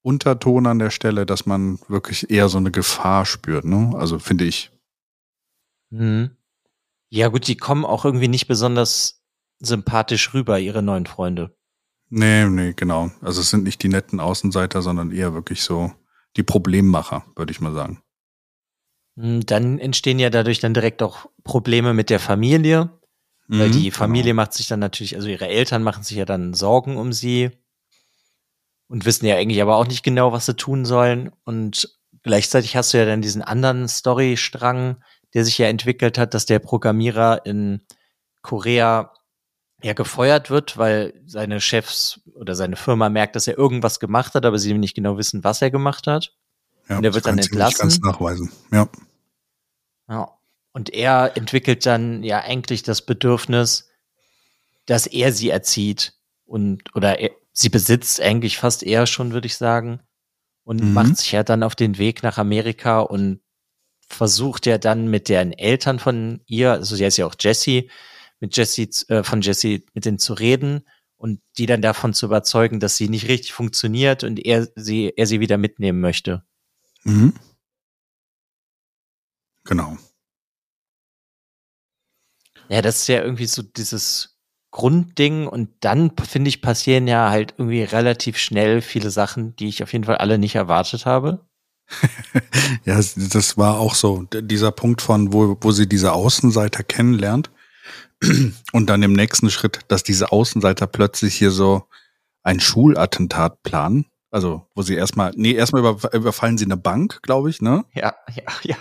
Unterton 0.01 0.65
an 0.65 0.79
der 0.79 0.89
Stelle, 0.89 1.25
dass 1.25 1.45
man 1.45 1.79
wirklich 1.87 2.29
eher 2.29 2.49
so 2.49 2.57
eine 2.57 2.71
Gefahr 2.71 3.25
spürt, 3.25 3.65
ne? 3.65 3.93
Also 3.95 4.19
finde 4.19 4.45
ich. 4.45 4.71
Mhm. 5.91 6.31
Ja, 7.09 7.27
gut, 7.27 7.47
die 7.47 7.57
kommen 7.57 7.85
auch 7.85 8.05
irgendwie 8.05 8.27
nicht 8.27 8.47
besonders 8.47 9.21
sympathisch 9.59 10.33
rüber, 10.33 10.59
ihre 10.59 10.81
neuen 10.81 11.05
Freunde. 11.05 11.55
Nee, 12.09 12.45
nee, 12.45 12.73
genau. 12.73 13.11
Also 13.21 13.41
es 13.41 13.49
sind 13.49 13.63
nicht 13.63 13.83
die 13.83 13.89
netten 13.89 14.19
Außenseiter, 14.19 14.81
sondern 14.81 15.11
eher 15.11 15.33
wirklich 15.33 15.61
so 15.61 15.91
die 16.35 16.43
Problemmacher, 16.43 17.25
würde 17.35 17.51
ich 17.51 17.61
mal 17.61 17.73
sagen. 17.73 18.01
Hm, 19.17 19.45
dann 19.45 19.79
entstehen 19.79 20.19
ja 20.19 20.29
dadurch 20.29 20.59
dann 20.59 20.73
direkt 20.73 21.03
auch 21.03 21.29
Probleme 21.43 21.93
mit 21.93 22.09
der 22.09 22.19
Familie, 22.19 22.89
mhm, 23.47 23.59
weil 23.59 23.71
die 23.71 23.91
Familie 23.91 24.31
genau. 24.31 24.41
macht 24.41 24.53
sich 24.53 24.67
dann 24.67 24.79
natürlich, 24.79 25.15
also 25.15 25.27
ihre 25.27 25.47
Eltern 25.47 25.83
machen 25.83 26.03
sich 26.03 26.17
ja 26.17 26.25
dann 26.25 26.53
Sorgen 26.53 26.97
um 26.97 27.13
sie 27.13 27.51
und 28.91 29.05
wissen 29.05 29.25
ja 29.25 29.37
eigentlich 29.37 29.61
aber 29.61 29.77
auch 29.77 29.87
nicht 29.87 30.03
genau, 30.03 30.33
was 30.33 30.45
sie 30.45 30.53
tun 30.53 30.83
sollen. 30.83 31.31
Und 31.45 31.97
gleichzeitig 32.23 32.75
hast 32.75 32.93
du 32.93 32.97
ja 32.97 33.05
dann 33.05 33.21
diesen 33.21 33.41
anderen 33.41 33.87
Storystrang, 33.87 35.01
der 35.33 35.45
sich 35.45 35.57
ja 35.57 35.67
entwickelt 35.67 36.17
hat, 36.17 36.33
dass 36.33 36.45
der 36.45 36.59
Programmierer 36.59 37.45
in 37.45 37.83
Korea 38.41 39.13
ja 39.81 39.93
gefeuert 39.93 40.49
wird, 40.49 40.77
weil 40.77 41.13
seine 41.25 41.61
Chefs 41.61 42.19
oder 42.35 42.53
seine 42.53 42.75
Firma 42.75 43.07
merkt, 43.07 43.37
dass 43.37 43.47
er 43.47 43.57
irgendwas 43.57 44.01
gemacht 44.01 44.35
hat, 44.35 44.45
aber 44.45 44.59
sie 44.59 44.73
nicht 44.73 44.93
genau 44.93 45.17
wissen, 45.17 45.45
was 45.45 45.61
er 45.61 45.71
gemacht 45.71 46.05
hat. 46.05 46.35
Ja, 46.89 46.97
und 46.97 47.05
er 47.05 47.13
wird 47.13 47.25
dann 47.25 47.37
entlassen. 47.37 47.79
Ganz 47.79 47.99
nachweisen. 47.99 48.51
Ja. 48.73 48.89
Ja. 50.09 50.37
Und 50.73 50.93
er 50.93 51.37
entwickelt 51.37 51.85
dann 51.85 52.23
ja 52.23 52.41
eigentlich 52.41 52.83
das 52.83 53.05
Bedürfnis, 53.05 53.89
dass 54.85 55.07
er 55.07 55.31
sie 55.31 55.49
erzieht 55.49 56.13
und 56.45 56.93
oder 56.93 57.19
er, 57.19 57.31
sie 57.53 57.69
besitzt 57.69 58.21
eigentlich 58.21 58.57
fast 58.57 58.83
eher 58.83 59.07
schon, 59.07 59.31
würde 59.31 59.47
ich 59.47 59.57
sagen, 59.57 60.01
und 60.63 60.81
mhm. 60.81 60.93
macht 60.93 61.17
sich 61.17 61.31
ja 61.31 61.43
dann 61.43 61.63
auf 61.63 61.75
den 61.75 61.97
Weg 61.97 62.23
nach 62.23 62.37
Amerika 62.37 62.99
und 62.99 63.41
versucht 64.07 64.65
ja 64.65 64.77
dann 64.77 65.07
mit 65.07 65.29
den 65.29 65.53
Eltern 65.53 65.99
von 65.99 66.41
ihr, 66.45 66.71
also 66.71 66.95
sie 66.95 67.05
heißt 67.05 67.17
ja 67.17 67.25
auch 67.25 67.35
Jessie, 67.39 67.89
mit 68.39 68.57
Jesse, 68.57 68.89
äh, 69.09 69.23
von 69.23 69.41
Jesse 69.41 69.83
mit 69.93 70.05
denen 70.05 70.19
zu 70.19 70.33
reden 70.33 70.83
und 71.15 71.41
die 71.57 71.65
dann 71.65 71.81
davon 71.81 72.13
zu 72.13 72.25
überzeugen, 72.25 72.79
dass 72.79 72.97
sie 72.97 73.07
nicht 73.07 73.27
richtig 73.27 73.53
funktioniert 73.53 74.23
und 74.23 74.43
er 74.43 74.67
sie, 74.75 75.13
er 75.15 75.27
sie 75.27 75.39
wieder 75.39 75.57
mitnehmen 75.57 76.01
möchte. 76.01 76.43
Mhm. 77.03 77.33
Genau. 79.63 79.97
Ja, 82.69 82.81
das 82.81 83.01
ist 83.01 83.07
ja 83.07 83.21
irgendwie 83.21 83.45
so 83.45 83.61
dieses 83.61 84.30
Grundding 84.71 85.47
und 85.47 85.69
dann 85.81 86.11
finde 86.17 86.49
ich 86.49 86.61
passieren 86.61 87.07
ja 87.07 87.29
halt 87.29 87.55
irgendwie 87.57 87.83
relativ 87.83 88.37
schnell 88.37 88.81
viele 88.81 89.11
Sachen, 89.11 89.55
die 89.57 89.67
ich 89.67 89.83
auf 89.83 89.91
jeden 89.91 90.05
Fall 90.05 90.17
alle 90.17 90.37
nicht 90.37 90.55
erwartet 90.55 91.05
habe. 91.05 91.45
ja, 92.85 92.95
das 92.95 93.57
war 93.57 93.79
auch 93.79 93.95
so 93.95 94.23
dieser 94.31 94.71
Punkt 94.71 95.01
von, 95.01 95.33
wo, 95.33 95.57
wo 95.59 95.71
sie 95.71 95.87
diese 95.87 96.13
Außenseiter 96.13 96.83
kennenlernt 96.83 97.51
und 98.71 98.89
dann 98.89 99.03
im 99.03 99.13
nächsten 99.13 99.49
Schritt, 99.49 99.79
dass 99.89 100.03
diese 100.03 100.31
Außenseiter 100.31 100.87
plötzlich 100.87 101.35
hier 101.35 101.51
so 101.51 101.83
ein 102.43 102.59
Schulattentat 102.59 103.63
planen. 103.63 104.05
Also, 104.31 104.65
wo 104.75 104.81
sie 104.81 104.95
erstmal, 104.95 105.33
nee, 105.35 105.51
erstmal 105.51 105.81
überfallen 106.13 106.57
sie 106.57 106.63
eine 106.63 106.77
Bank, 106.77 107.21
glaube 107.21 107.49
ich, 107.49 107.61
ne? 107.61 107.83
Ja, 107.93 108.15
ja, 108.33 108.43
ja. 108.63 108.77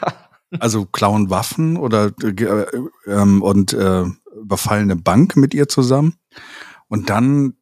Also 0.59 0.85
klauen 0.85 1.31
Waffen 1.31 1.76
oder 1.76 2.12
äh, 2.22 2.66
ähm, 3.07 3.42
und 3.42 3.72
äh, 3.72 4.05
überfallen 4.40 4.90
eine 4.90 5.00
Bank 5.00 5.37
mit 5.37 5.55
ihr 5.55 5.68
zusammen. 5.68 6.14
Und 6.88 7.11
dann 7.11 7.55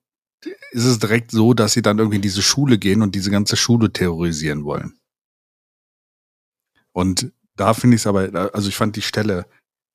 ist 0.70 0.84
es 0.84 0.98
direkt 0.98 1.30
so, 1.30 1.54
dass 1.54 1.72
sie 1.72 1.82
dann 1.82 1.98
irgendwie 1.98 2.16
in 2.16 2.22
diese 2.22 2.42
Schule 2.42 2.78
gehen 2.78 3.02
und 3.02 3.14
diese 3.14 3.30
ganze 3.30 3.56
Schule 3.56 3.92
terrorisieren 3.92 4.64
wollen. 4.64 4.98
Und 6.92 7.32
da 7.56 7.74
finde 7.74 7.96
ich 7.96 8.02
es 8.02 8.06
aber, 8.06 8.52
also 8.54 8.68
ich 8.68 8.76
fand 8.76 8.96
die 8.96 9.02
Stelle 9.02 9.46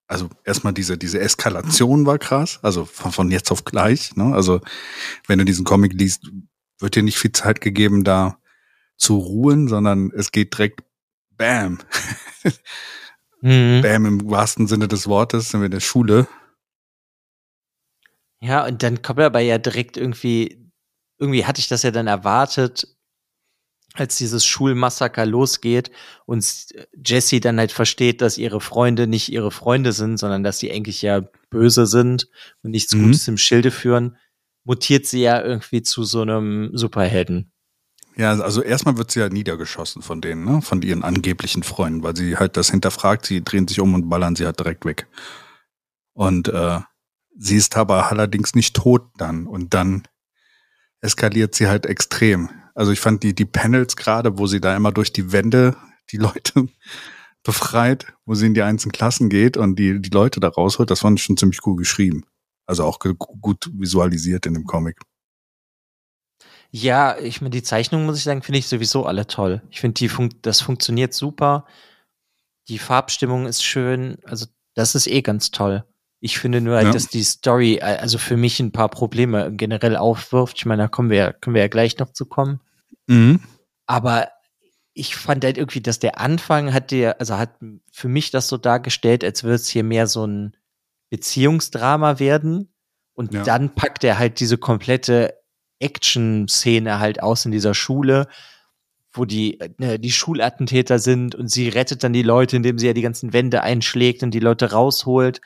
also 0.08 0.30
erstmal 0.44 0.74
diese, 0.74 0.98
diese 0.98 1.20
Eskalation 1.20 2.06
war 2.06 2.20
krass, 2.20 2.60
also 2.62 2.86
von, 2.86 3.12
von 3.12 3.32
jetzt 3.32 3.52
auf 3.52 3.66
gleich. 3.66 4.16
Ne? 4.16 4.34
Also 4.34 4.62
wenn 5.28 5.40
du 5.40 5.46
diesen 5.46 5.66
Comic 5.66 5.94
liest, 5.94 6.30
wird 6.80 6.96
dir 6.96 7.04
nicht 7.04 7.18
viel 7.18 7.32
Zeit 7.32 7.62
gegeben, 7.62 8.04
da 8.04 8.38
zu 8.98 9.18
ruhen, 9.18 9.68
sondern 9.68 10.12
es 10.16 10.32
geht 10.32 10.54
direkt 10.54 10.82
Bam. 11.32 11.80
Mhm. 13.46 13.82
Bam, 13.82 14.06
im 14.06 14.32
wahrsten 14.32 14.68
Sinne 14.68 14.88
des 14.88 15.06
Wortes 15.06 15.50
sind 15.50 15.60
wir 15.60 15.66
in 15.66 15.72
der 15.72 15.82
Schule. 15.82 16.28
Ja, 18.44 18.66
und 18.66 18.84
dann 18.84 19.02
kommt 19.02 19.20
er 19.20 19.28
aber 19.28 19.40
ja 19.40 19.58
direkt 19.58 19.96
irgendwie, 19.96 20.70
irgendwie 21.18 21.46
hatte 21.46 21.62
ich 21.62 21.70
das 21.70 21.84
ja 21.84 21.92
dann 21.92 22.08
erwartet, 22.08 22.94
als 23.94 24.18
dieses 24.18 24.46
Schulmassaker 24.46 25.26
losgeht 25.26 25.92
und 26.26 26.46
Jessie 27.06 27.40
dann 27.40 27.58
halt 27.58 27.72
versteht, 27.72 28.22
dass 28.22 28.38
ihre 28.38 28.60
Freunde 28.60 29.08
nicht 29.08 29.32
ihre 29.32 29.50
Freunde 29.50 29.94
sind, 29.94 30.18
sondern 30.18 30.44
dass 30.44 30.60
sie 30.60 30.74
eigentlich 30.74 31.02
ja 31.02 31.22
böse 31.52 31.86
sind 31.86 32.28
und 32.64 32.72
nichts 32.72 32.94
mhm. 32.94 33.06
Gutes 33.06 33.30
im 33.30 33.38
Schilde 33.38 33.72
führen, 33.72 34.18
mutiert 34.66 35.06
sie 35.06 35.22
ja 35.22 35.42
irgendwie 35.42 35.82
zu 35.82 36.04
so 36.04 36.22
einem 36.22 36.72
Superhelden. 36.74 37.50
Ja, 38.18 38.34
also 38.34 38.62
erstmal 38.62 38.98
wird 38.98 39.12
sie 39.12 39.22
ja 39.22 39.30
niedergeschossen 39.30 40.02
von 40.02 40.20
denen, 40.20 40.44
ne? 40.44 40.62
von 40.62 40.82
ihren 40.82 41.04
angeblichen 41.04 41.64
Freunden, 41.64 42.04
weil 42.04 42.18
sie 42.18 42.36
halt 42.36 42.58
das 42.58 42.72
hinterfragt, 42.72 43.26
sie 43.26 43.42
drehen 43.42 43.70
sich 43.70 43.80
um 43.80 43.94
und 43.94 44.10
ballern 44.10 44.36
sie 44.36 44.46
halt 44.46 44.60
direkt 44.60 44.84
weg. 44.84 45.08
Und 46.14 46.50
äh, 46.50 46.82
sie 47.38 47.58
ist 47.58 47.76
aber 47.76 48.12
allerdings 48.12 48.56
nicht 48.56 48.76
tot 48.76 49.04
dann 49.18 49.48
und 49.48 49.74
dann 49.74 50.04
eskaliert 51.02 51.56
sie 51.56 51.68
halt 51.68 51.86
extrem. 51.86 52.50
Also 52.76 52.92
ich 52.92 53.00
fand 53.00 53.24
die, 53.24 53.36
die 53.36 53.46
Panels 53.46 53.96
gerade, 53.96 54.38
wo 54.38 54.48
sie 54.48 54.62
da 54.62 54.76
immer 54.76 54.92
durch 54.92 55.14
die 55.14 55.32
Wände 55.32 55.76
die 56.12 56.18
Leute 56.18 56.68
befreit, 57.44 58.14
wo 58.26 58.36
sie 58.36 58.48
in 58.48 58.54
die 58.54 58.62
einzelnen 58.62 58.94
Klassen 58.94 59.30
geht 59.30 59.58
und 59.58 59.78
die, 59.78 60.02
die 60.02 60.10
Leute 60.10 60.40
da 60.40 60.48
rausholt, 60.48 60.90
das 60.90 61.02
fand 61.02 61.20
ich 61.20 61.26
schon 61.26 61.38
ziemlich 61.38 61.60
cool 61.66 61.76
geschrieben. 61.76 62.24
Also 62.66 62.86
auch 62.86 63.00
gut 63.00 63.70
visualisiert 63.74 64.46
in 64.46 64.54
dem 64.54 64.64
Comic. 64.64 64.98
Ja, 66.72 67.20
ich 67.20 67.42
meine, 67.42 67.52
die 67.52 67.62
Zeichnungen, 67.62 68.08
muss 68.08 68.18
ich 68.18 68.24
sagen, 68.24 68.42
finde 68.42 68.58
ich 68.60 68.68
sowieso 68.68 69.06
alle 69.06 69.28
toll. 69.28 69.62
Ich 69.70 69.82
finde, 69.82 69.94
die 69.96 70.10
fun 70.10 70.34
das 70.42 70.62
funktioniert 70.62 71.14
super. 71.14 71.68
Die 72.68 72.80
Farbstimmung 72.80 73.46
ist 73.46 73.64
schön. 73.64 74.18
Also, 74.24 74.48
das 74.74 74.96
ist 74.96 75.06
eh 75.06 75.22
ganz 75.22 75.52
toll. 75.52 75.86
Ich 76.26 76.40
finde 76.40 76.62
nur, 76.62 76.78
halt, 76.78 76.86
ja. 76.86 76.94
dass 76.94 77.10
die 77.10 77.22
Story, 77.22 77.82
also 77.82 78.18
für 78.18 78.38
mich 78.38 78.62
ein 78.62 78.72
paar 78.72 78.88
Probleme 78.88 79.52
generell 79.52 79.98
aufwirft. 79.98 80.56
Ich 80.56 80.66
meine, 80.66 80.84
da 80.84 80.88
kommen 80.88 81.10
wir, 81.10 81.34
können 81.34 81.54
wir 81.54 81.62
ja 81.62 81.68
gleich 81.68 81.98
noch 81.98 82.14
zu 82.14 82.26
kommen. 82.26 82.62
Mhm. 83.08 83.42
Aber 83.88 84.30
ich 84.94 85.18
fand 85.18 85.44
halt 85.44 85.58
irgendwie, 85.58 85.82
dass 85.82 86.00
der 86.00 86.22
Anfang 86.22 86.74
hat 86.74 86.92
der, 86.92 87.20
also 87.20 87.38
hat 87.38 87.60
für 87.92 88.08
mich 88.08 88.32
das 88.32 88.48
so 88.48 88.56
dargestellt, 88.56 89.26
als 89.26 89.44
würde 89.44 89.56
es 89.56 89.68
hier 89.68 89.84
mehr 89.84 90.08
so 90.08 90.26
ein 90.26 90.56
Beziehungsdrama 91.10 92.20
werden. 92.20 92.74
Und 93.14 93.34
ja. 93.34 93.44
dann 93.44 93.76
packt 93.76 94.06
er 94.06 94.18
halt 94.18 94.40
diese 94.40 94.58
komplette 94.58 95.38
Action-Szene 95.80 97.00
halt 97.00 97.22
aus 97.22 97.44
in 97.44 97.52
dieser 97.52 97.74
Schule, 97.74 98.30
wo 99.12 99.26
die, 99.26 99.60
äh, 99.60 100.00
die 100.00 100.14
Schulattentäter 100.14 101.00
sind 101.00 101.36
und 101.36 101.50
sie 101.52 101.68
rettet 101.68 102.02
dann 102.02 102.14
die 102.14 102.24
Leute, 102.24 102.56
indem 102.56 102.80
sie 102.80 102.88
ja 102.88 102.94
die 102.94 103.02
ganzen 103.02 103.34
Wände 103.34 103.62
einschlägt 103.62 104.24
und 104.24 104.32
die 104.32 104.40
Leute 104.40 104.72
rausholt. 104.72 105.42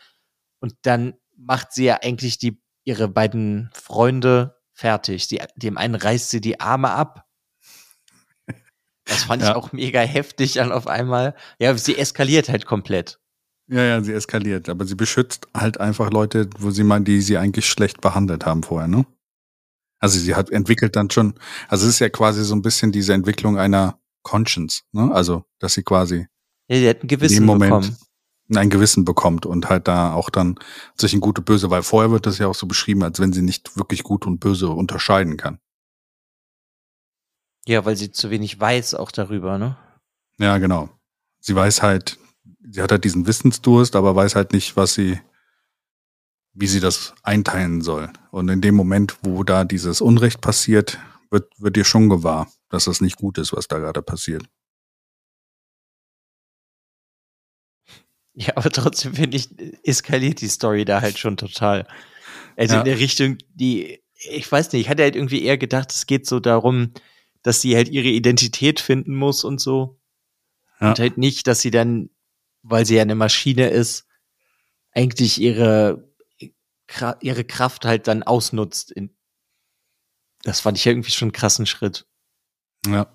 Und 0.59 0.75
dann 0.81 1.13
macht 1.35 1.73
sie 1.73 1.85
ja 1.85 1.99
eigentlich 2.01 2.37
die, 2.37 2.61
ihre 2.83 3.07
beiden 3.07 3.69
Freunde 3.73 4.57
fertig. 4.73 5.27
Die, 5.27 5.41
dem 5.55 5.77
einen 5.77 5.95
reißt 5.95 6.29
sie 6.29 6.41
die 6.41 6.59
Arme 6.59 6.91
ab. 6.91 7.25
Das 9.05 9.23
fand 9.23 9.41
ja. 9.41 9.49
ich 9.49 9.55
auch 9.55 9.71
mega 9.71 10.01
heftig 10.01 10.53
dann 10.53 10.71
auf 10.71 10.87
einmal. 10.87 11.33
Ja, 11.59 11.77
sie 11.77 11.97
eskaliert 11.97 12.49
halt 12.49 12.65
komplett. 12.65 13.19
Ja, 13.69 13.83
ja, 13.83 14.01
sie 14.01 14.13
eskaliert, 14.13 14.69
aber 14.69 14.85
sie 14.85 14.95
beschützt 14.95 15.47
halt 15.53 15.79
einfach 15.79 16.11
Leute, 16.11 16.49
wo 16.57 16.71
sie 16.71 16.83
meinen, 16.83 17.05
die 17.05 17.21
sie 17.21 17.37
eigentlich 17.37 17.67
schlecht 17.67 18.01
behandelt 18.01 18.45
haben 18.45 18.63
vorher, 18.63 18.87
ne? 18.87 19.05
Also 19.99 20.19
sie 20.19 20.35
hat 20.35 20.51
entwickelt 20.51 20.95
dann 20.95 21.09
schon, 21.09 21.33
also 21.67 21.85
es 21.85 21.95
ist 21.95 21.99
ja 21.99 22.09
quasi 22.09 22.43
so 22.43 22.55
ein 22.55 22.61
bisschen 22.61 22.91
diese 22.91 23.13
Entwicklung 23.13 23.57
einer 23.57 23.99
Conscience, 24.23 24.83
ne? 24.91 25.11
Also, 25.13 25.45
dass 25.59 25.73
sie 25.73 25.83
quasi 25.83 26.27
ja, 26.69 26.77
sie 26.77 26.89
hat 26.89 27.03
ein 27.03 27.07
Gewissen 27.07 27.45
Moment 27.45 27.71
bekommen. 27.71 27.97
Ein 28.55 28.69
Gewissen 28.69 29.05
bekommt 29.05 29.45
und 29.45 29.69
halt 29.69 29.87
da 29.87 30.13
auch 30.13 30.29
dann 30.29 30.57
sich 30.95 31.13
ein 31.13 31.19
gute 31.19 31.41
Böse, 31.41 31.69
weil 31.69 31.83
vorher 31.83 32.11
wird 32.11 32.25
das 32.25 32.37
ja 32.37 32.47
auch 32.47 32.55
so 32.55 32.65
beschrieben, 32.65 33.03
als 33.03 33.19
wenn 33.19 33.33
sie 33.33 33.41
nicht 33.41 33.77
wirklich 33.77 34.03
gut 34.03 34.25
und 34.25 34.39
böse 34.39 34.69
unterscheiden 34.69 35.37
kann. 35.37 35.59
Ja, 37.65 37.83
weil 37.83 37.97
sie 37.97 38.11
zu 38.11 38.29
wenig 38.29 38.59
weiß 38.59 38.93
auch 38.93 39.11
darüber, 39.11 39.57
ne? 39.57 39.77
Ja, 40.39 40.57
genau. 40.57 40.89
Sie 41.39 41.55
weiß 41.55 41.81
halt, 41.81 42.17
sie 42.69 42.81
hat 42.81 42.91
halt 42.91 43.03
diesen 43.03 43.27
Wissensdurst, 43.27 43.95
aber 43.95 44.15
weiß 44.15 44.35
halt 44.35 44.53
nicht, 44.53 44.77
was 44.77 44.93
sie 44.93 45.19
wie 46.59 46.67
sie 46.67 46.79
das 46.79 47.13
einteilen 47.21 47.81
soll. 47.81 48.09
Und 48.31 48.49
in 48.49 48.61
dem 48.61 48.75
Moment, 48.75 49.17
wo 49.21 49.43
da 49.43 49.63
dieses 49.63 50.01
Unrecht 50.01 50.41
passiert, 50.41 50.97
wird, 51.29 51.51
wird 51.59 51.75
dir 51.75 51.83
schon 51.83 52.09
gewahr, 52.09 52.47
dass 52.69 52.85
das 52.85 52.99
nicht 52.99 53.17
gut 53.17 53.37
ist, 53.37 53.53
was 53.53 53.67
da 53.67 53.77
gerade 53.77 54.01
passiert. 54.01 54.43
Ja, 58.39 58.55
aber 58.55 58.69
trotzdem 58.69 59.15
finde 59.15 59.37
ich, 59.37 59.49
eskaliert 59.83 60.41
die 60.41 60.47
Story 60.47 60.85
da 60.85 61.01
halt 61.01 61.17
schon 61.17 61.37
total. 61.37 61.87
Also 62.55 62.75
ja. 62.75 62.81
in 62.81 62.85
der 62.85 62.99
Richtung, 62.99 63.39
die, 63.49 63.99
ich 64.13 64.51
weiß 64.51 64.71
nicht, 64.71 64.81
ich 64.81 64.89
hatte 64.89 65.01
halt 65.01 65.15
irgendwie 65.15 65.43
eher 65.43 65.57
gedacht, 65.57 65.91
es 65.91 66.05
geht 66.05 66.27
so 66.27 66.39
darum, 66.39 66.93
dass 67.41 67.61
sie 67.61 67.75
halt 67.75 67.89
ihre 67.89 68.09
Identität 68.09 68.79
finden 68.79 69.15
muss 69.15 69.43
und 69.43 69.59
so. 69.59 69.99
Ja. 70.79 70.89
Und 70.89 70.99
halt 70.99 71.17
nicht, 71.17 71.47
dass 71.47 71.61
sie 71.61 71.71
dann, 71.71 72.11
weil 72.61 72.85
sie 72.85 72.97
ja 72.97 73.01
eine 73.01 73.15
Maschine 73.15 73.69
ist, 73.69 74.05
eigentlich 74.91 75.41
ihre 75.41 76.07
ihre 77.19 77.43
Kraft 77.43 77.85
halt 77.85 78.07
dann 78.07 78.23
ausnutzt. 78.23 78.93
das 80.43 80.61
fand 80.61 80.77
ich 80.77 80.85
ja 80.85 80.91
irgendwie 80.93 81.11
schon 81.11 81.27
einen 81.27 81.33
krassen 81.33 81.65
Schritt. 81.65 82.07
Ja. 82.85 83.11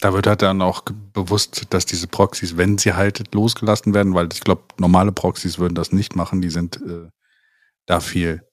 Da 0.00 0.12
wird 0.12 0.28
halt 0.28 0.42
dann 0.42 0.62
auch 0.62 0.82
bewusst, 1.12 1.66
dass 1.70 1.84
diese 1.84 2.06
Proxys, 2.06 2.56
wenn 2.56 2.78
sie 2.78 2.94
halt 2.94 3.34
losgelassen 3.34 3.94
werden, 3.94 4.14
weil 4.14 4.28
ich 4.32 4.40
glaube, 4.42 4.62
normale 4.78 5.10
Proxys 5.10 5.58
würden 5.58 5.74
das 5.74 5.90
nicht 5.90 6.14
machen, 6.14 6.40
die 6.40 6.50
sind 6.50 6.80
äh, 6.82 7.08
da 7.86 8.00
viel 8.00 8.46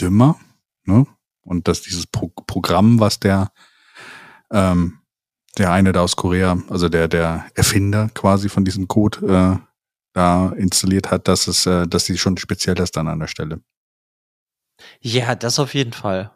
dümmer, 0.00 0.38
ne? 0.84 1.06
Und 1.42 1.68
dass 1.68 1.82
dieses 1.82 2.06
Pro 2.06 2.28
Programm, 2.28 3.00
was 3.00 3.18
der 3.18 3.52
ähm, 4.50 5.00
der 5.58 5.72
eine 5.72 5.92
da 5.92 6.02
aus 6.02 6.16
Korea, 6.16 6.58
also 6.68 6.88
der 6.88 7.08
der 7.08 7.46
Erfinder 7.54 8.08
quasi 8.14 8.48
von 8.48 8.64
diesem 8.64 8.88
Code 8.88 9.60
äh, 9.60 9.74
da 10.14 10.50
installiert 10.50 11.10
hat, 11.10 11.28
dass 11.28 11.46
es, 11.48 11.66
äh, 11.66 11.86
dass 11.86 12.06
sie 12.06 12.16
schon 12.16 12.38
speziell 12.38 12.78
ist 12.78 12.96
dann 12.96 13.08
an 13.08 13.18
der 13.18 13.26
Stelle. 13.26 13.60
Ja, 15.00 15.34
das 15.34 15.58
auf 15.58 15.74
jeden 15.74 15.92
Fall. 15.92 16.30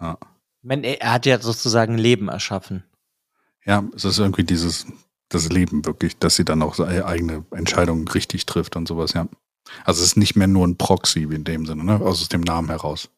Ja. 0.00 0.18
Man, 0.62 0.82
er 0.82 1.12
hat 1.12 1.26
ja 1.26 1.38
sozusagen 1.38 1.98
Leben 1.98 2.28
erschaffen. 2.28 2.84
Ja, 3.64 3.84
es 3.94 4.04
ist 4.04 4.18
irgendwie 4.18 4.44
dieses, 4.44 4.86
das 5.28 5.48
Leben 5.48 5.84
wirklich, 5.84 6.18
dass 6.18 6.36
sie 6.36 6.44
dann 6.44 6.62
auch 6.62 6.74
seine 6.74 7.06
eigene 7.06 7.44
Entscheidungen 7.50 8.06
richtig 8.08 8.46
trifft 8.46 8.76
und 8.76 8.88
sowas, 8.88 9.12
ja. 9.12 9.28
Also 9.84 10.00
es 10.00 10.08
ist 10.08 10.16
nicht 10.16 10.36
mehr 10.36 10.48
nur 10.48 10.66
ein 10.66 10.76
Proxy 10.76 11.22
in 11.22 11.44
dem 11.44 11.66
Sinne, 11.66 11.84
ne? 11.84 12.00
Aus 12.00 12.28
dem 12.28 12.40
Namen 12.40 12.68
heraus. 12.68 13.08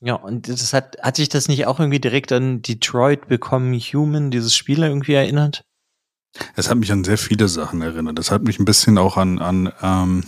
Ja, 0.00 0.14
und 0.14 0.48
das 0.48 0.72
hat, 0.72 0.98
hat 1.02 1.16
sich 1.16 1.28
das 1.28 1.48
nicht 1.48 1.66
auch 1.66 1.80
irgendwie 1.80 2.00
direkt 2.00 2.32
an 2.32 2.62
Detroit 2.62 3.28
Become 3.28 3.78
Human, 3.78 4.30
dieses 4.30 4.54
Spiel 4.56 4.82
irgendwie 4.82 5.14
erinnert? 5.14 5.64
Es 6.56 6.68
hat 6.68 6.76
mich 6.78 6.90
an 6.92 7.04
sehr 7.04 7.18
viele 7.18 7.48
Sachen 7.48 7.80
erinnert. 7.80 8.18
Das 8.18 8.30
hat 8.30 8.42
mich 8.42 8.58
ein 8.58 8.64
bisschen 8.64 8.98
auch 8.98 9.16
an, 9.16 9.38
an 9.38 9.72
ähm, 9.80 10.24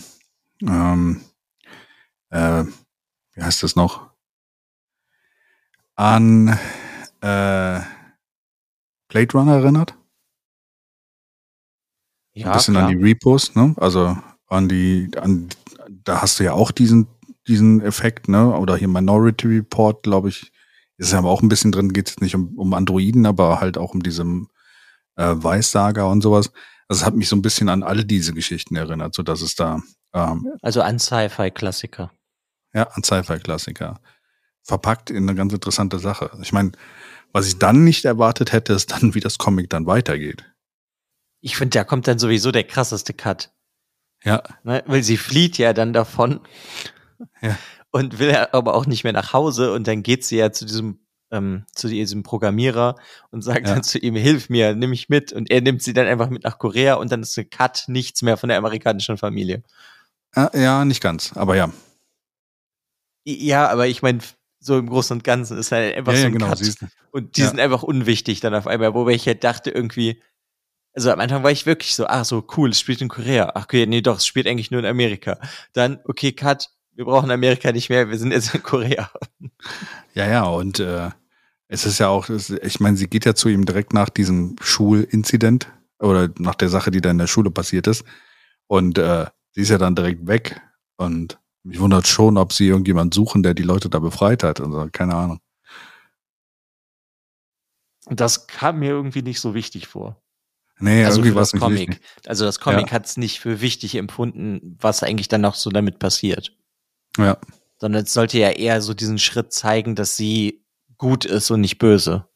ähm, 0.61 1.21
äh, 2.29 2.63
wie 3.33 3.43
heißt 3.43 3.61
das 3.61 3.75
noch? 3.75 4.09
An 5.95 6.57
äh, 7.21 7.81
Blade 9.07 9.33
Runner 9.33 9.55
erinnert. 9.55 9.95
Ja, 12.33 12.47
ein 12.47 12.53
bisschen 12.53 12.75
klar. 12.75 12.87
an 12.87 12.97
die 12.97 13.03
Repos, 13.03 13.55
ne? 13.55 13.73
Also 13.77 14.17
an 14.47 14.69
die, 14.69 15.09
an, 15.17 15.49
da 15.89 16.21
hast 16.21 16.39
du 16.39 16.43
ja 16.43 16.53
auch 16.53 16.71
diesen, 16.71 17.07
diesen 17.47 17.81
Effekt, 17.81 18.27
ne? 18.27 18.55
Oder 18.55 18.77
hier 18.77 18.87
Minority 18.87 19.47
Report, 19.47 20.03
glaube 20.03 20.29
ich, 20.29 20.51
ist 20.97 21.13
ja 21.13 21.19
aber 21.19 21.29
auch 21.29 21.41
ein 21.41 21.49
bisschen 21.49 21.71
drin, 21.71 21.93
geht 21.93 22.09
es 22.09 22.19
nicht 22.19 22.35
um, 22.35 22.57
um 22.57 22.73
Androiden, 22.73 23.25
aber 23.25 23.59
halt 23.59 23.77
auch 23.77 23.93
um 23.93 24.03
diesem 24.03 24.49
äh, 25.15 25.33
Weissager 25.35 26.09
und 26.09 26.21
sowas. 26.21 26.51
Das 26.87 27.05
hat 27.05 27.15
mich 27.15 27.27
so 27.27 27.35
ein 27.35 27.41
bisschen 27.41 27.69
an 27.69 27.83
all 27.83 28.03
diese 28.03 28.33
Geschichten 28.33 28.75
erinnert, 28.75 29.13
so 29.13 29.23
dass 29.23 29.41
es 29.41 29.55
da 29.55 29.81
ähm, 30.13 30.47
also 30.61 30.81
an 30.81 30.99
Sci-Fi-Klassiker. 30.99 32.11
Ja, 32.73 32.83
an 32.83 33.03
Sci-Fi-Klassiker. 33.03 33.99
Verpackt 34.63 35.09
in 35.09 35.23
eine 35.23 35.35
ganz 35.35 35.53
interessante 35.53 35.99
Sache. 35.99 36.31
Ich 36.41 36.51
meine, 36.51 36.71
was 37.33 37.47
ich 37.47 37.59
dann 37.59 37.83
nicht 37.83 38.05
erwartet 38.05 38.51
hätte, 38.51 38.73
ist 38.73 38.91
dann, 38.91 39.13
wie 39.13 39.19
das 39.19 39.37
Comic 39.37 39.69
dann 39.69 39.85
weitergeht. 39.85 40.45
Ich 41.41 41.57
finde, 41.57 41.77
da 41.77 41.83
kommt 41.83 42.07
dann 42.07 42.19
sowieso 42.19 42.51
der 42.51 42.63
krasseste 42.63 43.13
Cut. 43.13 43.51
Ja. 44.23 44.43
Ne, 44.63 44.83
weil 44.87 45.03
sie 45.03 45.17
flieht 45.17 45.57
ja 45.57 45.73
dann 45.73 45.93
davon. 45.93 46.39
Ja. 47.41 47.57
Und 47.91 48.19
will 48.19 48.35
aber 48.35 48.75
auch 48.75 48.85
nicht 48.85 49.03
mehr 49.03 49.13
nach 49.13 49.33
Hause 49.33 49.73
und 49.73 49.87
dann 49.87 50.03
geht 50.03 50.23
sie 50.25 50.37
ja 50.37 50.51
zu 50.51 50.65
diesem 50.65 50.99
ähm, 51.31 51.65
zu 51.73 51.87
diesem 51.87 52.23
Programmierer 52.23 52.95
und 53.31 53.41
sagt 53.41 53.67
ja. 53.67 53.73
dann 53.73 53.83
zu 53.83 53.99
ihm, 53.99 54.15
hilf 54.15 54.49
mir, 54.49 54.75
nimm 54.75 54.91
mich 54.91 55.09
mit. 55.09 55.33
Und 55.33 55.49
er 55.51 55.61
nimmt 55.61 55.83
sie 55.83 55.93
dann 55.93 56.07
einfach 56.07 56.29
mit 56.29 56.43
nach 56.43 56.57
Korea 56.57 56.95
und 56.95 57.11
dann 57.11 57.21
ist 57.21 57.37
ein 57.37 57.49
Cut, 57.49 57.85
nichts 57.87 58.21
mehr 58.21 58.37
von 58.37 58.49
der 58.49 58.57
amerikanischen 58.57 59.17
Familie. 59.17 59.63
Ja, 60.53 60.85
nicht 60.85 61.01
ganz, 61.01 61.35
aber 61.35 61.55
ja. 61.55 61.71
Ja, 63.25 63.67
aber 63.69 63.87
ich 63.87 64.01
meine, 64.01 64.19
so 64.59 64.77
im 64.77 64.87
Großen 64.87 65.17
und 65.17 65.23
Ganzen 65.23 65.57
ist 65.57 65.71
halt 65.71 65.95
einfach 65.95 66.13
ja, 66.13 66.19
so 66.19 66.25
ein 66.25 66.33
ja, 66.33 66.37
genau, 66.39 66.49
Cut. 66.49 66.89
Und 67.11 67.37
die 67.37 67.43
sind 67.43 67.59
einfach 67.59 67.83
unwichtig 67.83 68.39
dann 68.39 68.55
auf 68.55 68.67
einmal, 68.67 68.93
wobei 68.93 69.11
ich 69.11 69.27
halt 69.27 69.43
dachte 69.43 69.69
irgendwie, 69.71 70.21
also 70.93 71.11
am 71.11 71.19
Anfang 71.19 71.43
war 71.43 71.51
ich 71.51 71.65
wirklich 71.65 71.95
so, 71.95 72.07
ach 72.07 72.25
so, 72.25 72.45
cool, 72.57 72.71
es 72.71 72.79
spielt 72.79 73.01
in 73.01 73.07
Korea. 73.07 73.51
Ach 73.53 73.65
okay, 73.65 73.85
nee, 73.85 74.01
doch, 74.01 74.17
es 74.17 74.25
spielt 74.25 74.47
eigentlich 74.47 74.71
nur 74.71 74.79
in 74.79 74.85
Amerika. 74.87 75.39
Dann, 75.73 75.99
okay, 76.05 76.31
Cut, 76.31 76.69
wir 76.95 77.05
brauchen 77.05 77.29
Amerika 77.29 77.71
nicht 77.71 77.89
mehr, 77.89 78.09
wir 78.09 78.17
sind 78.17 78.31
jetzt 78.31 78.55
in 78.55 78.63
Korea. 78.63 79.09
Ja, 80.15 80.27
ja, 80.27 80.43
und 80.45 80.79
äh, 80.79 81.11
es 81.67 81.85
ist 81.85 81.99
ja 81.99 82.07
auch, 82.07 82.29
ich 82.29 82.79
meine, 82.79 82.97
sie 82.97 83.07
geht 83.07 83.25
ja 83.25 83.35
zu 83.35 83.49
ihm 83.49 83.65
direkt 83.65 83.93
nach 83.93 84.09
diesem 84.09 84.55
Schulinzident 84.61 85.71
oder 85.99 86.29
nach 86.39 86.55
der 86.55 86.69
Sache, 86.69 86.89
die 86.89 87.01
da 87.01 87.11
in 87.11 87.17
der 87.17 87.27
Schule 87.27 87.51
passiert 87.51 87.87
ist. 87.87 88.03
Und 88.65 88.97
äh, 88.97 89.27
sie 89.51 89.61
ist 89.61 89.69
ja 89.69 89.77
dann 89.77 89.95
direkt 89.95 90.25
weg. 90.27 90.59
Und 90.95 91.39
mich 91.67 91.79
wundert 91.79 92.07
schon, 92.07 92.37
ob 92.37 92.53
sie 92.53 92.67
irgendjemand 92.67 93.13
suchen, 93.13 93.43
der 93.43 93.53
die 93.53 93.63
Leute 93.63 93.89
da 93.89 93.99
befreit 93.99 94.43
hat. 94.43 94.61
Also, 94.61 94.87
keine 94.91 95.15
Ahnung. 95.15 95.39
Das 98.09 98.47
kam 98.47 98.79
mir 98.79 98.91
irgendwie 98.91 99.21
nicht 99.21 99.41
so 99.41 99.53
wichtig 99.53 99.87
vor. 99.87 100.21
Nee, 100.79 101.03
also 101.03 101.19
irgendwie 101.19 101.35
war 101.35 101.41
es 101.41 101.53
nicht 101.53 101.61
Comic. 101.61 101.89
Wichtig. 101.89 102.01
Also 102.25 102.45
das 102.45 102.59
Comic 102.59 102.87
ja. 102.87 102.91
hat 102.93 103.05
es 103.05 103.17
nicht 103.17 103.39
für 103.39 103.61
wichtig 103.61 103.95
empfunden, 103.95 104.77
was 104.79 105.03
eigentlich 105.03 105.27
dann 105.27 105.41
noch 105.41 105.55
so 105.55 105.71
damit 105.71 105.99
passiert. 105.99 106.55
Ja. 107.17 107.37
Sondern 107.79 108.03
es 108.03 108.13
sollte 108.13 108.37
ja 108.37 108.49
eher 108.49 108.81
so 108.81 108.93
diesen 108.93 109.17
Schritt 109.17 109.51
zeigen, 109.51 109.95
dass 109.95 110.15
sie 110.15 110.63
gut 110.97 111.25
ist 111.25 111.51
und 111.51 111.61
nicht 111.61 111.79
böse. 111.79 112.27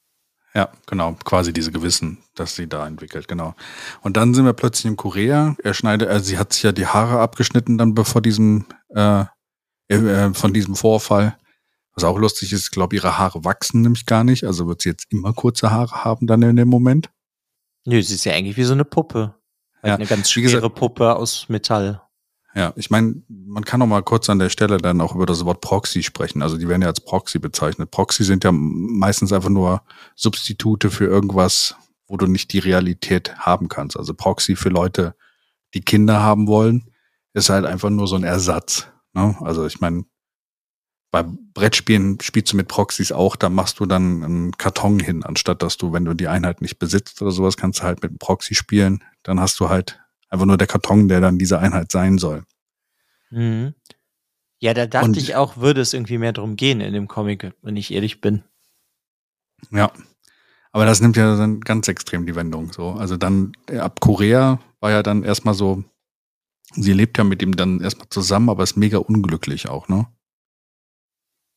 Ja, 0.53 0.69
genau, 0.85 1.15
quasi 1.23 1.53
diese 1.53 1.71
Gewissen, 1.71 2.17
dass 2.35 2.55
sie 2.55 2.67
da 2.67 2.85
entwickelt, 2.85 3.27
genau. 3.27 3.55
Und 4.01 4.17
dann 4.17 4.33
sind 4.33 4.45
wir 4.45 4.53
plötzlich 4.53 4.85
in 4.85 4.97
Korea. 4.97 5.55
Er 5.63 5.73
schneidet, 5.73 6.09
äh, 6.09 6.19
sie 6.19 6.37
hat 6.37 6.51
sich 6.51 6.63
ja 6.63 6.73
die 6.73 6.87
Haare 6.87 7.19
abgeschnitten 7.19 7.77
dann 7.77 7.93
bevor 7.93 8.21
diesem, 8.21 8.65
äh, 8.89 9.25
äh, 9.87 10.33
von 10.33 10.53
diesem 10.53 10.75
Vorfall. 10.75 11.37
Was 11.93 12.03
auch 12.03 12.17
lustig 12.17 12.51
ist, 12.51 12.65
ich 12.65 12.71
glaube, 12.71 12.95
ihre 12.95 13.17
Haare 13.17 13.45
wachsen 13.45 13.81
nämlich 13.81 14.05
gar 14.05 14.23
nicht. 14.23 14.43
Also 14.43 14.67
wird 14.67 14.81
sie 14.81 14.89
jetzt 14.89 15.07
immer 15.09 15.33
kurze 15.33 15.71
Haare 15.71 16.03
haben 16.03 16.27
dann 16.27 16.41
in 16.41 16.55
dem 16.55 16.69
Moment. 16.69 17.09
Nö, 17.85 18.01
sie 18.01 18.15
ist 18.15 18.25
ja 18.25 18.33
eigentlich 18.33 18.57
wie 18.57 18.63
so 18.63 18.73
eine 18.73 18.85
Puppe. 18.85 19.35
Halt 19.81 19.87
ja, 19.87 19.95
eine 19.95 20.05
ganz 20.05 20.29
schwere 20.29 20.55
gesagt, 20.55 20.75
Puppe 20.75 21.15
aus 21.15 21.47
Metall. 21.49 22.01
Ja, 22.53 22.73
ich 22.75 22.89
meine, 22.89 23.21
man 23.29 23.63
kann 23.63 23.79
noch 23.79 23.87
mal 23.87 24.03
kurz 24.03 24.29
an 24.29 24.39
der 24.39 24.49
Stelle 24.49 24.77
dann 24.77 24.99
auch 24.99 25.15
über 25.15 25.25
das 25.25 25.45
Wort 25.45 25.61
Proxy 25.61 26.03
sprechen. 26.03 26.41
Also 26.41 26.57
die 26.57 26.67
werden 26.67 26.81
ja 26.81 26.89
als 26.89 26.99
Proxy 26.99 27.39
bezeichnet. 27.39 27.91
Proxy 27.91 28.25
sind 28.25 28.43
ja 28.43 28.51
meistens 28.51 29.31
einfach 29.31 29.49
nur 29.49 29.83
Substitute 30.15 30.91
für 30.91 31.05
irgendwas, 31.05 31.75
wo 32.07 32.17
du 32.17 32.27
nicht 32.27 32.51
die 32.51 32.59
Realität 32.59 33.37
haben 33.37 33.69
kannst. 33.69 33.95
Also 33.95 34.13
Proxy 34.13 34.57
für 34.57 34.69
Leute, 34.69 35.15
die 35.73 35.81
Kinder 35.81 36.21
haben 36.21 36.47
wollen, 36.47 36.91
ist 37.33 37.49
halt 37.49 37.65
einfach 37.65 37.89
nur 37.89 38.07
so 38.07 38.17
ein 38.17 38.25
Ersatz. 38.25 38.87
Ne? 39.13 39.35
Also 39.39 39.65
ich 39.65 39.79
meine, 39.79 40.03
bei 41.09 41.23
Brettspielen 41.53 42.19
spielst 42.21 42.51
du 42.51 42.57
mit 42.57 42.67
Proxys 42.67 43.13
auch, 43.13 43.37
da 43.37 43.49
machst 43.49 43.79
du 43.79 43.85
dann 43.85 44.23
einen 44.23 44.51
Karton 44.53 44.99
hin, 44.99 45.23
anstatt 45.23 45.61
dass 45.61 45.77
du, 45.77 45.93
wenn 45.93 46.05
du 46.05 46.13
die 46.13 46.27
Einheit 46.27 46.61
nicht 46.61 46.79
besitzt 46.79 47.21
oder 47.21 47.31
sowas, 47.31 47.55
kannst 47.55 47.79
du 47.79 47.83
halt 47.83 48.01
mit 48.01 48.11
einem 48.11 48.17
Proxy 48.17 48.55
spielen. 48.55 49.03
Dann 49.23 49.39
hast 49.39 49.59
du 49.59 49.69
halt 49.69 50.00
Einfach 50.31 50.45
nur 50.45 50.57
der 50.57 50.67
Karton, 50.67 51.07
der 51.09 51.19
dann 51.19 51.37
diese 51.37 51.59
Einheit 51.59 51.91
sein 51.91 52.17
soll. 52.17 52.43
Mhm. 53.29 53.75
Ja, 54.59 54.73
da 54.73 54.87
dachte 54.87 55.07
Und, 55.07 55.17
ich 55.17 55.35
auch, 55.35 55.57
würde 55.57 55.81
es 55.81 55.93
irgendwie 55.93 56.17
mehr 56.17 56.33
darum 56.33 56.55
gehen 56.55 56.81
in 56.81 56.93
dem 56.93 57.07
Comic, 57.07 57.53
wenn 57.61 57.75
ich 57.75 57.91
ehrlich 57.91 58.21
bin. 58.21 58.43
Ja. 59.71 59.91
Aber 60.71 60.85
das 60.85 61.01
nimmt 61.01 61.17
ja 61.17 61.35
dann 61.35 61.59
ganz 61.59 61.87
extrem 61.89 62.25
die 62.25 62.35
Wendung. 62.35 62.71
So. 62.71 62.91
Also 62.91 63.17
dann 63.17 63.51
ab 63.77 63.99
Korea 63.99 64.59
war 64.79 64.91
ja 64.91 65.03
dann 65.03 65.23
erstmal 65.23 65.53
so, 65.53 65.83
sie 66.73 66.93
lebt 66.93 67.17
ja 67.17 67.25
mit 67.25 67.41
ihm 67.41 67.57
dann 67.57 67.81
erstmal 67.81 68.07
zusammen, 68.09 68.49
aber 68.49 68.63
ist 68.63 68.77
mega 68.77 68.99
unglücklich 68.99 69.67
auch, 69.67 69.89
ne? 69.89 70.07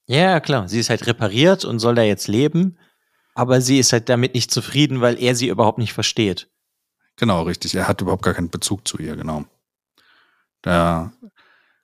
Ja, 0.06 0.40
klar. 0.40 0.68
Sie 0.68 0.80
ist 0.80 0.90
halt 0.90 1.06
repariert 1.06 1.64
und 1.64 1.78
soll 1.78 1.94
da 1.94 2.02
jetzt 2.02 2.26
leben, 2.26 2.76
aber 3.34 3.60
sie 3.60 3.78
ist 3.78 3.92
halt 3.92 4.08
damit 4.08 4.34
nicht 4.34 4.50
zufrieden, 4.50 5.00
weil 5.00 5.22
er 5.22 5.36
sie 5.36 5.48
überhaupt 5.48 5.78
nicht 5.78 5.92
versteht. 5.92 6.50
Genau, 7.16 7.42
richtig. 7.42 7.74
Er 7.74 7.88
hat 7.88 8.00
überhaupt 8.00 8.22
gar 8.22 8.34
keinen 8.34 8.50
Bezug 8.50 8.86
zu 8.86 8.98
ihr, 8.98 9.16
genau. 9.16 9.44
Da 10.62 11.12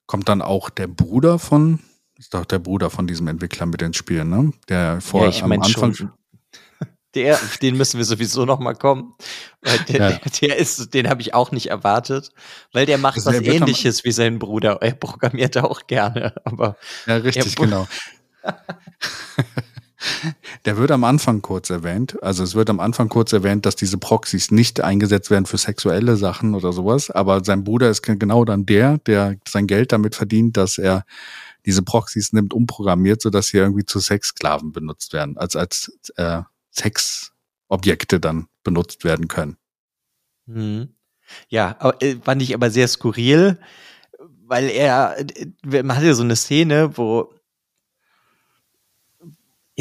kommt 0.06 0.28
dann 0.28 0.42
auch 0.42 0.70
der 0.70 0.86
Bruder 0.86 1.38
von, 1.38 1.80
ist 2.18 2.34
doch 2.34 2.44
der 2.44 2.58
Bruder 2.58 2.90
von 2.90 3.06
diesem 3.06 3.28
Entwickler 3.28 3.66
mit 3.66 3.80
ins 3.82 3.96
Spiel, 3.96 4.24
ne? 4.24 4.52
Der 4.68 5.00
vor 5.00 5.22
ja, 5.22 5.28
ich 5.28 5.42
am 5.42 5.52
Anfang. 5.52 5.94
Schon, 5.94 6.12
der, 7.14 7.34
auf 7.34 7.58
den 7.58 7.76
müssen 7.76 7.98
wir 7.98 8.04
sowieso 8.04 8.44
noch 8.44 8.58
mal 8.58 8.74
kommen. 8.74 9.14
Weil 9.62 9.78
der, 9.80 10.10
ja. 10.10 10.18
der, 10.18 10.30
der 10.40 10.56
ist, 10.56 10.94
den 10.94 11.08
habe 11.08 11.20
ich 11.20 11.34
auch 11.34 11.52
nicht 11.52 11.66
erwartet, 11.66 12.32
weil 12.72 12.86
der 12.86 12.98
macht 12.98 13.18
also 13.18 13.30
was 13.30 13.40
ähnliches 13.40 14.04
wie 14.04 14.12
sein 14.12 14.38
Bruder. 14.38 14.78
Er 14.80 14.92
programmiert 14.92 15.56
auch 15.58 15.86
gerne, 15.86 16.34
aber. 16.44 16.76
Ja, 17.06 17.16
richtig, 17.16 17.54
genau. 17.54 17.86
Der 20.64 20.76
wird 20.76 20.90
am 20.90 21.04
Anfang 21.04 21.42
kurz 21.42 21.70
erwähnt. 21.70 22.22
Also 22.22 22.42
es 22.42 22.54
wird 22.54 22.70
am 22.70 22.80
Anfang 22.80 23.08
kurz 23.08 23.32
erwähnt, 23.32 23.66
dass 23.66 23.76
diese 23.76 23.98
Proxys 23.98 24.50
nicht 24.50 24.80
eingesetzt 24.80 25.30
werden 25.30 25.46
für 25.46 25.58
sexuelle 25.58 26.16
Sachen 26.16 26.54
oder 26.54 26.72
sowas. 26.72 27.10
Aber 27.10 27.44
sein 27.44 27.64
Bruder 27.64 27.90
ist 27.90 28.02
genau 28.02 28.44
dann 28.44 28.66
der, 28.66 28.98
der 28.98 29.36
sein 29.46 29.66
Geld 29.66 29.92
damit 29.92 30.14
verdient, 30.14 30.56
dass 30.56 30.78
er 30.78 31.04
diese 31.66 31.82
Proxys 31.82 32.32
nimmt, 32.32 32.54
umprogrammiert, 32.54 33.20
sodass 33.20 33.48
sie 33.48 33.58
irgendwie 33.58 33.84
zu 33.84 34.00
Sexsklaven 34.00 34.72
benutzt 34.72 35.12
werden, 35.12 35.36
als 35.36 35.56
als 35.56 35.92
äh, 36.16 36.42
Sexobjekte 36.70 38.20
dann 38.20 38.46
benutzt 38.64 39.04
werden 39.04 39.28
können. 39.28 39.56
Hm. 40.46 40.88
Ja, 41.48 41.76
äh, 42.00 42.16
fand 42.22 42.42
ich 42.42 42.54
aber 42.54 42.70
sehr 42.70 42.88
skurril, 42.88 43.58
weil 44.46 44.68
er, 44.70 45.16
äh, 45.18 45.82
man 45.82 45.96
hat 45.96 46.02
ja 46.02 46.14
so 46.14 46.22
eine 46.22 46.36
Szene, 46.36 46.96
wo 46.96 47.32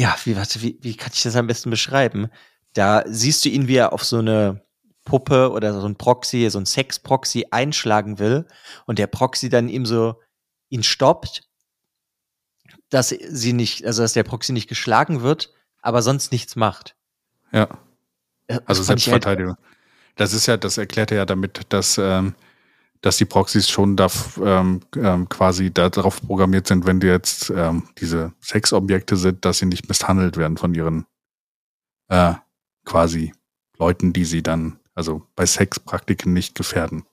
ja, 0.00 0.16
wie, 0.24 0.34
warte, 0.34 0.62
wie, 0.62 0.78
wie 0.80 0.96
kann 0.96 1.10
ich 1.12 1.22
das 1.22 1.36
am 1.36 1.46
besten 1.46 1.68
beschreiben? 1.68 2.30
Da 2.72 3.04
siehst 3.06 3.44
du 3.44 3.50
ihn, 3.50 3.68
wie 3.68 3.76
er 3.76 3.92
auf 3.92 4.02
so 4.02 4.16
eine 4.16 4.64
Puppe 5.04 5.50
oder 5.50 5.78
so 5.78 5.86
ein 5.86 5.96
Proxy, 5.96 6.48
so 6.48 6.58
ein 6.58 6.64
Sex-Proxy 6.64 7.48
einschlagen 7.50 8.18
will 8.18 8.46
und 8.86 8.98
der 8.98 9.08
Proxy 9.08 9.50
dann 9.50 9.68
ihm 9.68 9.84
so 9.84 10.18
ihn 10.70 10.82
stoppt, 10.82 11.42
dass 12.88 13.10
sie 13.10 13.52
nicht, 13.52 13.84
also 13.84 14.00
dass 14.00 14.14
der 14.14 14.22
Proxy 14.22 14.54
nicht 14.54 14.68
geschlagen 14.68 15.20
wird, 15.20 15.52
aber 15.82 16.00
sonst 16.00 16.32
nichts 16.32 16.56
macht. 16.56 16.96
Ja. 17.52 17.68
Äh, 18.46 18.58
also 18.64 18.78
halt 18.78 18.86
Selbstverteidigung. 18.86 19.56
Halt 19.56 19.66
das 20.16 20.32
ist 20.32 20.46
ja, 20.46 20.56
das 20.56 20.78
erklärt 20.78 21.10
er 21.10 21.18
ja 21.18 21.26
damit, 21.26 21.60
dass 21.68 21.98
ähm, 21.98 22.34
dass 23.02 23.16
die 23.16 23.24
Proxys 23.24 23.68
schon 23.68 23.96
da 23.96 24.08
ähm, 24.44 24.80
ähm, 24.96 25.28
quasi 25.28 25.72
darauf 25.72 26.20
programmiert 26.20 26.66
sind, 26.66 26.86
wenn 26.86 27.00
die 27.00 27.06
jetzt 27.06 27.50
ähm, 27.50 27.84
diese 27.98 28.32
Sexobjekte 28.40 29.16
sind, 29.16 29.44
dass 29.44 29.58
sie 29.58 29.66
nicht 29.66 29.88
misshandelt 29.88 30.36
werden 30.36 30.58
von 30.58 30.74
ihren 30.74 31.06
äh, 32.08 32.34
quasi 32.84 33.32
Leuten, 33.78 34.12
die 34.12 34.24
sie 34.24 34.42
dann, 34.42 34.78
also 34.94 35.26
bei 35.34 35.46
Sexpraktiken 35.46 36.32
nicht 36.32 36.54
gefährden. 36.54 37.04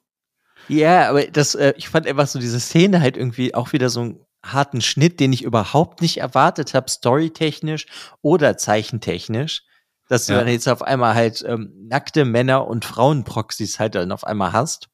Ja, 0.67 1.10
aber 1.10 1.26
das, 1.28 1.56
äh, 1.56 1.73
ich 1.78 1.88
fand 1.88 2.08
einfach 2.08 2.28
so 2.28 2.39
diese 2.39 2.60
Szene 2.60 3.00
halt 3.00 3.15
irgendwie 3.15 3.56
auch 3.56 3.71
wieder 3.71 3.89
so 3.89 4.02
einen 4.02 4.19
harten 4.43 4.82
Schnitt, 4.82 5.19
den 5.19 5.32
ich 5.32 5.43
überhaupt 5.43 6.02
nicht 6.02 6.17
erwartet 6.17 6.73
habe, 6.73 6.89
storytechnisch 6.89 7.86
oder 8.21 8.58
zeichentechnisch, 8.58 9.63
dass 10.10 10.26
du 10.26 10.34
ja. 10.34 10.39
dann 10.39 10.50
jetzt 10.50 10.67
auf 10.67 10.82
einmal 10.82 11.15
halt 11.15 11.43
ähm, 11.47 11.73
nackte 11.88 12.26
Männer 12.26 12.67
und 12.67 12.84
Frauenproxys 12.84 13.80
halt 13.80 13.95
dann 13.95 14.12
auf 14.12 14.26
einmal 14.26 14.52
hast. 14.52 14.89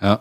Ja. 0.00 0.20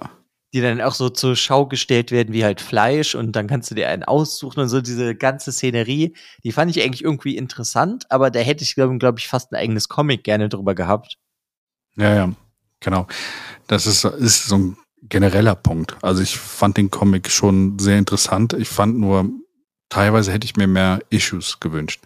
Die 0.54 0.62
dann 0.62 0.82
auch 0.82 0.96
so 0.96 1.10
zur 1.10 1.36
Schau 1.36 1.68
gestellt 1.68 2.12
werden 2.12 2.34
wie 2.34 2.44
halt 2.44 2.60
Fleisch 2.60 3.13
und 3.13 3.34
dann 3.34 3.48
kannst 3.48 3.70
du 3.70 3.76
dir 3.76 3.89
einen 3.89 4.04
aussuchen 4.04 4.62
und 4.62 4.70
so 4.70 4.82
diese 4.82 5.15
ganze 5.15 5.52
Szenerie, 5.52 6.15
die 6.44 6.52
fand 6.52 6.76
ich 6.76 6.84
eigentlich 6.84 7.04
irgendwie 7.04 7.38
interessant, 7.38 8.06
aber 8.10 8.32
da 8.32 8.39
hätte 8.39 8.63
ich, 8.63 8.74
glaube 8.74 8.98
glaub 8.98 9.20
ich, 9.20 9.28
fast 9.28 9.52
ein 9.52 9.58
eigenes 9.58 9.89
Comic 9.89 10.24
gerne 10.24 10.50
drüber 10.50 10.74
gehabt. 10.74 11.18
Ja, 11.96 12.15
ja, 12.15 12.34
genau. 12.80 13.08
Das 13.68 13.86
ist, 13.86 14.06
ist 14.06 14.48
so 14.48 14.58
ein 14.58 14.78
genereller 15.04 15.56
Punkt. 15.56 15.96
Also 16.02 16.22
ich 16.22 16.38
fand 16.38 16.78
den 16.78 16.89
Comic 16.89 17.30
schon 17.30 17.78
sehr 17.78 17.98
interessant. 17.98 18.54
Ich 18.54 18.70
fand 18.70 18.98
nur, 18.98 19.30
teilweise 19.89 20.32
hätte 20.32 20.46
ich 20.46 20.56
mir 20.56 20.68
mehr 20.68 21.00
Issues 21.10 21.60
gewünscht. 21.60 22.02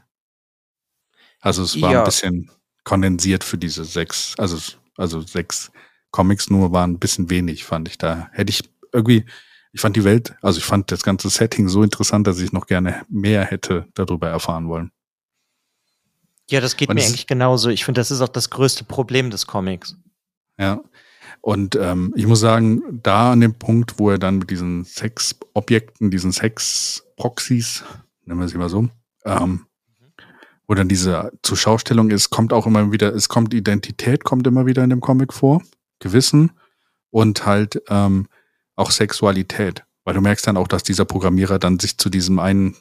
Also 1.39 1.63
es 1.63 1.79
war 1.81 1.91
ja. 1.91 1.99
ein 1.99 2.05
bisschen 2.05 2.51
kondensiert 2.83 3.43
für 3.43 3.57
diese 3.57 3.85
sechs, 3.85 4.35
also, 4.37 4.57
also 4.97 5.21
sechs 5.21 5.71
Comics 6.13 6.49
nur 6.49 6.71
waren 6.71 6.91
ein 6.91 6.99
bisschen 6.99 7.29
wenig, 7.29 7.65
fand 7.65 7.89
ich. 7.89 7.97
Da 7.97 8.29
hätte 8.31 8.51
ich 8.51 8.69
irgendwie, 8.93 9.25
ich 9.73 9.81
fand 9.81 9.95
die 9.97 10.03
Welt, 10.03 10.35
also 10.41 10.59
ich 10.59 10.63
fand 10.63 10.91
das 10.91 11.03
ganze 11.03 11.29
Setting 11.29 11.67
so 11.67 11.83
interessant, 11.83 12.27
dass 12.27 12.39
ich 12.39 12.53
noch 12.53 12.67
gerne 12.67 13.03
mehr 13.09 13.43
hätte 13.43 13.87
darüber 13.95 14.29
erfahren 14.29 14.69
wollen. 14.69 14.91
Ja, 16.49 16.61
das 16.61 16.77
geht 16.77 16.89
und 16.89 16.95
mir 16.95 17.03
eigentlich 17.03 17.27
genauso. 17.27 17.69
Ich 17.69 17.83
finde, 17.83 17.99
das 17.99 18.11
ist 18.11 18.21
auch 18.21 18.29
das 18.29 18.51
größte 18.51 18.83
Problem 18.83 19.31
des 19.31 19.47
Comics. 19.47 19.97
Ja. 20.59 20.81
Und 21.41 21.75
ähm, 21.75 22.13
ich 22.15 22.27
muss 22.27 22.39
sagen, 22.39 23.01
da 23.01 23.31
an 23.31 23.41
dem 23.41 23.55
Punkt, 23.55 23.97
wo 23.97 24.11
er 24.11 24.19
dann 24.19 24.37
mit 24.37 24.51
diesen 24.51 24.85
Sexobjekten, 24.85 26.11
diesen 26.11 26.31
Sex-Proxys, 26.31 27.83
nennen 28.25 28.39
wir 28.39 28.47
sie 28.47 28.57
mal 28.57 28.69
so, 28.69 28.87
ähm, 29.25 29.65
wo 30.67 30.75
dann 30.75 30.87
diese 30.87 31.31
Zuschaustellung 31.41 32.11
ist, 32.11 32.29
kommt 32.29 32.53
auch 32.53 32.67
immer 32.67 32.91
wieder, 32.91 33.13
es 33.13 33.29
kommt 33.29 33.53
Identität, 33.53 34.23
kommt 34.23 34.45
immer 34.45 34.67
wieder 34.67 34.83
in 34.83 34.91
dem 34.91 35.01
Comic 35.01 35.33
vor. 35.33 35.61
Gewissen 36.03 36.51
und 37.09 37.45
halt 37.45 37.81
ähm, 37.87 38.27
auch 38.75 38.91
Sexualität. 38.91 39.83
Weil 40.03 40.13
du 40.13 40.21
merkst 40.21 40.45
dann 40.45 40.57
auch, 40.57 40.67
dass 40.67 40.83
dieser 40.83 41.05
Programmierer 41.05 41.57
dann 41.57 41.79
sich 41.79 41.97
zu 41.97 42.09
diesem 42.09 42.37
einen 42.37 42.75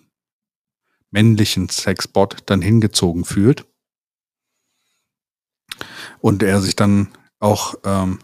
männlichen 1.10 1.68
Sexbot 1.68 2.38
dann 2.46 2.60
hingezogen 2.60 3.24
fühlt. 3.24 3.64
Und 6.20 6.42
er 6.42 6.60
sich 6.60 6.76
dann 6.76 7.08
auch 7.38 7.74
ähm, 7.84 8.18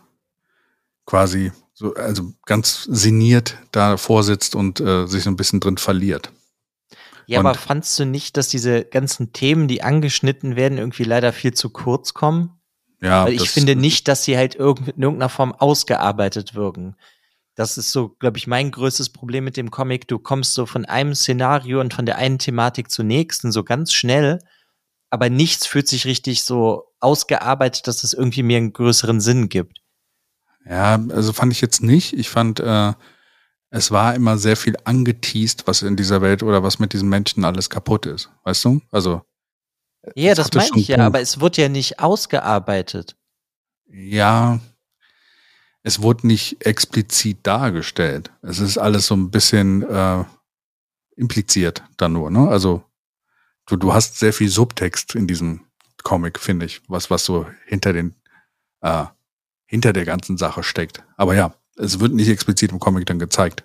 quasi 1.06 1.52
so, 1.74 1.94
also 1.94 2.32
ganz 2.44 2.84
sinniert 2.84 3.56
da 3.70 3.96
vorsitzt 3.96 4.54
und 4.56 4.80
äh, 4.80 5.06
sich 5.06 5.22
so 5.22 5.30
ein 5.30 5.36
bisschen 5.36 5.60
drin 5.60 5.78
verliert. 5.78 6.32
Ja, 7.26 7.40
und 7.40 7.46
aber 7.46 7.58
fandst 7.58 7.98
du 7.98 8.06
nicht, 8.06 8.36
dass 8.36 8.48
diese 8.48 8.84
ganzen 8.84 9.32
Themen, 9.32 9.68
die 9.68 9.82
angeschnitten 9.82 10.56
werden, 10.56 10.78
irgendwie 10.78 11.04
leider 11.04 11.32
viel 11.32 11.52
zu 11.52 11.70
kurz 11.70 12.14
kommen? 12.14 12.57
Ja. 13.00 13.26
Weil 13.26 13.34
ich 13.34 13.50
finde 13.50 13.76
nicht, 13.76 14.08
dass 14.08 14.24
sie 14.24 14.36
halt 14.36 14.56
in 14.56 14.62
irgendeiner 14.62 15.28
Form 15.28 15.52
ausgearbeitet 15.52 16.54
wirken. 16.54 16.96
Das 17.54 17.76
ist 17.76 17.90
so, 17.90 18.10
glaube 18.10 18.38
ich, 18.38 18.46
mein 18.46 18.70
größtes 18.70 19.10
Problem 19.10 19.44
mit 19.44 19.56
dem 19.56 19.70
Comic. 19.70 20.06
Du 20.06 20.18
kommst 20.18 20.54
so 20.54 20.64
von 20.64 20.84
einem 20.84 21.14
Szenario 21.14 21.80
und 21.80 21.92
von 21.92 22.06
der 22.06 22.16
einen 22.16 22.38
Thematik 22.38 22.90
zur 22.90 23.04
nächsten 23.04 23.50
so 23.50 23.64
ganz 23.64 23.92
schnell, 23.92 24.38
aber 25.10 25.28
nichts 25.28 25.66
fühlt 25.66 25.88
sich 25.88 26.04
richtig 26.04 26.42
so 26.42 26.84
ausgearbeitet, 27.00 27.86
dass 27.86 28.04
es 28.04 28.14
irgendwie 28.14 28.42
mir 28.42 28.58
einen 28.58 28.72
größeren 28.72 29.20
Sinn 29.20 29.48
gibt. 29.48 29.80
Ja, 30.68 31.02
also 31.10 31.32
fand 31.32 31.52
ich 31.52 31.60
jetzt 31.60 31.82
nicht. 31.82 32.12
Ich 32.12 32.28
fand, 32.28 32.60
äh, 32.60 32.92
es 33.70 33.90
war 33.90 34.14
immer 34.14 34.38
sehr 34.38 34.56
viel 34.56 34.76
angeteased, 34.84 35.66
was 35.66 35.82
in 35.82 35.96
dieser 35.96 36.20
Welt 36.20 36.42
oder 36.42 36.62
was 36.62 36.78
mit 36.78 36.92
diesen 36.92 37.08
Menschen 37.08 37.44
alles 37.44 37.70
kaputt 37.70 38.06
ist. 38.06 38.30
Weißt 38.44 38.64
du? 38.64 38.80
Also. 38.90 39.22
Ja, 40.14 40.34
das 40.34 40.52
meine 40.54 40.70
ich 40.76 40.88
ja, 40.88 40.98
aber 40.98 41.20
es 41.20 41.40
wird 41.40 41.56
ja 41.56 41.68
nicht 41.68 41.98
ausgearbeitet. 41.98 43.16
Ja, 43.90 44.60
es 45.82 46.02
wurde 46.02 46.26
nicht 46.26 46.64
explizit 46.64 47.38
dargestellt. 47.42 48.30
Es 48.42 48.58
ist 48.58 48.78
alles 48.78 49.06
so 49.06 49.16
ein 49.16 49.30
bisschen 49.30 49.82
äh, 49.82 50.24
impliziert 51.16 51.82
dann 51.96 52.12
nur, 52.12 52.30
ne? 52.30 52.48
Also 52.48 52.84
du, 53.66 53.76
du 53.76 53.92
hast 53.92 54.18
sehr 54.18 54.32
viel 54.32 54.48
Subtext 54.48 55.14
in 55.14 55.26
diesem 55.26 55.66
Comic, 56.04 56.38
finde 56.38 56.66
ich, 56.66 56.80
was, 56.88 57.10
was 57.10 57.24
so 57.24 57.46
hinter 57.66 57.92
den, 57.92 58.14
äh, 58.82 59.06
hinter 59.66 59.92
der 59.92 60.04
ganzen 60.04 60.38
Sache 60.38 60.62
steckt. 60.62 61.02
Aber 61.16 61.34
ja, 61.34 61.54
es 61.76 62.00
wird 62.00 62.12
nicht 62.12 62.28
explizit 62.28 62.72
im 62.72 62.78
Comic 62.80 63.06
dann 63.06 63.18
gezeigt. 63.18 63.64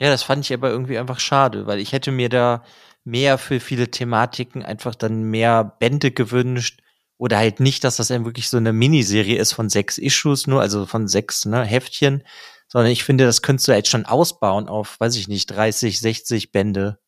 Ja, 0.00 0.10
das 0.10 0.22
fand 0.22 0.44
ich 0.44 0.52
aber 0.52 0.70
irgendwie 0.70 0.98
einfach 0.98 1.20
schade, 1.20 1.66
weil 1.66 1.78
ich 1.78 1.92
hätte 1.92 2.12
mir 2.12 2.28
da 2.28 2.62
mehr 3.06 3.38
für 3.38 3.60
viele 3.60 3.90
Thematiken 3.90 4.62
einfach 4.62 4.94
dann 4.94 5.22
mehr 5.22 5.76
Bände 5.78 6.10
gewünscht, 6.10 6.82
oder 7.18 7.38
halt 7.38 7.60
nicht, 7.60 7.84
dass 7.84 7.96
das 7.96 8.08
dann 8.08 8.24
wirklich 8.24 8.48
so 8.48 8.56
eine 8.56 8.72
Miniserie 8.72 9.38
ist 9.38 9.52
von 9.52 9.68
sechs 9.68 9.98
Issues 9.98 10.46
nur, 10.46 10.60
also 10.60 10.86
von 10.86 11.08
sechs 11.08 11.46
ne, 11.46 11.64
Heftchen, 11.64 12.22
sondern 12.68 12.90
ich 12.90 13.04
finde, 13.04 13.24
das 13.24 13.42
könntest 13.42 13.68
du 13.68 13.72
jetzt 13.72 13.88
schon 13.88 14.06
ausbauen 14.06 14.68
auf, 14.68 15.00
weiß 15.00 15.16
ich 15.16 15.28
nicht, 15.28 15.46
30, 15.46 15.98
60 15.98 16.52
Bände. 16.52 16.98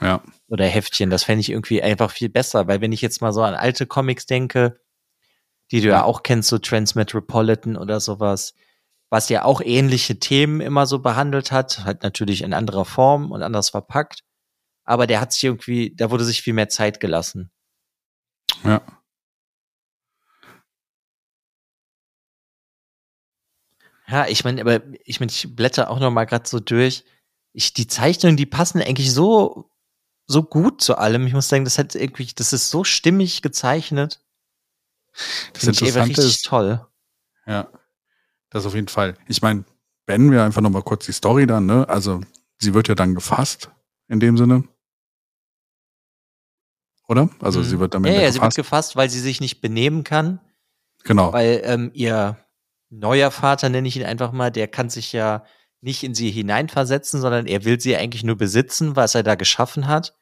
Ja. 0.00 0.22
Oder 0.48 0.64
Heftchen. 0.64 1.10
Das 1.10 1.24
fände 1.24 1.40
ich 1.40 1.50
irgendwie 1.50 1.82
einfach 1.82 2.10
viel 2.10 2.30
besser, 2.30 2.66
weil 2.66 2.80
wenn 2.80 2.92
ich 2.92 3.02
jetzt 3.02 3.20
mal 3.20 3.32
so 3.32 3.42
an 3.42 3.54
alte 3.54 3.86
Comics 3.86 4.24
denke, 4.24 4.80
die 5.70 5.82
du 5.82 5.88
ja 5.88 6.04
auch 6.04 6.22
kennst, 6.22 6.48
so 6.48 6.58
Transmetropolitan 6.58 7.76
oder 7.76 8.00
sowas, 8.00 8.54
was 9.10 9.28
ja 9.28 9.44
auch 9.44 9.60
ähnliche 9.60 10.18
Themen 10.18 10.62
immer 10.62 10.86
so 10.86 11.00
behandelt 11.00 11.52
hat, 11.52 11.84
halt 11.84 12.02
natürlich 12.02 12.40
in 12.40 12.54
anderer 12.54 12.86
Form 12.86 13.30
und 13.32 13.42
anders 13.42 13.68
verpackt. 13.68 14.22
Aber 14.84 15.06
der 15.06 15.20
hat 15.20 15.32
sich 15.32 15.44
irgendwie, 15.44 15.94
da 15.94 16.10
wurde 16.10 16.24
sich 16.24 16.42
viel 16.42 16.54
mehr 16.54 16.68
Zeit 16.68 17.00
gelassen. 17.00 17.50
Ja. 18.64 18.82
Ja, 24.08 24.26
ich 24.26 24.44
meine, 24.44 24.60
aber 24.60 24.82
ich 25.04 25.20
meine, 25.20 25.30
ich 25.32 25.54
blätter 25.54 25.88
auch 25.88 25.98
noch 25.98 26.10
mal 26.10 26.24
gerade 26.24 26.48
so 26.48 26.60
durch. 26.60 27.04
Ich, 27.52 27.72
die 27.72 27.86
Zeichnungen, 27.86 28.36
die 28.36 28.46
passen 28.46 28.82
eigentlich 28.82 29.12
so, 29.12 29.70
so 30.26 30.42
gut 30.42 30.82
zu 30.82 30.98
allem. 30.98 31.26
Ich 31.26 31.32
muss 31.32 31.48
sagen, 31.48 31.64
das 31.64 31.78
hat 31.78 31.94
irgendwie, 31.94 32.26
das 32.34 32.52
ist 32.52 32.70
so 32.70 32.84
stimmig 32.84 33.42
gezeichnet. 33.42 34.20
Das 35.52 35.64
ist 35.64 35.80
ich 35.80 35.94
richtig 35.94 36.18
ist, 36.18 36.44
toll. 36.44 36.86
Ja, 37.46 37.68
das 38.50 38.66
auf 38.66 38.74
jeden 38.74 38.88
Fall. 38.88 39.16
Ich 39.28 39.42
meine, 39.42 39.64
beenden 40.06 40.30
wir 40.30 40.42
einfach 40.42 40.62
noch 40.62 40.70
mal 40.70 40.82
kurz 40.82 41.06
die 41.06 41.12
Story 41.12 41.46
dann, 41.46 41.66
ne? 41.66 41.88
Also, 41.88 42.20
sie 42.58 42.74
wird 42.74 42.88
ja 42.88 42.94
dann 42.94 43.14
gefasst, 43.14 43.70
in 44.12 44.20
dem 44.20 44.36
Sinne. 44.36 44.64
Oder? 47.08 47.30
Also, 47.40 47.60
mhm. 47.60 47.64
sie 47.64 47.80
wird 47.80 47.94
damit 47.94 48.12
ja, 48.12 48.20
ja, 48.20 48.26
gefasst. 48.26 48.34
sie 48.34 48.42
wird 48.42 48.54
gefasst, 48.56 48.96
weil 48.96 49.10
sie 49.10 49.20
sich 49.20 49.40
nicht 49.40 49.60
benehmen 49.60 50.04
kann. 50.04 50.38
Genau. 51.04 51.32
Weil 51.32 51.62
ähm, 51.64 51.90
ihr 51.94 52.36
neuer 52.90 53.30
Vater, 53.30 53.70
nenne 53.70 53.88
ich 53.88 53.96
ihn 53.96 54.04
einfach 54.04 54.32
mal, 54.32 54.50
der 54.50 54.68
kann 54.68 54.90
sich 54.90 55.12
ja 55.12 55.44
nicht 55.80 56.04
in 56.04 56.14
sie 56.14 56.30
hineinversetzen, 56.30 57.20
sondern 57.20 57.46
er 57.46 57.64
will 57.64 57.80
sie 57.80 57.96
eigentlich 57.96 58.22
nur 58.22 58.36
besitzen, 58.36 58.96
was 58.96 59.14
er 59.14 59.22
da 59.22 59.34
geschaffen 59.34 59.88
hat. 59.88 60.14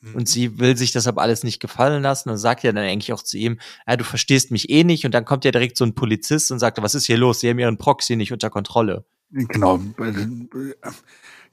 Mhm. 0.00 0.14
Und 0.14 0.28
sie 0.28 0.60
will 0.60 0.76
sich 0.76 0.92
deshalb 0.92 1.18
alles 1.18 1.42
nicht 1.42 1.60
gefallen 1.60 2.02
lassen 2.02 2.30
und 2.30 2.38
sagt 2.38 2.62
ja 2.62 2.72
dann 2.72 2.84
eigentlich 2.84 3.12
auch 3.12 3.22
zu 3.22 3.38
ihm, 3.38 3.58
ja, 3.88 3.96
du 3.96 4.04
verstehst 4.04 4.52
mich 4.52 4.70
eh 4.70 4.84
nicht. 4.84 5.04
Und 5.04 5.12
dann 5.12 5.24
kommt 5.24 5.44
ja 5.44 5.50
direkt 5.50 5.76
so 5.76 5.84
ein 5.84 5.96
Polizist 5.96 6.52
und 6.52 6.60
sagt, 6.60 6.80
was 6.80 6.94
ist 6.94 7.06
hier 7.06 7.18
los? 7.18 7.40
Sie 7.40 7.50
haben 7.50 7.58
ihren 7.58 7.76
Proxy 7.76 8.14
nicht 8.14 8.32
unter 8.32 8.50
Kontrolle. 8.50 9.04
Genau. 9.30 9.80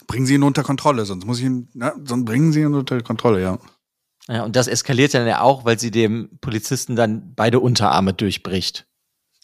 Bringen 0.10 0.26
Sie 0.26 0.34
ihn 0.34 0.44
unter 0.44 0.64
Kontrolle, 0.64 1.06
sonst 1.06 1.26
muss 1.26 1.38
ich 1.38 1.46
ihn, 1.46 1.70
na, 1.76 1.94
sonst 2.04 2.26
bringen 2.26 2.52
Sie 2.52 2.62
ihn 2.62 2.74
unter 2.74 3.00
Kontrolle, 3.04 3.44
ja. 3.44 3.60
Ja, 4.28 4.44
und 4.44 4.56
das 4.56 4.68
eskaliert 4.68 5.14
dann 5.14 5.28
ja 5.28 5.42
auch, 5.42 5.66
weil 5.66 5.80
sie 5.80 5.92
dem 5.92 6.40
Polizisten 6.42 6.96
dann 6.96 7.36
beide 7.36 7.60
Unterarme 7.60 8.14
durchbricht 8.16 8.88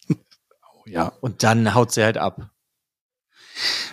ja. 0.87 1.11
Und 1.21 1.43
dann 1.43 1.75
haut 1.75 1.91
sie 1.91 2.03
halt 2.03 2.17
ab. 2.17 2.49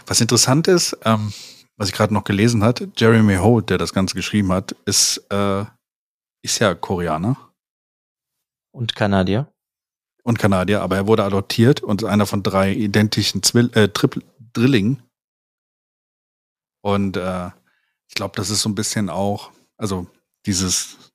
Was 0.07 0.23
interessant 0.23 0.66
ist, 0.66 0.97
ähm, 1.05 1.35
was 1.77 1.91
ich 1.91 1.95
gerade 1.95 2.14
noch 2.14 2.25
gelesen 2.25 2.64
hat, 2.64 2.83
Jeremy 2.97 3.37
Holt, 3.37 3.68
der 3.68 3.77
das 3.77 3.93
Ganze 3.93 4.14
geschrieben 4.14 4.51
hat, 4.51 4.73
ist, 4.87 5.18
äh, 5.31 5.66
ist 6.43 6.59
ja 6.59 6.75
Koreaner. 6.75 7.37
Und 8.70 8.97
Kanadier. 8.97 9.53
Und 10.23 10.39
Kanadier, 10.39 10.81
aber 10.81 10.97
er 10.97 11.07
wurde 11.07 11.25
adoptiert 11.25 11.83
und 11.83 12.01
ist 12.01 12.09
einer 12.09 12.25
von 12.25 12.43
drei 12.43 12.73
identischen 12.73 13.43
Zwill 13.43 13.70
äh, 13.75 13.91
Drillingen. 14.55 15.03
Und 16.83 17.16
äh, 17.16 17.49
ich 18.09 18.14
glaube, 18.14 18.35
das 18.37 18.51
ist 18.51 18.61
so 18.62 18.68
ein 18.68 18.74
bisschen 18.74 19.09
auch, 19.09 19.51
also 19.78 20.07
dieses 20.45 21.12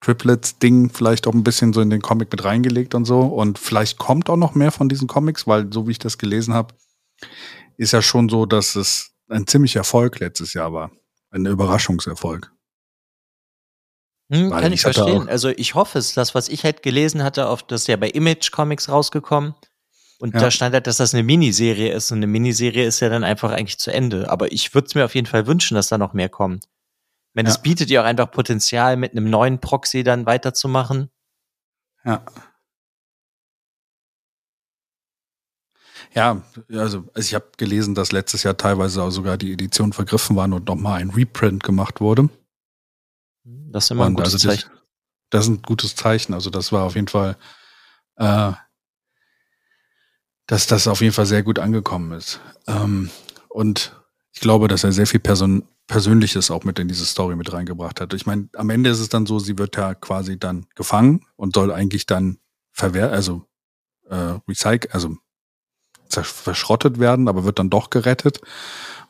Triplets-Ding 0.00 0.90
vielleicht 0.90 1.26
auch 1.26 1.34
ein 1.34 1.44
bisschen 1.44 1.72
so 1.72 1.80
in 1.80 1.90
den 1.90 2.02
Comic 2.02 2.30
mit 2.30 2.44
reingelegt 2.44 2.94
und 2.94 3.04
so. 3.04 3.20
Und 3.20 3.58
vielleicht 3.58 3.98
kommt 3.98 4.30
auch 4.30 4.36
noch 4.36 4.54
mehr 4.54 4.70
von 4.70 4.88
diesen 4.88 5.08
Comics, 5.08 5.46
weil 5.46 5.72
so 5.72 5.86
wie 5.86 5.92
ich 5.92 5.98
das 5.98 6.18
gelesen 6.18 6.54
habe, 6.54 6.74
ist 7.76 7.92
ja 7.92 8.02
schon 8.02 8.28
so, 8.28 8.46
dass 8.46 8.76
es 8.76 9.12
ein 9.28 9.46
ziemlicher 9.46 9.80
Erfolg 9.80 10.20
letztes 10.20 10.54
Jahr 10.54 10.72
war. 10.72 10.90
Ein 11.30 11.46
Überraschungserfolg. 11.46 12.52
Hm, 14.30 14.50
kann 14.50 14.72
ich, 14.72 14.82
verstehen. 14.82 15.28
Also 15.28 15.48
ich 15.48 15.74
hoffe 15.74 15.98
es. 15.98 16.14
Das, 16.14 16.34
was 16.34 16.48
ich 16.48 16.64
halt 16.64 16.82
gelesen 16.82 17.22
hatte, 17.22 17.48
auf 17.48 17.62
das 17.62 17.82
ist 17.82 17.86
ja 17.88 17.96
bei 17.96 18.08
Image 18.08 18.50
Comics 18.52 18.88
rausgekommen. 18.88 19.54
Und 20.24 20.32
ja. 20.32 20.40
da 20.40 20.50
stand 20.50 20.72
halt, 20.72 20.86
dass 20.86 20.96
das 20.96 21.12
eine 21.12 21.22
Miniserie 21.22 21.92
ist. 21.92 22.10
Und 22.10 22.16
eine 22.16 22.26
Miniserie 22.26 22.86
ist 22.86 23.00
ja 23.00 23.10
dann 23.10 23.24
einfach 23.24 23.52
eigentlich 23.52 23.76
zu 23.76 23.92
Ende. 23.92 24.30
Aber 24.30 24.50
ich 24.52 24.74
würde 24.74 24.86
es 24.86 24.94
mir 24.94 25.04
auf 25.04 25.14
jeden 25.14 25.26
Fall 25.26 25.46
wünschen, 25.46 25.74
dass 25.74 25.88
da 25.88 25.98
noch 25.98 26.14
mehr 26.14 26.30
kommt. 26.30 26.66
Wenn 27.34 27.44
ja. 27.44 27.52
es 27.52 27.60
bietet 27.60 27.90
ja 27.90 28.00
auch 28.00 28.06
einfach 28.06 28.30
Potenzial, 28.30 28.96
mit 28.96 29.12
einem 29.12 29.28
neuen 29.28 29.60
Proxy 29.60 30.02
dann 30.02 30.24
weiterzumachen. 30.24 31.10
Ja. 32.06 32.24
Ja, 36.14 36.42
also, 36.70 37.04
also 37.12 37.18
ich 37.18 37.34
habe 37.34 37.50
gelesen, 37.58 37.94
dass 37.94 38.10
letztes 38.10 38.44
Jahr 38.44 38.56
teilweise 38.56 39.02
auch 39.02 39.10
sogar 39.10 39.36
die 39.36 39.52
Edition 39.52 39.92
vergriffen 39.92 40.36
waren 40.36 40.54
und 40.54 40.66
nochmal 40.66 41.02
ein 41.02 41.10
Reprint 41.10 41.62
gemacht 41.62 42.00
wurde. 42.00 42.30
Das 43.44 43.84
ist 43.84 43.90
immer 43.90 44.06
ein 44.06 44.14
gutes 44.14 44.32
also 44.32 44.48
Zeichen. 44.48 44.70
Das, 44.70 44.80
das, 45.28 45.44
ist 45.44 45.50
ein 45.50 45.60
gutes 45.60 45.96
Zeichen. 45.96 46.32
Also 46.32 46.48
das 46.48 46.72
war 46.72 46.84
auf 46.84 46.94
jeden 46.94 47.08
Fall, 47.08 47.36
äh, 48.16 48.52
dass 50.46 50.66
das 50.66 50.86
auf 50.86 51.00
jeden 51.00 51.12
Fall 51.12 51.26
sehr 51.26 51.42
gut 51.42 51.58
angekommen 51.58 52.12
ist. 52.12 52.40
Ähm, 52.66 53.10
und 53.48 54.00
ich 54.32 54.40
glaube, 54.40 54.68
dass 54.68 54.84
er 54.84 54.92
sehr 54.92 55.06
viel 55.06 55.20
Person 55.20 55.64
Persönliches 55.86 56.50
auch 56.50 56.64
mit 56.64 56.78
in 56.78 56.88
diese 56.88 57.04
Story 57.04 57.36
mit 57.36 57.52
reingebracht 57.52 58.00
hat. 58.00 58.14
Ich 58.14 58.24
meine, 58.24 58.48
am 58.54 58.70
Ende 58.70 58.88
ist 58.88 59.00
es 59.00 59.10
dann 59.10 59.26
so, 59.26 59.38
sie 59.38 59.58
wird 59.58 59.76
ja 59.76 59.94
quasi 59.94 60.38
dann 60.38 60.66
gefangen 60.74 61.26
und 61.36 61.54
soll 61.54 61.70
eigentlich 61.70 62.06
dann 62.06 62.38
verwehrt, 62.72 63.12
also 63.12 63.46
äh, 64.08 64.38
recycle, 64.48 64.90
also 64.92 65.16
verschrottet 66.08 67.00
werden, 67.00 67.28
aber 67.28 67.44
wird 67.44 67.58
dann 67.58 67.70
doch 67.70 67.90
gerettet 67.90 68.40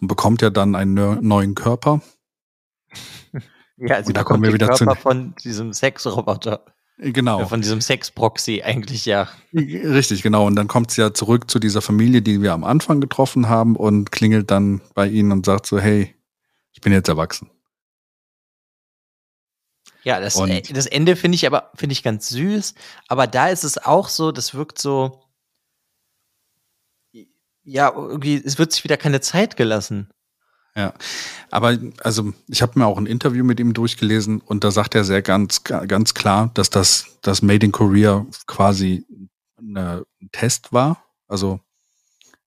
und 0.00 0.08
bekommt 0.08 0.42
ja 0.42 0.50
dann 0.50 0.74
einen 0.74 1.26
neuen 1.26 1.54
Körper. 1.54 2.00
Ja, 3.76 3.96
also 3.96 4.12
da 4.12 4.22
kommen 4.22 4.44
wir 4.44 4.52
wieder 4.52 4.68
Körper 4.68 4.94
zu 4.94 5.00
von 5.00 5.34
diesem 5.42 5.72
Sexroboter. 5.72 6.64
Genau. 6.96 7.44
Von 7.46 7.60
diesem 7.60 7.80
Sex-Proxy 7.80 8.62
eigentlich, 8.62 9.04
ja. 9.04 9.28
Richtig, 9.52 10.22
genau. 10.22 10.46
Und 10.46 10.54
dann 10.54 10.68
kommt 10.68 10.92
sie 10.92 11.00
ja 11.00 11.12
zurück 11.12 11.50
zu 11.50 11.58
dieser 11.58 11.82
Familie, 11.82 12.22
die 12.22 12.40
wir 12.40 12.52
am 12.52 12.62
Anfang 12.62 13.00
getroffen 13.00 13.48
haben 13.48 13.74
und 13.74 14.12
klingelt 14.12 14.50
dann 14.50 14.80
bei 14.94 15.08
ihnen 15.08 15.32
und 15.32 15.44
sagt 15.44 15.66
so, 15.66 15.80
hey, 15.80 16.14
ich 16.72 16.80
bin 16.80 16.92
jetzt 16.92 17.08
erwachsen. 17.08 17.50
Ja, 20.04 20.20
das, 20.20 20.38
äh, 20.38 20.60
das 20.60 20.86
Ende 20.86 21.16
finde 21.16 21.34
ich 21.36 21.46
aber, 21.46 21.70
finde 21.74 21.94
ich 21.94 22.02
ganz 22.02 22.28
süß. 22.28 22.74
Aber 23.08 23.26
da 23.26 23.48
ist 23.48 23.64
es 23.64 23.78
auch 23.78 24.08
so, 24.08 24.30
das 24.30 24.54
wirkt 24.54 24.78
so, 24.78 25.24
ja, 27.64 27.92
irgendwie, 27.94 28.36
es 28.36 28.58
wird 28.58 28.72
sich 28.72 28.84
wieder 28.84 28.98
keine 28.98 29.20
Zeit 29.20 29.56
gelassen. 29.56 30.10
Ja, 30.76 30.92
aber 31.50 31.78
also 32.02 32.32
ich 32.48 32.60
habe 32.60 32.78
mir 32.78 32.86
auch 32.86 32.98
ein 32.98 33.06
Interview 33.06 33.44
mit 33.44 33.60
ihm 33.60 33.74
durchgelesen 33.74 34.40
und 34.40 34.64
da 34.64 34.72
sagt 34.72 34.96
er 34.96 35.04
sehr 35.04 35.22
ganz 35.22 35.62
ganz 35.62 36.14
klar, 36.14 36.50
dass 36.54 36.68
das 36.68 37.18
das 37.22 37.42
Made 37.42 37.64
in 37.64 37.70
Korea 37.72 38.26
quasi 38.46 39.06
ein 39.60 40.04
Test 40.32 40.72
war. 40.72 41.04
Also 41.28 41.60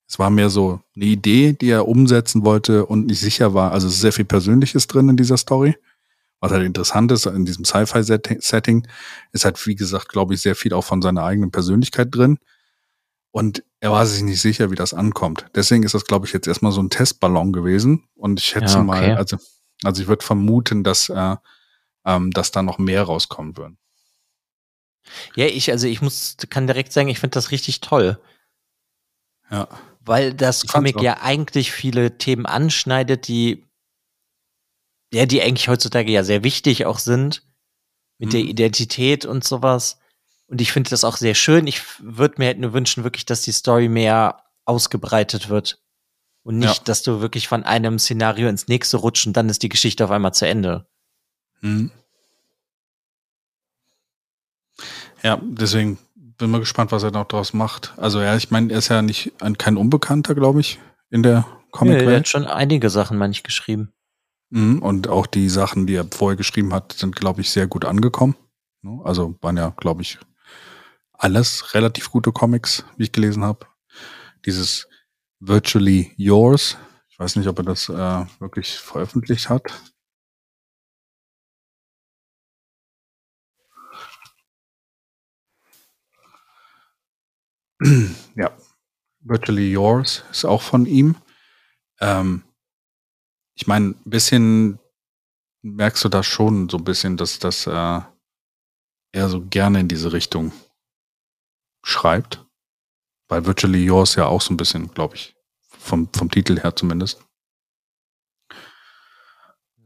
es 0.08 0.20
war 0.20 0.30
mehr 0.30 0.50
so 0.50 0.82
eine 0.96 1.06
Idee, 1.06 1.54
die 1.54 1.70
er 1.70 1.88
umsetzen 1.88 2.46
wollte 2.46 2.86
und 2.86 3.08
nicht 3.08 3.20
sicher 3.20 3.54
war. 3.54 3.72
Also 3.72 3.90
sehr 3.90 4.14
viel 4.14 4.26
Persönliches 4.26 4.88
drin 4.88 5.10
in 5.10 5.18
dieser 5.18 5.38
Story. 5.38 5.76
Was 6.40 6.52
halt 6.52 6.66
interessant 6.66 7.12
ist 7.12 7.26
in 7.26 7.46
diesem 7.46 7.66
Sci-Fi-Setting, 7.66 8.88
ist 9.32 9.46
halt, 9.46 9.66
wie 9.66 9.76
gesagt, 9.76 10.10
glaube 10.10 10.36
ich, 10.36 10.42
sehr 10.42 10.56
viel 10.56 10.74
auch 10.74 10.84
von 10.84 11.02
seiner 11.02 11.24
eigenen 11.24 11.52
Persönlichkeit 11.52 12.14
drin. 12.14 12.38
Und 13.32 13.64
er 13.80 13.92
war 13.92 14.06
sich 14.06 14.24
nicht 14.24 14.42
sicher, 14.42 14.72
wie 14.72 14.76
das 14.76 14.94
ankommt. 14.94 15.46
Deswegen 15.54 15.84
ist 15.84 15.94
das, 15.94 16.06
glaube 16.06 16.26
ich, 16.26 16.34
jetzt 16.34 16.48
erstmal 16.48 16.72
so 16.72 16.82
ein 16.82 16.90
Testballon 16.90 17.54
gewesen. 17.54 18.08
Und 18.16 18.40
ich 18.40 18.46
schätze 18.46 18.76
ja, 18.76 18.80
okay. 18.80 18.86
mal, 18.86 19.18
also, 19.18 19.38
also 19.84 20.02
ich 20.02 20.08
würde 20.08 20.26
vermuten, 20.26 20.84
dass, 20.84 21.10
äh, 21.10 21.36
ähm, 22.06 22.32
dass 22.32 22.52
da 22.52 22.64
noch 22.64 22.80
mehr 22.80 23.04
rauskommen 23.04 23.56
würden. 23.56 23.78
Ja, 25.36 25.46
ich, 25.46 25.72
also 25.72 25.88
ich 25.88 26.02
muss, 26.02 26.38
kann 26.50 26.68
direkt 26.68 26.92
sagen, 26.92 27.10
ich 27.10 27.20
finde 27.20 27.36
das 27.36 27.52
richtig 27.52 27.82
toll. 27.82 28.20
Ja. 29.52 29.68
Weil 30.02 30.34
das 30.34 30.64
ich 30.64 30.70
Comic 30.70 31.02
ja 31.02 31.22
eigentlich 31.22 31.72
viele 31.72 32.18
Themen 32.18 32.46
anschneidet, 32.46 33.28
die, 33.28 33.64
ja, 35.14 35.26
die 35.26 35.42
eigentlich 35.42 35.70
heutzutage 35.70 36.12
ja 36.12 36.24
sehr 36.24 36.44
wichtig 36.44 36.86
auch 36.86 37.00
sind. 37.00 37.44
Mit 38.18 38.30
mhm. 38.30 38.32
der 38.32 38.42
Identität 38.42 39.26
und 39.26 39.44
sowas. 39.44 40.00
Und 40.48 40.62
ich 40.62 40.72
finde 40.72 40.90
das 40.90 41.04
auch 41.04 41.18
sehr 41.18 41.36
schön. 41.36 41.68
Ich 41.68 41.82
würde 42.00 42.36
mir 42.38 42.48
halt 42.48 42.60
nur 42.60 42.74
wünschen, 42.74 43.04
wirklich, 43.04 43.26
dass 43.26 43.42
die 43.42 43.52
Story 43.52 43.90
mehr 43.90 44.44
ausgebreitet 44.66 45.50
wird. 45.50 45.82
Und 46.44 46.60
nicht, 46.60 46.78
ja. 46.78 46.84
dass 46.86 47.04
du 47.04 47.20
wirklich 47.20 47.50
von 47.50 47.64
einem 47.64 48.00
Szenario 48.00 48.48
ins 48.48 48.70
nächste 48.70 48.98
rutschst 48.98 49.28
und 49.28 49.34
dann 49.34 49.50
ist 49.50 49.64
die 49.64 49.70
Geschichte 49.70 50.06
auf 50.06 50.12
einmal 50.12 50.34
zu 50.34 50.48
Ende. 50.48 50.88
Mhm. 51.60 51.92
Ja, 55.24 55.42
deswegen 55.44 55.98
bin 56.38 56.52
mal 56.52 56.60
gespannt, 56.60 56.92
was 56.92 57.04
er 57.04 57.12
noch 57.12 57.26
draus 57.26 57.54
macht. 57.54 57.94
Also 57.98 58.22
ja, 58.22 58.36
ich 58.36 58.52
meine, 58.52 58.72
er 58.72 58.80
ist 58.80 58.88
ja 58.88 59.02
nicht 59.02 59.34
ein, 59.42 59.58
kein 59.58 59.76
Unbekannter, 59.76 60.36
glaube 60.36 60.62
ich, 60.62 60.80
in 61.10 61.24
der 61.24 61.46
Comicwelt. 61.72 62.06
Ja, 62.06 62.12
er 62.12 62.18
hat 62.20 62.28
schon 62.28 62.46
einige 62.46 62.90
Sachen, 62.90 63.18
meine 63.18 63.32
ich, 63.32 63.44
geschrieben. 63.44 63.92
Mhm, 64.50 64.82
und 64.82 65.10
auch 65.10 65.28
die 65.28 65.50
Sachen, 65.50 65.88
die 65.88 65.96
er 65.96 66.06
vorher 66.10 66.38
geschrieben 66.38 66.74
hat, 66.74 66.94
sind, 66.94 67.16
glaube 67.16 67.42
ich, 67.42 67.50
sehr 67.50 67.68
gut 67.68 67.84
angekommen. 67.84 68.36
Ne? 68.82 69.02
Also 69.04 69.36
waren 69.42 69.58
ja, 69.58 69.74
glaube 69.76 70.04
ich, 70.04 70.20
alles 71.18 71.74
relativ 71.74 72.12
gute 72.12 72.32
Comics, 72.32 72.86
wie 72.96 73.04
ich 73.04 73.12
gelesen 73.12 73.44
habe. 73.44 73.68
Dieses 74.46 74.88
Virtually 75.40 76.14
Yours, 76.18 76.78
ich 77.10 77.20
weiß 77.20 77.36
nicht, 77.36 77.48
ob 77.48 77.58
er 77.60 77.66
das 77.66 77.90
äh, 77.90 78.26
wirklich 78.40 78.78
veröffentlicht 78.78 79.50
hat. 79.50 79.64
ja, 88.36 88.56
Virtually 89.20 89.72
Yours 89.72 90.24
ist 90.32 90.46
auch 90.46 90.62
von 90.62 90.86
ihm. 90.86 91.16
Ähm, 92.00 92.44
ich 93.56 93.68
meine, 93.68 93.90
ein 93.90 94.10
bisschen 94.10 94.80
merkst 95.64 96.04
du 96.06 96.10
da 96.10 96.24
schon 96.24 96.70
so 96.70 96.78
ein 96.78 96.84
bisschen, 96.84 97.18
dass 97.18 97.40
das 97.40 97.68
äh, 97.68 98.02
er 99.12 99.30
so 99.30 99.46
gerne 99.46 99.80
in 99.80 99.88
diese 99.88 100.14
Richtung 100.14 100.52
schreibt. 101.88 102.46
Weil 103.30 103.46
Virtually 103.46 103.84
Yours 103.84 104.16
ja 104.16 104.26
auch 104.26 104.42
so 104.42 104.54
ein 104.54 104.58
bisschen, 104.58 104.94
glaube 104.94 105.16
ich, 105.16 105.36
vom, 105.70 106.10
vom 106.14 106.30
Titel 106.30 106.60
her 106.60 106.76
zumindest. 106.76 107.24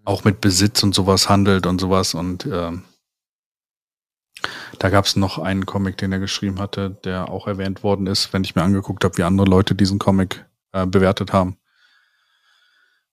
Auch 0.04 0.24
mit 0.24 0.42
Besitz 0.42 0.82
und 0.84 0.96
sowas 0.96 1.30
handelt 1.30 1.66
und 1.66 1.80
sowas 1.80 2.14
und 2.16 2.46
ähm, 2.46 2.84
da 4.80 4.90
gab 4.90 5.06
es 5.06 5.16
noch 5.16 5.38
einen 5.38 5.68
Comic, 5.68 5.98
den 5.98 6.12
er 6.12 6.18
geschrieben 6.18 6.60
hatte, 6.60 6.90
der 7.04 7.30
auch 7.30 7.46
erwähnt 7.46 7.84
worden 7.84 8.08
ist, 8.08 8.34
wenn 8.34 8.44
ich 8.44 8.56
mir 8.56 8.64
angeguckt 8.64 9.04
habe, 9.04 9.16
wie 9.18 9.24
andere 9.24 9.48
Leute 9.48 9.76
diesen 9.76 10.00
Comic 10.00 10.46
äh, 10.72 10.88
bewertet 10.88 11.34
haben. 11.34 11.58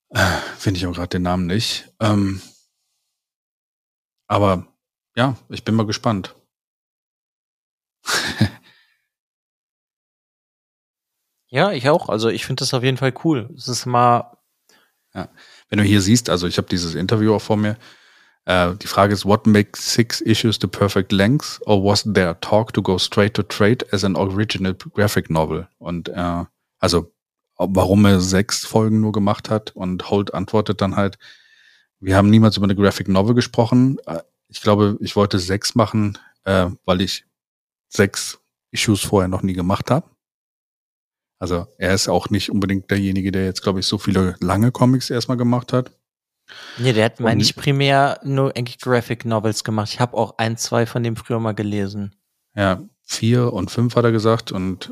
Äh, 0.09 0.25
Finde 0.57 0.79
ich 0.79 0.87
auch 0.87 0.93
gerade 0.93 1.09
den 1.09 1.21
Namen 1.21 1.45
nicht. 1.45 1.93
Ähm, 1.99 2.41
aber 4.27 4.65
ja, 5.15 5.35
ich 5.49 5.63
bin 5.63 5.75
mal 5.75 5.85
gespannt. 5.85 6.35
ja, 11.49 11.71
ich 11.71 11.89
auch. 11.89 12.09
Also 12.09 12.29
ich 12.29 12.45
finde 12.45 12.61
das 12.61 12.73
auf 12.73 12.83
jeden 12.83 12.97
Fall 12.97 13.13
cool. 13.23 13.49
Es 13.55 13.67
ist 13.67 13.85
mal. 13.85 14.37
Ja. 15.13 15.29
Wenn 15.69 15.79
du 15.79 15.85
hier 15.85 16.01
siehst, 16.01 16.29
also 16.29 16.47
ich 16.47 16.57
habe 16.57 16.67
dieses 16.67 16.95
Interview 16.95 17.33
auch 17.33 17.41
vor 17.41 17.57
mir, 17.57 17.77
Uh, 18.49 18.73
die 18.73 18.87
Frage 18.87 19.13
ist, 19.13 19.25
what 19.25 19.45
makes 19.45 19.93
six 19.93 20.21
issues 20.21 20.57
the 20.59 20.65
perfect 20.65 21.11
length? 21.11 21.59
Or 21.67 21.83
was 21.83 22.03
there 22.03 22.35
talk 22.41 22.73
to 22.73 22.81
go 22.81 22.97
straight 22.97 23.35
to 23.35 23.43
trade 23.43 23.85
as 23.91 24.03
an 24.03 24.15
original 24.15 24.73
graphic 24.73 25.29
novel? 25.29 25.67
Und 25.77 26.09
uh, 26.09 26.45
also, 26.79 27.13
warum 27.57 28.05
er 28.05 28.19
sechs 28.21 28.65
Folgen 28.65 29.01
nur 29.01 29.11
gemacht 29.11 29.51
hat 29.51 29.75
und 29.75 30.09
Holt 30.09 30.33
antwortet 30.33 30.81
dann 30.81 30.95
halt, 30.95 31.19
wir 31.99 32.15
haben 32.15 32.31
niemals 32.31 32.57
über 32.57 32.63
eine 32.63 32.75
Graphic 32.75 33.07
Novel 33.07 33.35
gesprochen. 33.35 33.99
Uh, 34.07 34.21
ich 34.47 34.61
glaube, 34.61 34.97
ich 34.99 35.15
wollte 35.15 35.37
sechs 35.37 35.75
machen, 35.75 36.17
weil 36.43 37.01
ich 37.01 37.25
sechs 37.87 38.39
Issues 38.71 39.01
vorher 39.01 39.27
noch 39.27 39.43
nie 39.43 39.53
gemacht 39.53 39.91
habe. 39.91 40.09
Also 41.39 41.67
er 41.77 41.93
ist 41.93 42.09
auch 42.09 42.29
nicht 42.29 42.51
unbedingt 42.51 42.91
derjenige, 42.91 43.31
der 43.31 43.45
jetzt, 43.45 43.63
glaube 43.63 43.79
ich, 43.79 43.87
so 43.87 43.97
viele 43.97 44.35
lange 44.41 44.71
Comics 44.71 45.09
erstmal 45.09 45.37
gemacht 45.37 45.71
hat. 45.73 45.91
Nee, 46.77 46.93
der 46.93 47.05
hat, 47.05 47.19
meine 47.19 47.41
ich, 47.41 47.55
primär 47.55 48.19
nur 48.23 48.55
eigentlich 48.55 48.79
Graphic 48.79 49.23
Novels 49.23 49.63
gemacht. 49.63 49.89
Ich 49.93 49.99
habe 49.99 50.17
auch 50.17 50.37
ein, 50.37 50.57
zwei 50.57 50.85
von 50.85 51.03
dem 51.03 51.15
früher 51.15 51.39
mal 51.39 51.53
gelesen. 51.53 52.15
Ja, 52.55 52.81
vier 53.03 53.53
und 53.53 53.71
fünf 53.71 53.95
hat 53.95 54.03
er 54.03 54.11
gesagt 54.11 54.51
und, 54.51 54.89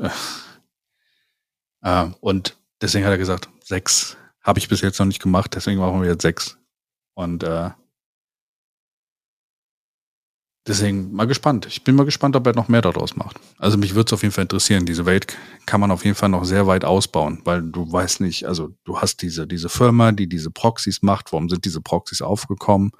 äh, 1.82 2.04
äh, 2.04 2.10
und 2.20 2.56
deswegen 2.80 3.04
hat 3.04 3.12
er 3.12 3.18
gesagt, 3.18 3.48
sechs 3.62 4.16
habe 4.40 4.58
ich 4.58 4.68
bis 4.68 4.80
jetzt 4.80 4.98
noch 4.98 5.06
nicht 5.06 5.20
gemacht, 5.20 5.54
deswegen 5.54 5.80
machen 5.80 6.00
wir 6.00 6.08
jetzt 6.08 6.22
sechs. 6.22 6.56
Und 7.14 7.42
äh, 7.42 7.70
Deswegen 10.68 11.12
mal 11.12 11.26
gespannt. 11.26 11.66
Ich 11.66 11.82
bin 11.82 11.96
mal 11.96 12.04
gespannt, 12.04 12.36
ob 12.36 12.46
er 12.46 12.54
noch 12.54 12.68
mehr 12.68 12.82
daraus 12.82 13.16
macht. 13.16 13.38
Also 13.56 13.78
mich 13.78 13.94
würde 13.94 14.08
es 14.08 14.12
auf 14.12 14.22
jeden 14.22 14.34
Fall 14.34 14.42
interessieren. 14.42 14.84
Diese 14.84 15.06
Welt 15.06 15.26
kann 15.64 15.80
man 15.80 15.90
auf 15.90 16.04
jeden 16.04 16.14
Fall 16.14 16.28
noch 16.28 16.44
sehr 16.44 16.66
weit 16.66 16.84
ausbauen, 16.84 17.40
weil 17.44 17.62
du 17.62 17.90
weißt 17.90 18.20
nicht, 18.20 18.46
also 18.46 18.74
du 18.84 18.98
hast 18.98 19.22
diese, 19.22 19.46
diese 19.46 19.70
Firma, 19.70 20.12
die 20.12 20.28
diese 20.28 20.50
Proxys 20.50 21.00
macht. 21.02 21.32
Warum 21.32 21.48
sind 21.48 21.64
diese 21.64 21.80
Proxys 21.80 22.20
aufgekommen? 22.20 22.92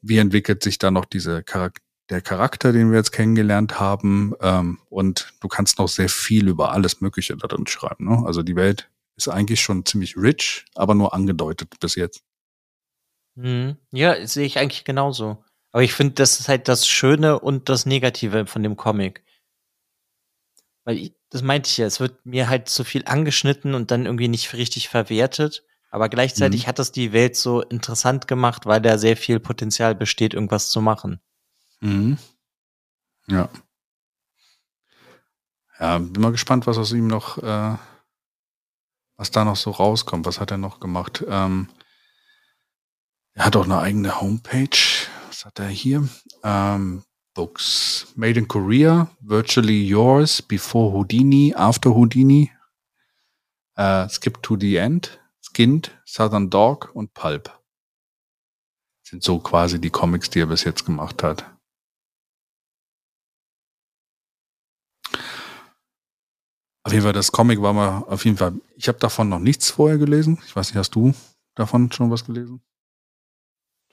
Wie 0.00 0.16
entwickelt 0.16 0.62
sich 0.62 0.78
da 0.78 0.90
noch 0.90 1.04
diese 1.04 1.42
Charakter, 1.42 1.82
der 2.08 2.22
Charakter, 2.22 2.72
den 2.72 2.90
wir 2.90 2.98
jetzt 2.98 3.12
kennengelernt 3.12 3.78
haben? 3.78 4.32
Ähm, 4.40 4.78
und 4.88 5.34
du 5.40 5.48
kannst 5.48 5.78
noch 5.78 5.88
sehr 5.88 6.08
viel 6.08 6.48
über 6.48 6.72
alles 6.72 7.02
Mögliche 7.02 7.36
da 7.36 7.48
drin 7.48 7.66
schreiben. 7.66 8.08
Ne? 8.08 8.22
Also 8.24 8.42
die 8.42 8.56
Welt 8.56 8.88
ist 9.16 9.28
eigentlich 9.28 9.60
schon 9.60 9.84
ziemlich 9.84 10.16
rich, 10.16 10.64
aber 10.74 10.94
nur 10.94 11.12
angedeutet 11.12 11.74
bis 11.80 11.96
jetzt. 11.96 12.22
Mhm. 13.34 13.76
Ja, 13.90 14.26
sehe 14.26 14.46
ich 14.46 14.58
eigentlich 14.58 14.84
genauso. 14.84 15.44
Aber 15.72 15.82
ich 15.82 15.92
finde, 15.92 16.14
das 16.14 16.40
ist 16.40 16.48
halt 16.48 16.68
das 16.68 16.88
Schöne 16.88 17.38
und 17.38 17.68
das 17.68 17.86
Negative 17.86 18.46
von 18.46 18.62
dem 18.62 18.76
Comic. 18.76 19.24
Weil 20.84 20.98
ich, 20.98 21.14
das 21.30 21.42
meinte 21.42 21.68
ich 21.68 21.76
ja, 21.78 21.86
es 21.86 22.00
wird 22.00 22.24
mir 22.24 22.48
halt 22.48 22.68
zu 22.68 22.84
viel 22.84 23.04
angeschnitten 23.06 23.74
und 23.74 23.90
dann 23.90 24.06
irgendwie 24.06 24.28
nicht 24.28 24.54
richtig 24.54 24.88
verwertet. 24.88 25.64
Aber 25.90 26.08
gleichzeitig 26.08 26.64
mhm. 26.64 26.68
hat 26.68 26.78
das 26.78 26.92
die 26.92 27.12
Welt 27.12 27.36
so 27.36 27.62
interessant 27.62 28.28
gemacht, 28.28 28.66
weil 28.66 28.80
da 28.80 28.98
sehr 28.98 29.16
viel 29.16 29.40
Potenzial 29.40 29.94
besteht, 29.94 30.34
irgendwas 30.34 30.68
zu 30.68 30.80
machen. 30.80 31.20
Mhm. 31.80 32.18
Ja. 33.28 33.48
Ja, 35.78 35.98
bin 35.98 36.22
mal 36.22 36.32
gespannt, 36.32 36.66
was 36.66 36.78
aus 36.78 36.92
ihm 36.92 37.06
noch, 37.06 37.38
äh, 37.38 37.76
was 39.16 39.30
da 39.30 39.44
noch 39.44 39.56
so 39.56 39.70
rauskommt. 39.70 40.26
Was 40.26 40.40
hat 40.40 40.50
er 40.50 40.58
noch 40.58 40.80
gemacht? 40.80 41.24
Ähm, 41.28 41.68
er 43.34 43.44
hat 43.44 43.56
auch 43.56 43.64
eine 43.64 43.78
eigene 43.78 44.20
Homepage 44.20 44.95
was 45.36 45.44
hat 45.44 45.58
er 45.58 45.68
hier? 45.68 46.08
Ähm, 46.42 47.04
Books. 47.34 48.12
Made 48.16 48.38
in 48.38 48.48
Korea, 48.48 49.10
Virtually 49.20 49.86
Yours, 49.86 50.40
Before 50.40 50.92
Houdini, 50.92 51.52
After 51.54 51.94
Houdini, 51.94 52.50
äh, 53.76 54.08
Skip 54.08 54.42
to 54.42 54.56
the 54.58 54.76
End, 54.76 55.20
Skinned, 55.42 55.90
Southern 56.06 56.48
Dog 56.48 56.90
und 56.94 57.12
Pulp. 57.12 57.52
Sind 59.02 59.22
so 59.22 59.38
quasi 59.38 59.78
die 59.78 59.90
Comics, 59.90 60.30
die 60.30 60.40
er 60.40 60.46
bis 60.46 60.64
jetzt 60.64 60.86
gemacht 60.86 61.22
hat. 61.22 61.44
Auf 66.82 66.92
jeden 66.92 67.02
Fall, 67.02 67.12
das 67.12 67.30
Comic 67.32 67.60
war 67.60 67.74
mal 67.74 68.04
auf 68.04 68.24
jeden 68.24 68.38
Fall. 68.38 68.54
Ich 68.76 68.88
habe 68.88 68.98
davon 68.98 69.28
noch 69.28 69.40
nichts 69.40 69.70
vorher 69.70 69.98
gelesen. 69.98 70.40
Ich 70.46 70.56
weiß 70.56 70.68
nicht, 70.68 70.78
hast 70.78 70.94
du 70.94 71.12
davon 71.54 71.92
schon 71.92 72.10
was 72.10 72.24
gelesen? 72.24 72.62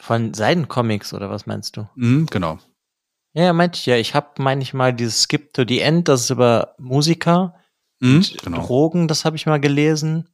Von 0.03 0.33
seinen 0.33 0.67
Comics 0.67 1.13
oder 1.13 1.29
was 1.29 1.45
meinst 1.45 1.77
du? 1.77 1.87
Mhm, 1.95 2.25
genau. 2.25 2.59
Ja, 3.31 3.53
meinte 3.53 3.77
ich 3.77 3.85
ja. 3.85 3.95
Ich 3.95 4.13
habe, 4.13 4.43
meine 4.43 4.61
ich 4.61 4.73
mal, 4.73 4.93
dieses 4.93 5.23
Skip 5.23 5.53
to 5.53 5.63
the 5.65 5.79
End, 5.79 6.09
das 6.09 6.23
ist 6.23 6.29
über 6.29 6.75
Musiker. 6.77 7.55
Mhm, 8.01 8.21
genau. 8.43 8.65
Drogen, 8.65 9.07
das 9.07 9.23
habe 9.23 9.37
ich 9.37 9.45
mal 9.45 9.61
gelesen. 9.61 10.27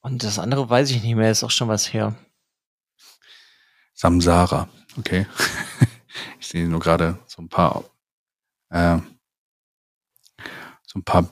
Und 0.00 0.24
das 0.24 0.38
andere 0.38 0.70
weiß 0.70 0.90
ich 0.90 1.02
nicht 1.02 1.16
mehr, 1.16 1.30
ist 1.30 1.44
auch 1.44 1.50
schon 1.50 1.68
was 1.68 1.92
her. 1.92 2.14
Samsara, 3.92 4.70
okay. 4.96 5.26
ich 6.40 6.46
sehe 6.46 6.66
nur 6.66 6.80
gerade 6.80 7.18
so 7.26 7.42
ein 7.42 7.50
paar. 7.50 7.84
Äh, 8.70 9.00
so 10.86 10.98
ein 10.98 11.04
paar 11.04 11.28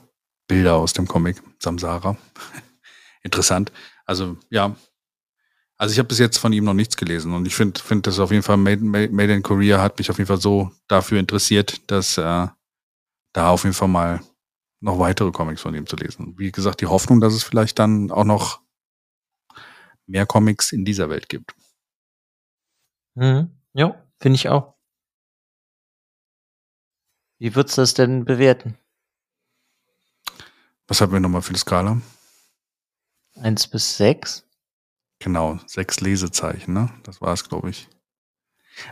Bilder 0.47 0.75
aus 0.75 0.93
dem 0.93 1.07
Comic 1.07 1.41
Samsara. 1.57 2.15
Interessant. 3.23 3.71
Also 4.05 4.37
ja, 4.51 4.75
also 5.77 5.93
ich 5.93 5.99
habe 5.99 6.07
bis 6.07 6.19
jetzt 6.19 6.37
von 6.37 6.53
ihm 6.53 6.63
noch 6.63 6.73
nichts 6.73 6.97
gelesen 6.97 7.33
und 7.33 7.45
ich 7.45 7.55
finde, 7.55 7.79
finde 7.79 8.03
das 8.03 8.19
auf 8.19 8.31
jeden 8.31 8.43
Fall 8.43 8.57
Made, 8.57 8.83
Made, 8.83 9.33
in 9.33 9.43
Korea 9.43 9.81
hat 9.81 9.97
mich 9.97 10.09
auf 10.09 10.17
jeden 10.17 10.27
Fall 10.27 10.41
so 10.41 10.71
dafür 10.87 11.19
interessiert, 11.19 11.81
dass 11.91 12.17
äh, 12.17 12.47
da 13.33 13.49
auf 13.49 13.63
jeden 13.63 13.75
Fall 13.75 13.87
mal 13.87 14.21
noch 14.79 14.99
weitere 14.99 15.31
Comics 15.31 15.61
von 15.61 15.75
ihm 15.75 15.87
zu 15.87 15.95
lesen. 15.95 16.35
Wie 16.37 16.51
gesagt, 16.51 16.81
die 16.81 16.87
Hoffnung, 16.87 17.19
dass 17.21 17.33
es 17.33 17.43
vielleicht 17.43 17.79
dann 17.79 18.11
auch 18.11 18.23
noch 18.23 18.61
mehr 20.07 20.25
Comics 20.25 20.71
in 20.71 20.85
dieser 20.85 21.09
Welt 21.09 21.29
gibt. 21.29 21.53
Mhm. 23.15 23.51
Ja, 23.73 24.03
finde 24.19 24.35
ich 24.35 24.49
auch. 24.49 24.75
Wie 27.39 27.55
würdest 27.55 27.77
du 27.77 27.81
das 27.81 27.93
denn 27.93 28.25
bewerten? 28.25 28.77
Was 30.87 31.01
haben 31.01 31.11
wir 31.11 31.19
nochmal 31.19 31.41
für 31.41 31.49
eine 31.49 31.57
Skala? 31.59 32.01
Eins 33.35 33.67
bis 33.67 33.97
sechs. 33.97 34.46
Genau, 35.19 35.59
sechs 35.65 35.99
Lesezeichen, 35.99 36.73
ne? 36.73 36.89
Das 37.03 37.21
war 37.21 37.33
es, 37.33 37.47
glaube 37.47 37.69
ich. 37.69 37.87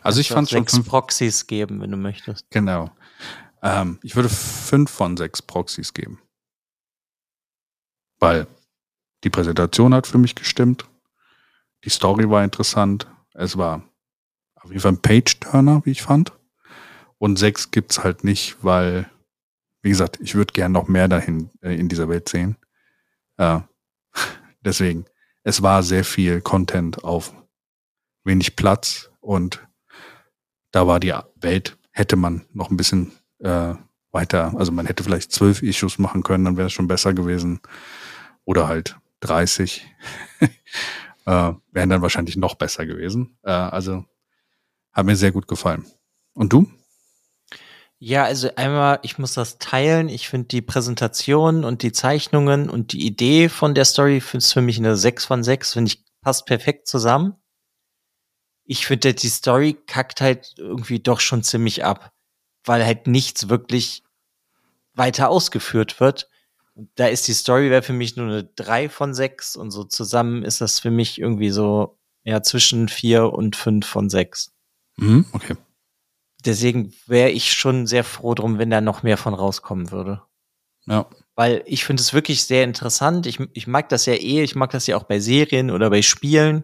Also 0.01 0.19
ich 0.19 0.29
fand 0.29 0.49
schon 0.49 0.67
sechs 0.67 0.83
Proxys 0.83 1.47
geben, 1.47 1.81
wenn 1.81 1.91
du 1.91 1.97
möchtest. 1.97 2.49
Genau. 2.49 2.91
Ähm, 3.61 3.99
ich 4.01 4.15
würde 4.15 4.29
fünf 4.29 4.89
von 4.89 5.17
sechs 5.17 5.41
Proxys 5.41 5.93
geben. 5.93 6.19
Weil 8.19 8.47
die 9.23 9.29
Präsentation 9.29 9.93
hat 9.93 10.07
für 10.07 10.17
mich 10.17 10.35
gestimmt. 10.35 10.85
Die 11.83 11.89
Story 11.89 12.29
war 12.29 12.43
interessant. 12.43 13.07
Es 13.33 13.57
war 13.57 13.83
auf 14.55 14.69
jeden 14.69 14.81
Fall 14.81 14.93
ein 14.93 15.01
Page-Turner, 15.01 15.81
wie 15.85 15.91
ich 15.91 16.01
fand. 16.01 16.33
Und 17.17 17.37
sechs 17.37 17.71
gibt's 17.71 18.03
halt 18.03 18.23
nicht, 18.23 18.57
weil, 18.63 19.09
wie 19.81 19.89
gesagt, 19.89 20.19
ich 20.21 20.35
würde 20.35 20.53
gern 20.53 20.71
noch 20.71 20.87
mehr 20.87 21.07
dahin 21.07 21.49
äh, 21.61 21.75
in 21.75 21.89
dieser 21.89 22.09
Welt 22.09 22.27
sehen. 22.29 22.57
Äh, 23.37 23.59
deswegen 24.61 25.05
es 25.45 25.61
war 25.61 25.83
sehr 25.83 26.03
viel 26.03 26.41
Content 26.41 27.03
auf 27.03 27.33
wenig 28.23 28.55
Platz 28.55 29.11
und 29.21 29.65
da 30.71 30.87
war 30.87 30.99
die 30.99 31.13
Welt, 31.35 31.77
hätte 31.91 32.15
man 32.15 32.45
noch 32.51 32.71
ein 32.71 32.77
bisschen 32.77 33.13
äh, 33.39 33.75
weiter, 34.11 34.53
also 34.57 34.71
man 34.71 34.87
hätte 34.87 35.03
vielleicht 35.03 35.31
zwölf 35.31 35.61
Issues 35.61 35.99
machen 35.99 36.23
können, 36.23 36.45
dann 36.45 36.57
wäre 36.57 36.67
es 36.67 36.73
schon 36.73 36.87
besser 36.87 37.13
gewesen. 37.13 37.61
Oder 38.43 38.67
halt 38.67 38.97
30. 39.19 39.85
äh, 40.39 40.49
wären 41.71 41.89
dann 41.89 42.01
wahrscheinlich 42.01 42.37
noch 42.37 42.55
besser 42.55 42.85
gewesen. 42.85 43.37
Äh, 43.43 43.51
also 43.51 44.03
hat 44.91 45.05
mir 45.05 45.15
sehr 45.15 45.31
gut 45.31 45.47
gefallen. 45.47 45.85
Und 46.33 46.53
du? 46.53 46.67
Ja, 48.07 48.23
also 48.23 48.51
einmal, 48.55 48.99
ich 49.01 49.17
muss 49.17 49.33
das 49.33 49.57
teilen. 49.57 50.09
Ich 50.09 50.29
finde 50.29 50.47
die 50.49 50.61
Präsentation 50.61 51.63
und 51.63 51.81
die 51.81 51.91
Zeichnungen 51.91 52.69
und 52.69 52.93
die 52.93 53.03
Idee 53.03 53.49
von 53.49 53.73
der 53.73 53.83
Story 53.83 54.21
ist 54.31 54.53
für 54.53 54.61
mich 54.61 54.77
eine 54.77 54.95
6 54.95 55.25
von 55.25 55.43
6, 55.43 55.73
finde 55.73 55.91
ich, 55.91 56.03
passt 56.21 56.45
perfekt 56.45 56.87
zusammen. 56.87 57.33
Ich 58.63 58.85
finde, 58.85 59.15
die 59.15 59.27
Story 59.27 59.75
kackt 59.87 60.21
halt 60.21 60.53
irgendwie 60.55 60.99
doch 60.99 61.19
schon 61.19 61.41
ziemlich 61.41 61.83
ab, 61.83 62.13
weil 62.63 62.85
halt 62.85 63.07
nichts 63.07 63.49
wirklich 63.49 64.03
weiter 64.93 65.29
ausgeführt 65.29 65.99
wird. 65.99 66.29
Da 66.93 67.07
ist 67.07 67.27
die 67.27 67.33
Story 67.33 67.71
wäre 67.71 67.81
für 67.81 67.93
mich 67.93 68.17
nur 68.17 68.27
eine 68.27 68.43
3 68.43 68.87
von 68.87 69.15
6 69.15 69.55
und 69.55 69.71
so 69.71 69.83
zusammen 69.83 70.43
ist 70.43 70.61
das 70.61 70.79
für 70.79 70.91
mich 70.91 71.19
irgendwie 71.19 71.49
so 71.49 71.97
ja 72.23 72.43
zwischen 72.43 72.87
4 72.87 73.33
und 73.33 73.55
5 73.55 73.83
von 73.83 74.11
6. 74.11 74.53
Mhm, 74.97 75.25
okay 75.31 75.55
deswegen 76.45 76.93
wäre 77.07 77.29
ich 77.29 77.53
schon 77.53 77.87
sehr 77.87 78.03
froh 78.03 78.35
drum, 78.35 78.57
wenn 78.57 78.69
da 78.69 78.81
noch 78.81 79.03
mehr 79.03 79.17
von 79.17 79.33
rauskommen 79.33 79.91
würde. 79.91 80.21
Ja. 80.85 81.07
Weil 81.35 81.63
ich 81.65 81.83
finde 81.83 82.01
es 82.01 82.13
wirklich 82.13 82.43
sehr 82.43 82.63
interessant. 82.63 83.25
Ich, 83.25 83.39
ich 83.53 83.67
mag 83.67 83.89
das 83.89 84.05
ja 84.05 84.13
eh, 84.13 84.43
ich 84.43 84.55
mag 84.55 84.71
das 84.71 84.87
ja 84.87 84.97
auch 84.97 85.03
bei 85.03 85.19
Serien 85.19 85.71
oder 85.71 85.89
bei 85.89 86.01
Spielen. 86.01 86.63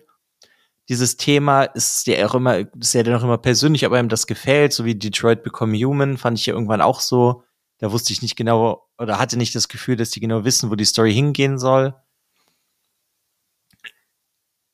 Dieses 0.90 1.18
Thema 1.18 1.64
ist 1.64 2.08
ja 2.08 2.26
auch 2.28 2.36
immer, 2.36 2.60
ist 2.80 2.94
ja 2.94 3.04
dann 3.04 3.16
auch 3.16 3.24
immer 3.24 3.38
persönlich, 3.38 3.86
ob 3.86 3.94
einem 3.94 4.10
das 4.10 4.28
gefällt, 4.28 4.74
so 4.74 4.86
wie 4.86 4.96
Detroit 4.96 5.44
Become 5.44 5.78
Human, 5.78 6.18
fand 6.18 6.40
ich 6.40 6.46
ja 6.46 6.54
irgendwann 6.54 6.82
auch 6.82 7.02
so. 7.02 7.44
Da 7.80 7.92
wusste 7.92 8.14
ich 8.14 8.22
nicht 8.22 8.36
genau 8.36 8.88
oder 8.98 9.20
hatte 9.20 9.38
nicht 9.38 9.56
das 9.56 9.68
Gefühl, 9.68 9.96
dass 9.96 10.12
die 10.12 10.20
genau 10.20 10.44
wissen, 10.46 10.70
wo 10.70 10.76
die 10.76 10.86
Story 10.86 11.14
hingehen 11.14 11.58
soll. 11.58 11.96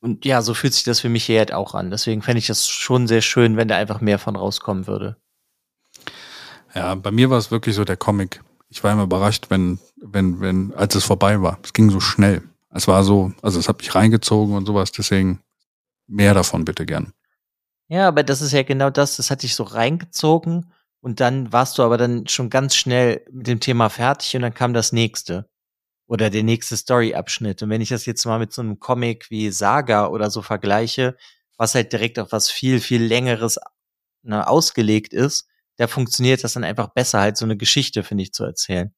Und 0.00 0.24
ja, 0.24 0.42
so 0.42 0.54
fühlt 0.54 0.74
sich 0.74 0.84
das 0.84 1.00
für 1.00 1.08
mich 1.08 1.24
hier 1.24 1.38
halt 1.38 1.52
auch 1.52 1.74
an. 1.74 1.90
Deswegen 1.90 2.22
fände 2.22 2.38
ich 2.38 2.46
das 2.46 2.68
schon 2.68 3.08
sehr 3.08 3.20
schön, 3.20 3.56
wenn 3.56 3.68
da 3.68 3.76
einfach 3.76 4.00
mehr 4.00 4.18
von 4.18 4.36
rauskommen 4.36 4.86
würde. 4.86 5.16
Ja, 6.74 6.94
bei 6.94 7.10
mir 7.10 7.30
war 7.30 7.38
es 7.38 7.50
wirklich 7.50 7.74
so 7.74 7.84
der 7.84 7.96
Comic. 7.96 8.42
Ich 8.68 8.84
war 8.84 8.92
immer 8.92 9.04
überrascht, 9.04 9.46
wenn, 9.48 9.78
wenn, 9.96 10.40
wenn, 10.40 10.74
als 10.74 10.94
es 10.94 11.04
vorbei 11.04 11.40
war. 11.42 11.58
Es 11.62 11.72
ging 11.72 11.90
so 11.90 12.00
schnell. 12.00 12.42
Es 12.70 12.86
war 12.86 13.02
so, 13.02 13.32
also 13.42 13.58
es 13.58 13.68
hat 13.68 13.78
mich 13.78 13.94
reingezogen 13.94 14.54
und 14.54 14.66
sowas, 14.66 14.92
deswegen 14.92 15.40
mehr 16.06 16.34
davon 16.34 16.64
bitte 16.64 16.86
gern. 16.86 17.12
Ja, 17.88 18.06
aber 18.06 18.22
das 18.22 18.42
ist 18.42 18.52
ja 18.52 18.62
genau 18.62 18.90
das, 18.90 19.16
das 19.16 19.30
hat 19.30 19.42
dich 19.42 19.54
so 19.54 19.62
reingezogen 19.62 20.70
und 21.00 21.20
dann 21.20 21.52
warst 21.52 21.78
du 21.78 21.82
aber 21.82 21.96
dann 21.96 22.26
schon 22.28 22.50
ganz 22.50 22.76
schnell 22.76 23.24
mit 23.32 23.46
dem 23.46 23.60
Thema 23.60 23.88
fertig 23.88 24.36
und 24.36 24.42
dann 24.42 24.52
kam 24.52 24.74
das 24.74 24.92
nächste 24.92 25.48
oder 26.08 26.30
der 26.30 26.42
nächste 26.42 26.76
Story-Abschnitt. 26.76 27.62
Und 27.62 27.70
wenn 27.70 27.82
ich 27.82 27.90
das 27.90 28.06
jetzt 28.06 28.24
mal 28.24 28.38
mit 28.38 28.52
so 28.52 28.62
einem 28.62 28.80
Comic 28.80 29.30
wie 29.30 29.50
Saga 29.50 30.06
oder 30.08 30.30
so 30.30 30.42
vergleiche, 30.42 31.16
was 31.58 31.74
halt 31.74 31.92
direkt 31.92 32.18
auf 32.18 32.32
was 32.32 32.50
viel, 32.50 32.80
viel 32.80 33.02
längeres 33.02 33.58
ne, 34.22 34.48
ausgelegt 34.48 35.12
ist, 35.12 35.46
da 35.76 35.86
funktioniert 35.86 36.42
das 36.42 36.54
dann 36.54 36.64
einfach 36.64 36.88
besser, 36.88 37.20
halt 37.20 37.36
so 37.36 37.44
eine 37.44 37.56
Geschichte, 37.58 38.02
finde 38.02 38.24
ich, 38.24 38.32
zu 38.32 38.44
erzählen. 38.44 38.92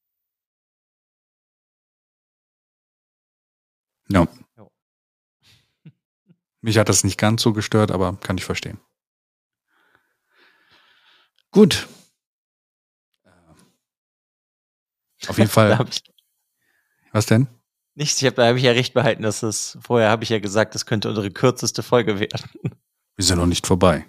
Ja. 4.08 4.28
Jo. 4.56 4.70
Mich 6.62 6.78
hat 6.78 6.88
das 6.88 7.02
nicht 7.02 7.18
ganz 7.18 7.42
so 7.42 7.52
gestört, 7.52 7.90
aber 7.90 8.16
kann 8.20 8.38
ich 8.38 8.44
verstehen. 8.44 8.78
Gut. 11.50 11.88
Auf 15.26 15.38
jeden 15.38 15.50
Fall. 15.50 15.86
Was 17.12 17.26
denn? 17.26 17.48
Nichts, 17.94 18.22
ich 18.22 18.26
habe 18.26 18.46
hab 18.46 18.56
ich 18.56 18.62
ja 18.62 18.72
recht 18.72 18.94
behalten, 18.94 19.22
dass 19.22 19.42
es 19.42 19.76
vorher 19.80 20.10
habe 20.10 20.22
ich 20.22 20.30
ja 20.30 20.38
gesagt, 20.38 20.74
das 20.74 20.86
könnte 20.86 21.08
unsere 21.08 21.30
kürzeste 21.30 21.82
Folge 21.82 22.20
werden. 22.20 22.50
Wir 23.16 23.24
sind 23.24 23.38
noch 23.38 23.46
nicht 23.46 23.66
vorbei. 23.66 24.06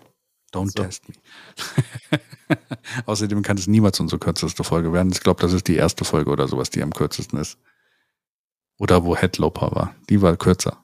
Don't 0.54 0.72
so. 0.76 0.84
test 0.84 1.08
me. 1.10 1.16
Außerdem 3.06 3.42
kann 3.42 3.58
es 3.58 3.68
niemals 3.68 4.00
unsere 4.00 4.20
kürzeste 4.20 4.64
Folge 4.64 4.94
werden. 4.94 5.12
Ich 5.12 5.22
glaube, 5.22 5.42
das 5.42 5.54
ist 5.54 5.68
die 5.68 5.76
erste 5.76 6.06
Folge 6.06 6.30
oder 6.30 6.48
sowas, 6.48 6.70
die 6.70 6.84
am 6.84 6.94
kürzesten 6.94 7.40
ist. 7.40 7.58
Oder 8.78 9.04
wo 9.04 9.16
Headlopper 9.16 9.72
war. 9.74 9.96
Die 10.10 10.22
war 10.22 10.36
kürzer. 10.38 10.84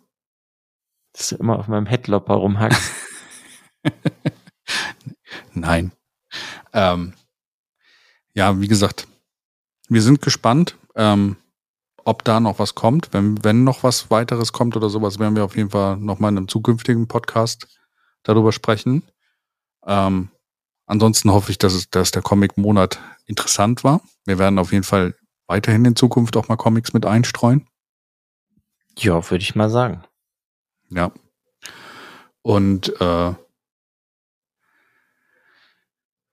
Dass 1.13 1.30
du 1.30 1.36
immer 1.36 1.59
auf 1.59 1.68
meinem 1.68 1.86
Headlopper 1.86 2.36
rumhackst. 2.36 2.91
Nein. 5.53 5.91
Ähm, 6.74 7.13
ja, 8.34 8.59
wie 8.59 8.68
gesagt, 8.68 9.07
wir 9.89 10.01
sind 10.01 10.22
gespannt. 10.22 10.78
Ähm, 10.95 11.38
ob 12.08 12.24
da 12.24 12.39
noch 12.39 12.58
was 12.58 12.74
kommt. 12.74 13.10
Wenn, 13.12 13.43
wenn 13.43 13.66
noch 13.66 13.84
was 13.84 14.10
weiteres 14.10 14.53
kommt 14.53 14.78
oder 14.78 14.89
sowas, 14.89 15.20
werden 15.20 15.36
wir 15.36 15.43
auf 15.43 15.58
jeden 15.58 15.72
Fall 15.72 15.97
nochmal 15.97 16.32
in 16.32 16.38
einem 16.38 16.47
zukünftigen 16.47 17.10
Podcast 17.10 17.68
darüber 18.24 18.53
sprechen. 18.53 19.03
Ähm, 19.86 20.30
ansonsten 20.86 21.32
hoffe 21.32 21.51
ich, 21.51 21.58
dass, 21.58 21.74
es, 21.74 21.89
dass 21.89 22.12
der 22.12 22.22
Comic-Monat 22.22 22.97
interessant 23.26 23.84
war. 23.84 23.99
Wir 24.26 24.39
werden 24.39 24.58
auf 24.58 24.72
jeden 24.72 24.86
Fall 24.86 25.16
weiterhin 25.47 25.84
in 25.84 25.97
Zukunft 25.97 26.38
auch 26.38 26.47
mal 26.47 26.55
Comics 26.55 26.93
mit 26.93 27.05
einstreuen. 27.05 27.68
Ja, 28.97 29.30
würde 29.30 29.43
ich 29.43 29.55
mal 29.55 29.70
sagen. 29.70 30.01
Ja. 30.89 31.12
Und 32.41 33.01
äh, 33.01 33.34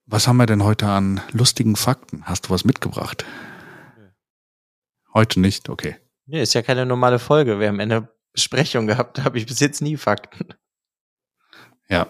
was 0.06 0.28
haben 0.28 0.36
wir 0.36 0.46
denn 0.46 0.62
heute 0.62 0.86
an 0.86 1.20
lustigen 1.32 1.74
Fakten? 1.74 2.26
Hast 2.26 2.46
du 2.46 2.50
was 2.50 2.64
mitgebracht? 2.64 3.24
Heute 5.14 5.40
nicht, 5.40 5.68
okay. 5.68 5.96
Nee, 6.26 6.42
ist 6.42 6.54
ja 6.54 6.62
keine 6.62 6.84
normale 6.84 7.18
Folge. 7.18 7.60
Wir 7.60 7.68
haben 7.68 7.80
eine 7.80 8.08
Besprechung 8.32 8.86
gehabt, 8.86 9.18
da 9.18 9.24
habe 9.24 9.38
ich 9.38 9.46
bis 9.46 9.60
jetzt 9.60 9.80
nie 9.80 9.96
Fakten. 9.96 10.54
Ja. 11.88 12.08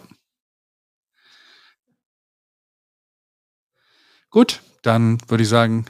Gut, 4.31 4.63
dann 4.83 5.19
würde 5.29 5.43
ich 5.43 5.49
sagen, 5.49 5.85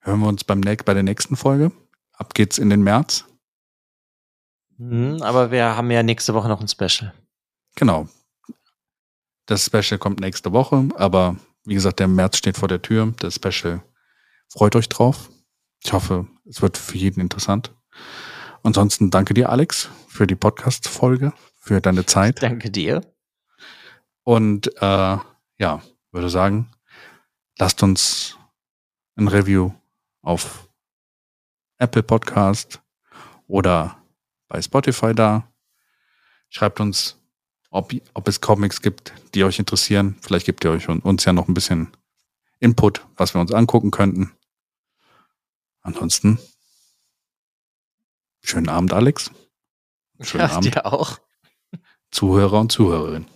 hören 0.00 0.20
wir 0.20 0.28
uns 0.28 0.44
beim 0.44 0.60
bei 0.60 0.94
der 0.94 1.02
nächsten 1.02 1.36
Folge. 1.36 1.72
Ab 2.12 2.34
geht's 2.34 2.58
in 2.58 2.70
den 2.70 2.82
März. 2.82 3.24
Mhm, 4.76 5.22
aber 5.22 5.50
wir 5.50 5.76
haben 5.76 5.90
ja 5.90 6.02
nächste 6.02 6.34
Woche 6.34 6.48
noch 6.48 6.60
ein 6.60 6.68
Special. 6.68 7.12
Genau. 7.74 8.08
Das 9.46 9.66
Special 9.66 9.98
kommt 9.98 10.20
nächste 10.20 10.52
Woche, 10.52 10.88
aber 10.96 11.36
wie 11.64 11.74
gesagt, 11.74 12.00
der 12.00 12.08
März 12.08 12.36
steht 12.36 12.56
vor 12.56 12.68
der 12.68 12.82
Tür. 12.82 13.12
Das 13.18 13.36
Special 13.36 13.82
freut 14.48 14.76
euch 14.76 14.88
drauf. 14.88 15.30
Ich 15.84 15.92
hoffe, 15.92 16.26
es 16.48 16.62
wird 16.62 16.78
für 16.78 16.96
jeden 16.96 17.20
interessant. 17.20 17.74
Ansonsten 18.62 19.10
danke 19.10 19.34
dir, 19.34 19.50
Alex, 19.50 19.88
für 20.06 20.28
die 20.28 20.36
Podcast-Folge, 20.36 21.32
für 21.58 21.80
deine 21.80 22.06
Zeit. 22.06 22.42
Danke 22.42 22.70
dir. 22.70 23.00
Und 24.22 24.68
äh, 24.80 25.16
ja, 25.58 25.82
würde 26.12 26.30
sagen, 26.30 26.70
lasst 27.58 27.82
uns 27.82 28.38
ein 29.16 29.26
Review 29.26 29.72
auf 30.22 30.68
Apple 31.78 32.04
Podcast 32.04 32.80
oder 33.48 33.96
bei 34.46 34.62
Spotify 34.62 35.12
da. 35.14 35.48
Schreibt 36.48 36.78
uns, 36.78 37.18
ob, 37.70 37.92
ob 38.14 38.28
es 38.28 38.40
Comics 38.40 38.82
gibt, 38.82 39.12
die 39.34 39.42
euch 39.42 39.58
interessieren. 39.58 40.16
Vielleicht 40.20 40.46
gibt 40.46 40.64
ihr 40.64 40.70
euch 40.70 40.88
und 40.88 41.04
uns 41.04 41.24
ja 41.24 41.32
noch 41.32 41.48
ein 41.48 41.54
bisschen 41.54 41.88
Input, 42.60 43.04
was 43.16 43.34
wir 43.34 43.40
uns 43.40 43.52
angucken 43.52 43.90
könnten. 43.90 44.30
Ansonsten, 45.82 46.38
schönen 48.42 48.68
Abend, 48.68 48.92
Alex. 48.92 49.30
Schönen 50.20 50.48
ja, 50.48 50.56
Abend. 50.56 50.74
Dir 50.74 50.86
auch. 50.86 51.18
Zuhörer 52.10 52.60
und 52.60 52.70
Zuhörerinnen. 52.70 53.28